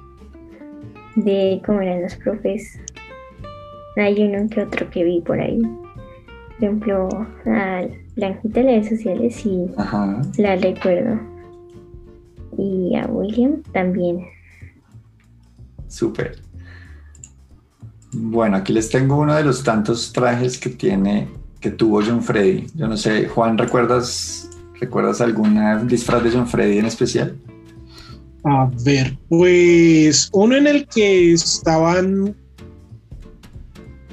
de 1.16 1.60
cómo 1.66 1.80
eran 1.80 2.02
los 2.02 2.14
profes. 2.14 2.78
Hay 3.96 4.22
uno 4.22 4.48
que 4.48 4.62
otro 4.62 4.90
que 4.90 5.04
vi 5.04 5.20
por 5.20 5.40
ahí. 5.40 5.60
Por 5.60 6.56
ejemplo, 6.58 7.08
a 7.46 7.82
Blanquita 8.16 8.60
de 8.60 8.66
redes 8.66 8.88
sociales 8.88 9.44
y 9.46 9.66
la 10.40 10.56
recuerdo. 10.56 11.20
Y 12.56 12.96
a 12.96 13.06
William 13.06 13.62
también. 13.72 14.24
Súper. 15.88 16.38
Bueno, 18.12 18.56
aquí 18.56 18.72
les 18.72 18.88
tengo 18.88 19.16
uno 19.16 19.34
de 19.34 19.42
los 19.42 19.64
tantos 19.64 20.12
trajes 20.12 20.58
que 20.58 20.70
tiene, 20.70 21.28
que 21.60 21.70
tuvo 21.70 22.00
John 22.02 22.22
Freddy. 22.22 22.66
Yo 22.74 22.86
no 22.86 22.96
sé, 22.96 23.26
Juan, 23.26 23.58
¿recuerdas 23.58 24.50
¿Recuerdas 24.80 25.20
alguna 25.20 25.82
disfraz 25.82 26.22
de 26.22 26.30
John 26.30 26.46
Freddy 26.46 26.78
en 26.78 26.86
especial? 26.86 27.36
A 28.44 28.70
ver, 28.84 29.16
pues 29.30 30.28
uno 30.32 30.56
en 30.56 30.66
el 30.66 30.86
que 30.88 31.32
estaban 31.32 32.36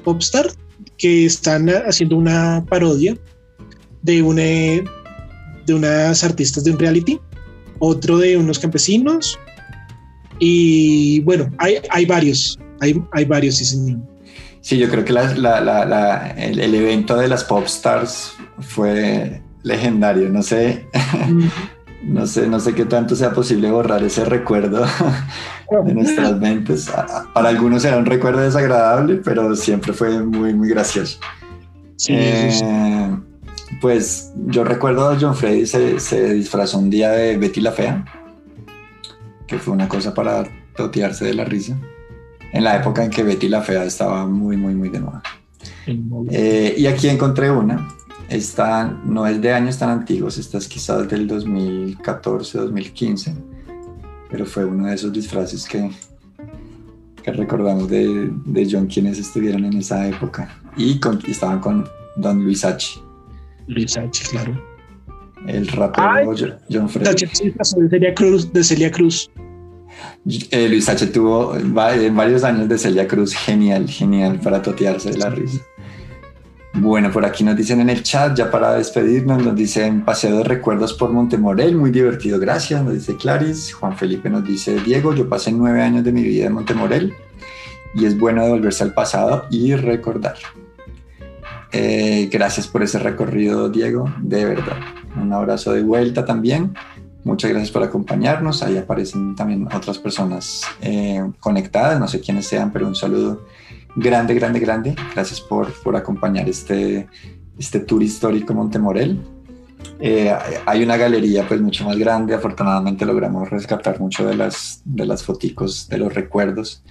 Popstar, 0.04 0.48
que 0.98 1.26
están 1.26 1.70
haciendo 1.70 2.18
una 2.18 2.66
parodia 2.70 3.18
de 4.02 4.22
una 4.22 4.42
de 4.42 5.74
unas 5.74 6.24
artistas 6.24 6.64
de 6.64 6.72
un 6.72 6.80
reality, 6.80 7.20
otro 7.80 8.18
de 8.18 8.38
unos 8.38 8.60
campesinos 8.60 9.40
y 10.40 11.20
bueno, 11.20 11.52
hay, 11.60 11.78
hay 11.92 12.06
varios, 12.08 12.58
hay, 12.80 13.00
hay 13.12 13.26
varios, 13.26 13.58
sí 13.58 13.66
señor. 13.66 14.00
Sí, 14.62 14.78
yo 14.78 14.90
creo 14.90 15.06
que 15.06 15.12
el, 15.12 16.60
el, 16.60 16.76
evento 16.76 17.16
de 17.16 17.28
las 17.28 17.44
Popstars 17.44 18.34
fue 18.60 19.42
legendario. 19.62 20.30
No 20.30 20.42
sé, 20.42 20.88
no 22.04 22.26
sé, 22.26 22.48
no 22.48 22.60
sé 22.60 22.74
qué 22.74 22.86
tanto 22.86 23.16
sea 23.16 23.34
posible 23.34 23.70
borrar 23.70 24.04
ese 24.04 24.26
recuerdo 24.26 24.86
de 25.86 25.94
nuestras 25.94 26.38
mentes. 26.40 26.92
Para 27.34 27.50
algunos 27.50 27.86
era 27.86 27.98
un 27.98 28.06
recuerdo 28.06 28.42
desagradable, 28.42 29.16
pero 29.24 29.56
siempre 29.56 29.94
fue 29.94 30.22
muy, 30.24 30.54
muy 30.54 30.70
gracioso. 30.70 31.20
Eh, 32.08 33.18
pues 33.80 34.32
yo 34.48 34.64
recuerdo 34.64 35.10
a 35.10 35.18
John 35.20 35.36
Freddy 35.36 35.66
se, 35.66 36.00
se, 36.00 36.34
disfrazó 36.34 36.80
un 36.80 36.90
día 36.90 37.12
de 37.12 37.38
Betty 37.38 37.62
la 37.62 37.72
Fea, 37.72 38.06
que 39.48 39.60
fue 39.60 39.74
una 39.74 39.88
cosa 39.88 40.14
para 40.14 40.44
totearse 40.76 41.26
de 41.26 41.36
la 41.36 41.46
risa, 41.46 41.78
en 42.54 42.64
la 42.64 42.78
época 42.78 43.04
en 43.04 43.12
que 43.12 43.24
Betty 43.24 43.48
la 43.48 43.62
Fea 43.62 43.84
estaba 43.84 44.26
muy, 44.26 44.58
muy, 44.58 44.74
muy 44.74 44.90
de 44.90 45.00
moda. 45.00 45.22
Eh, 46.32 46.76
y 46.78 46.88
aquí 46.88 47.08
encontré 47.08 47.52
una. 47.52 47.88
Esta 48.30 48.86
no 48.86 49.28
es 49.28 49.42
de 49.42 49.54
años 49.54 49.78
tan 49.78 49.90
antiguos, 49.90 50.38
esta 50.38 50.58
es 50.58 50.68
quizás 50.68 51.08
del 51.08 51.28
2014, 51.28 52.58
2015, 52.60 53.36
pero 54.32 54.46
fue 54.46 54.66
uno 54.66 54.88
de 54.88 54.96
esos 54.96 55.12
disfraces 55.12 55.68
que, 55.68 55.92
que 57.22 57.32
recordamos 57.34 57.90
de, 57.90 58.32
de 58.46 58.68
John 58.72 58.88
quienes 58.88 59.20
estuvieron 59.20 59.66
en 59.66 59.78
esa 59.78 60.08
época. 60.08 60.58
Y, 60.78 61.00
estaban 61.28 61.60
con 61.60 61.86
Don 62.16 62.44
Luis 62.44 62.64
H. 62.64 63.00
Luis 63.68 63.98
H, 63.98 64.24
claro. 64.32 64.60
El 65.46 65.68
rapero 65.68 66.34
John 66.70 66.88
Freddy. 66.88 67.26
De 67.26 67.90
Celia 67.90 68.14
Cruz. 68.16 68.54
De 68.54 68.64
Celia 68.64 68.92
Cruz. 68.92 69.30
Eh, 70.52 70.70
Luis 70.70 70.88
H 70.88 71.08
tuvo 71.08 71.54
varios 71.66 72.44
años 72.44 72.70
de 72.70 72.78
Celia 72.78 73.08
Cruz, 73.08 73.34
genial, 73.34 73.88
genial 73.90 74.40
para 74.40 74.62
totearse 74.62 75.12
de 75.12 75.18
la 75.18 75.30
risa. 75.30 75.60
Bueno, 76.74 77.12
por 77.12 77.26
aquí 77.26 77.44
nos 77.44 77.58
dicen 77.58 77.82
en 77.82 77.90
el 77.90 78.02
chat, 78.02 78.36
ya 78.38 78.50
para 78.50 78.74
despedirnos, 78.74 79.44
nos 79.44 79.56
dicen 79.56 80.06
paseo 80.06 80.38
de 80.38 80.44
recuerdos 80.46 80.94
por 80.94 81.12
Montemorel, 81.12 81.76
muy 81.76 81.92
divertido, 81.92 82.40
gracias, 82.40 82.82
nos 82.82 82.94
dice 82.94 83.18
Claris. 83.18 83.74
Juan 83.74 83.98
Felipe 83.98 84.30
nos 84.30 84.46
dice, 84.46 84.80
Diego, 84.80 85.14
yo 85.14 85.28
pasé 85.28 85.52
nueve 85.52 85.82
años 85.82 86.06
de 86.06 86.14
mi 86.14 86.24
vida 86.24 86.46
en 86.46 86.54
Montemorel 86.54 87.14
y 87.94 88.06
es 88.06 88.18
bueno 88.18 88.44
devolverse 88.44 88.84
al 88.84 88.94
pasado 88.94 89.48
y 89.52 89.76
recordar. 89.76 90.36
Eh, 91.74 92.30
gracias 92.32 92.68
por 92.68 92.84
ese 92.84 93.00
recorrido, 93.00 93.70
Diego, 93.70 94.10
de 94.22 94.46
verdad. 94.46 94.78
Un 95.22 95.34
abrazo 95.34 95.74
de 95.74 95.84
vuelta 95.84 96.26
también. 96.26 96.74
Muchas 97.24 97.52
gracias 97.52 97.72
por 97.72 97.84
acompañarnos. 97.84 98.64
Ahí 98.64 98.78
aparecen 98.78 99.36
también 99.36 99.68
otras 99.74 100.00
personas 100.00 100.64
eh, 100.82 101.22
conectadas, 101.40 102.00
no 102.00 102.08
sé 102.08 102.22
quiénes 102.22 102.48
sean, 102.48 102.72
pero 102.72 102.88
un 102.88 102.96
saludo 102.96 103.46
grande, 103.96 104.34
grande, 104.34 104.60
grande. 104.60 104.96
Gracias 105.14 105.42
por, 105.42 105.72
por 105.82 105.96
acompañar 105.96 106.48
este, 106.48 107.08
este 107.58 107.80
tour 107.80 108.04
histórico 108.04 108.54
Montemorel. 108.54 109.20
Eh, 110.00 110.34
hay 110.66 110.84
una 110.84 110.98
galería 110.98 111.48
pues 111.48 111.62
mucho 111.62 111.86
más 111.86 111.98
grande, 111.98 112.34
afortunadamente 112.34 113.06
logramos 113.06 113.50
rescatar 113.50 114.00
mucho 114.00 114.26
de 114.26 114.36
las, 114.36 114.82
de 114.84 115.06
las 115.06 115.24
foticos, 115.24 115.88
de 115.90 115.98
los 116.00 116.14
recuerdos, 116.14 116.84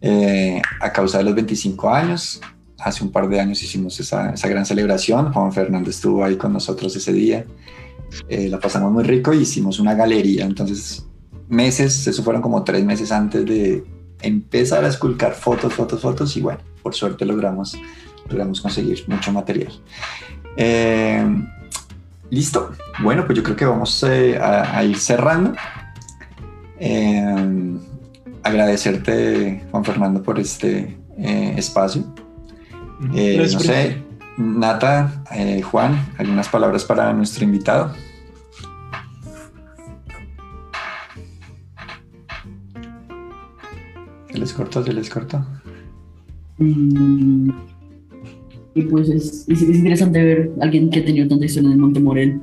eh, 0.00 0.60
a 0.80 0.92
causa 0.92 1.18
de 1.18 1.24
los 1.24 1.34
25 1.34 1.90
años. 1.90 2.40
Hace 2.78 3.04
un 3.04 3.12
par 3.12 3.28
de 3.28 3.40
años 3.40 3.62
hicimos 3.62 3.98
esa, 4.00 4.30
esa 4.30 4.48
gran 4.48 4.64
celebración, 4.66 5.32
Juan 5.32 5.52
Fernando 5.52 5.90
estuvo 5.90 6.24
ahí 6.24 6.36
con 6.36 6.52
nosotros 6.52 6.94
ese 6.96 7.12
día. 7.12 7.46
Eh, 8.28 8.48
la 8.48 8.58
pasamos 8.58 8.92
muy 8.92 9.04
rico 9.04 9.32
y 9.32 9.38
hicimos 9.38 9.78
una 9.78 9.94
galería. 9.94 10.44
Entonces, 10.44 11.06
meses, 11.48 12.06
eso 12.06 12.22
fueron 12.22 12.42
como 12.42 12.64
tres 12.64 12.84
meses 12.84 13.12
antes 13.12 13.44
de 13.44 13.84
empezar 14.22 14.84
a 14.84 14.88
esculcar 14.88 15.34
fotos, 15.34 15.72
fotos, 15.72 16.00
fotos 16.00 16.36
y 16.36 16.40
bueno, 16.40 16.60
por 16.82 16.94
suerte 16.94 17.24
logramos, 17.24 17.78
logramos 18.28 18.60
conseguir 18.60 19.04
mucho 19.08 19.32
material. 19.32 19.72
Eh, 20.56 21.24
listo. 22.30 22.72
Bueno, 23.02 23.24
pues 23.26 23.36
yo 23.36 23.42
creo 23.42 23.56
que 23.56 23.64
vamos 23.64 24.02
eh, 24.02 24.38
a, 24.38 24.82
ir 24.84 24.98
cerrando. 24.98 25.54
agradecerte, 28.42 29.64
Juan 29.70 29.84
Fernando, 29.84 30.22
por 30.22 30.38
este 30.38 30.96
espacio. 31.56 32.04
no 33.00 33.60
sé, 33.60 34.02
Nata, 34.40 35.22
eh, 35.32 35.60
Juan, 35.62 36.12
algunas 36.16 36.48
palabras 36.48 36.84
para 36.84 37.12
nuestro 37.12 37.44
invitado. 37.44 37.94
Les 44.40 44.52
cortó? 44.52 44.84
¿Se 44.84 44.92
les 44.92 45.08
cortó? 45.08 45.44
Mm, 46.58 47.50
y 48.74 48.82
pues 48.82 49.08
es, 49.08 49.46
interesante 49.48 50.22
ver 50.22 50.50
a 50.60 50.64
alguien 50.64 50.90
que 50.90 51.00
ha 51.00 51.04
tenido 51.04 51.28
tanta 51.28 51.44
historia 51.44 51.68
en 51.68 51.72
el 51.74 51.78
Monte 51.78 52.00
Morel. 52.00 52.40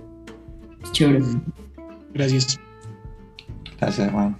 Es 0.83 0.91
chévere. 0.91 1.23
Gracias. 2.13 2.59
Gracias, 3.79 4.11
Juan. 4.11 4.35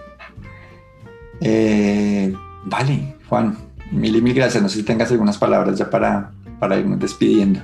Eh, 1.42 2.34
vale, 2.66 3.16
Juan, 3.30 3.58
mil 3.92 4.16
y 4.16 4.22
mil 4.22 4.34
gracias. 4.34 4.62
No 4.64 4.70
sé 4.70 4.80
si 4.80 4.84
tengas 4.84 5.12
algunas 5.12 5.38
palabras 5.38 5.78
ya 5.78 5.90
para, 5.90 6.32
para 6.60 6.80
irnos 6.80 7.00
despidiendo. 7.00 7.60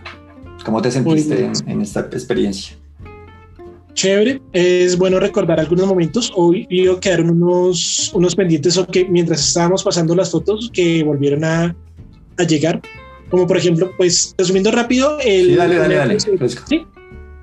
¿Cómo 0.63 0.81
te 0.81 0.91
sentiste 0.91 1.51
en, 1.67 1.81
esta 1.81 2.01
experiencia? 2.01 2.77
Chévere, 3.93 4.41
es 4.53 4.97
bueno 4.97 5.19
recordar 5.19 5.59
algunos 5.59 5.87
momentos. 5.87 6.31
Hoy 6.35 6.67
quedaron 6.99 7.29
unos, 7.29 8.11
unos 8.13 8.35
pendientes 8.35 8.77
o 8.77 8.87
que 8.87 9.05
mientras 9.05 9.47
estábamos 9.47 9.83
pasando 9.83 10.15
las 10.15 10.31
fotos 10.31 10.69
que 10.73 11.03
volvieron 11.03 11.43
a, 11.43 11.75
a 12.37 12.43
llegar. 12.43 12.81
Como 13.29 13.47
por 13.47 13.57
ejemplo, 13.57 13.91
pues 13.97 14.35
resumiendo 14.37 14.71
rápido, 14.71 15.17
el, 15.19 15.51
sí, 15.51 15.55
dale, 15.55 15.75
dale, 15.75 15.95
dale. 15.95 16.19
Sí, 16.19 16.85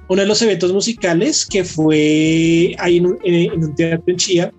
uno 0.09 0.23
de 0.23 0.29
los 0.29 0.43
eventos 0.43 0.73
musicales 0.73 1.47
que 1.47 1.65
fue 1.65 2.75
ahí 2.79 2.99
en 2.99 3.07
un, 3.07 3.19
en 3.25 3.65
un 3.65 3.75
teatro 3.75 4.05
en 4.07 4.17
Chía, 4.17 4.53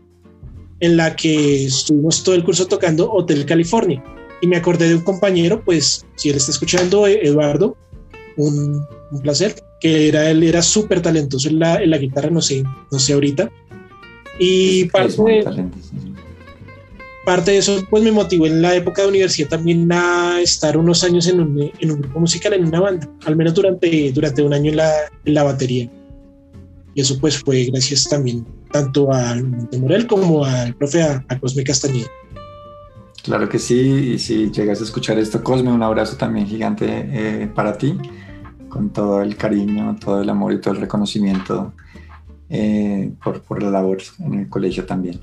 en 0.79 0.97
la 0.97 1.15
que 1.15 1.65
estuvimos 1.65 2.23
todo 2.23 2.35
el 2.35 2.43
curso 2.43 2.67
tocando 2.67 3.11
Hotel 3.11 3.45
California 3.45 4.03
y 4.41 4.47
me 4.47 4.57
acordé 4.57 4.89
de 4.89 4.95
un 4.95 5.01
compañero, 5.01 5.63
pues 5.63 6.05
si 6.15 6.29
él 6.29 6.35
está 6.35 6.51
escuchando, 6.51 7.07
eh, 7.07 7.19
Eduardo, 7.23 7.77
un, 8.37 8.87
placer, 9.21 9.55
que 9.79 10.07
era 10.07 10.29
él 10.29 10.43
era 10.43 10.61
súper 10.61 11.01
talentoso 11.01 11.49
en 11.49 11.59
la, 11.59 11.81
en 11.81 11.89
la, 11.89 11.97
guitarra, 11.97 12.29
no 12.29 12.41
sé, 12.41 12.63
no 12.91 12.99
sé 12.99 13.13
ahorita. 13.13 13.51
Y 14.39 14.85
parte 14.85 15.21
de, 15.21 15.69
parte 17.25 17.51
de 17.51 17.57
eso, 17.57 17.77
pues 17.89 18.03
me 18.03 18.11
motivó 18.11 18.47
en 18.47 18.61
la 18.61 18.75
época 18.75 19.01
de 19.01 19.09
universidad 19.09 19.49
también 19.49 19.91
a 19.91 20.39
estar 20.41 20.77
unos 20.77 21.03
años 21.03 21.27
en 21.27 21.41
un, 21.41 21.71
en 21.79 21.91
un 21.91 22.01
grupo 22.01 22.19
musical, 22.19 22.53
en 22.53 22.65
una 22.65 22.79
banda, 22.79 23.07
al 23.25 23.35
menos 23.35 23.53
durante, 23.53 24.11
durante 24.11 24.41
un 24.41 24.53
año 24.53 24.71
en 24.71 24.77
la, 24.77 24.91
en 25.25 25.33
la 25.33 25.43
batería. 25.43 25.89
Y 26.93 27.01
eso 27.01 27.17
pues 27.19 27.39
fue 27.39 27.65
gracias 27.65 28.05
también 28.09 28.45
tanto 28.71 29.11
al 29.11 29.43
Morel 29.77 30.07
como 30.07 30.43
al 30.43 30.75
profe 30.75 31.03
a, 31.03 31.23
a 31.27 31.39
Cosme 31.39 31.63
Castañeda. 31.63 32.07
Claro 33.23 33.47
que 33.47 33.59
sí, 33.59 34.13
y 34.13 34.19
si 34.19 34.49
llegas 34.49 34.81
a 34.81 34.83
escuchar 34.83 35.19
esto, 35.19 35.43
Cosme, 35.43 35.71
un 35.71 35.83
abrazo 35.83 36.17
también 36.17 36.47
gigante 36.47 36.85
eh, 36.87 37.49
para 37.53 37.77
ti, 37.77 37.95
con 38.71 38.89
todo 38.89 39.21
el 39.21 39.35
cariño, 39.35 39.95
todo 39.99 40.21
el 40.21 40.29
amor 40.29 40.53
y 40.53 40.61
todo 40.61 40.73
el 40.73 40.79
reconocimiento 40.79 41.73
eh, 42.49 43.11
por, 43.23 43.61
la 43.61 43.69
labor 43.69 43.99
en 44.19 44.33
el 44.39 44.49
colegio 44.49 44.85
también. 44.85 45.19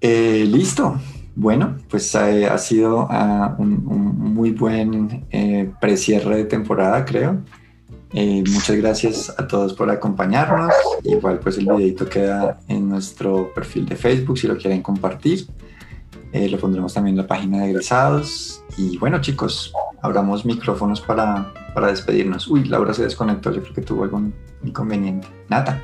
Eh, 0.00 0.44
listo, 0.48 0.98
bueno, 1.34 1.76
pues 1.88 2.14
ha 2.14 2.58
sido 2.58 3.06
ah, 3.10 3.54
un, 3.58 3.84
muy 3.84 4.50
buen 4.50 5.26
precierre 5.80 6.38
de 6.38 6.44
temporada, 6.44 7.04
creo. 7.04 7.42
muchas 8.12 8.76
gracias 8.76 9.34
a 9.38 9.46
todos 9.46 9.74
por 9.74 9.90
acompañarnos. 9.90 10.72
Igual 11.04 11.38
pues 11.38 11.58
el 11.58 11.66
videito 11.66 12.08
queda 12.08 12.58
en 12.68 12.88
nuestro 12.88 13.52
perfil 13.54 13.86
de 13.86 13.96
Facebook 13.96 14.38
si 14.38 14.46
lo 14.46 14.56
quieren 14.56 14.82
compartir. 14.82 15.46
Eh, 16.36 16.50
lo 16.50 16.58
pondremos 16.58 16.92
también 16.92 17.14
en 17.14 17.22
la 17.22 17.26
página 17.26 17.62
de 17.62 17.70
egresados. 17.70 18.62
Y 18.76 18.98
bueno, 18.98 19.22
chicos, 19.22 19.72
abramos 20.02 20.44
micrófonos 20.44 21.00
para, 21.00 21.50
para 21.74 21.86
despedirnos. 21.86 22.46
Uy, 22.48 22.64
Laura 22.64 22.92
se 22.92 23.04
desconectó, 23.04 23.50
yo 23.52 23.62
creo 23.62 23.74
que 23.74 23.80
tuvo 23.80 24.04
algún 24.04 24.34
inconveniente. 24.62 25.26
Nada. 25.48 25.80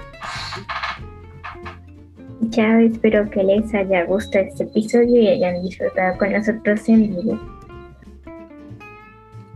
Ya 2.51 2.83
espero 2.83 3.31
que 3.31 3.43
les 3.43 3.73
haya 3.73 4.05
gustado 4.05 4.45
este 4.45 4.65
episodio 4.65 5.23
y 5.23 5.29
hayan 5.29 5.63
disfrutado 5.63 6.19
con 6.19 6.33
nosotros 6.33 6.87
en 6.87 7.17
vivo. 7.17 7.41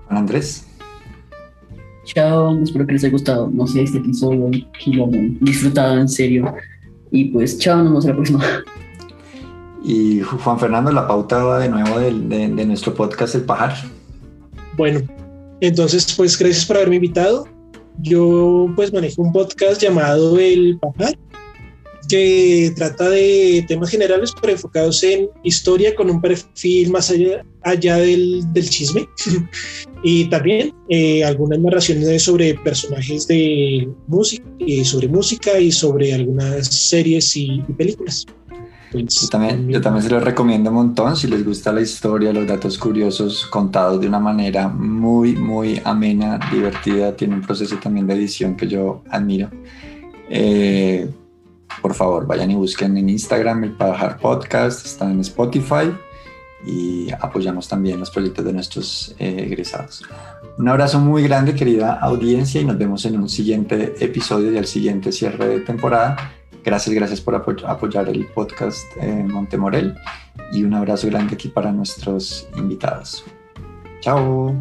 Juan 0.07 0.19
Andrés. 0.19 0.67
Chao, 2.05 2.59
espero 2.63 2.87
que 2.87 2.95
les 2.95 3.05
haya 3.05 3.13
gustado, 3.13 3.51
no 3.53 3.67
sé, 3.67 3.83
este 3.83 3.99
episodio, 3.99 4.51
que 4.51 4.91
lo 4.93 5.05
han 5.05 5.39
disfrutado 5.41 5.99
en 5.99 6.09
serio. 6.09 6.55
Y 7.11 7.27
pues 7.27 7.59
chao, 7.59 7.83
nos 7.83 8.07
vemos 8.07 8.07
la 8.07 8.15
próxima. 8.15 8.65
Y 9.87 10.21
Juan 10.21 10.59
Fernando, 10.59 10.91
la 10.91 11.07
pauta 11.07 11.61
de 11.61 11.69
nuevo 11.69 12.01
de, 12.01 12.67
nuestro 12.67 12.93
podcast 12.93 13.37
El 13.37 13.43
Pajar. 13.43 13.73
Bueno, 14.77 15.01
entonces 15.61 16.13
pues 16.17 16.37
gracias 16.37 16.67
por 16.67 16.77
haberme 16.77 16.97
invitado. 16.97 17.47
Yo 17.99 18.69
pues 18.75 18.93
manejo 18.93 19.23
un 19.23 19.33
podcast 19.33 19.81
llamado 19.81 20.41
El 20.41 20.77
Pajar, 20.81 21.17
que 22.09 22.73
trata 22.75 23.11
de 23.11 23.65
temas 23.69 23.91
generales 23.91 24.33
pero 24.41 24.55
enfocados 24.55 25.05
en 25.05 25.29
historia 25.45 25.95
con 25.95 26.11
un 26.11 26.21
perfil 26.21 26.91
más 26.91 27.09
allá, 27.09 27.97
del, 27.97 28.45
chisme 28.69 29.09
y 30.03 30.25
también 30.25 30.75
eh, 30.89 31.23
algunas 31.23 31.61
narraciones 31.61 32.23
sobre 32.23 32.55
personajes 32.55 33.29
de 33.29 33.89
música, 34.09 34.45
y 34.59 34.85
sobre 34.85 35.07
música 35.07 35.61
y 35.61 35.71
sobre 35.71 36.13
algunas 36.13 36.67
series 36.67 37.37
y 37.37 37.63
películas. 37.79 38.27
Pues, 38.93 39.21
yo, 39.23 39.29
también, 39.29 39.69
yo 39.69 39.81
también 39.81 40.03
se 40.03 40.11
los 40.11 40.23
recomiendo 40.23 40.71
un 40.71 40.77
montón 40.77 41.17
si 41.17 41.27
les 41.27 41.45
gusta 41.45 41.73
la 41.73 41.81
historia, 41.81 42.33
los 42.33 42.47
datos 42.47 42.79
curiosos 42.79 43.47
contados 43.47 44.01
de 44.01 44.09
una 44.09 44.21
manera 44.21 44.69
muy, 44.69 45.35
muy 45.35 45.81
amena, 45.85 46.39
divertida. 46.53 47.15
Tiene 47.17 47.35
un 47.35 47.43
proceso 47.43 47.77
también 47.77 48.07
de 48.07 48.15
edición 48.15 48.57
que 48.57 48.69
yo 48.69 49.03
admiro. 49.11 49.51
Eh, 50.29 51.11
por 51.83 51.95
favor, 51.95 52.27
vayan 52.27 52.51
y 52.51 52.55
busquen 52.55 52.97
en 52.97 53.09
Instagram 53.09 53.65
el 53.65 53.73
Pajar 53.73 54.19
Podcast, 54.19 54.87
está 54.87 55.11
en 55.11 55.21
Spotify 55.21 55.93
y 56.67 57.09
apoyamos 57.13 57.69
también 57.69 58.01
los 58.01 58.11
proyectos 58.11 58.45
de 58.45 58.53
nuestros 58.53 59.15
eh, 59.19 59.45
egresados. 59.47 60.03
Un 60.59 60.69
abrazo 60.69 60.99
muy 60.99 61.23
grande, 61.23 61.55
querida 61.55 61.95
audiencia, 62.01 62.61
y 62.61 62.65
nos 62.65 62.79
vemos 62.79 63.05
en 63.05 63.21
un 63.21 63.29
siguiente 63.29 63.95
episodio 64.01 64.51
y 64.53 64.59
al 64.59 64.67
siguiente 64.67 65.13
cierre 65.13 65.47
de 65.49 65.61
temporada. 65.61 66.36
Gracias, 66.67 66.93
gracias 66.97 67.21
por 67.21 67.37
apoyar 67.37 68.09
el 68.09 68.27
podcast 68.27 68.85
eh, 69.01 69.25
Montemorel 69.25 69.95
y 70.53 70.65
un 70.65 70.75
abrazo 70.75 71.07
grande 71.07 71.35
aquí 71.35 71.47
para 71.47 71.71
nuestros 71.71 72.49
invitados. 72.57 73.25
Chao. 74.01 74.53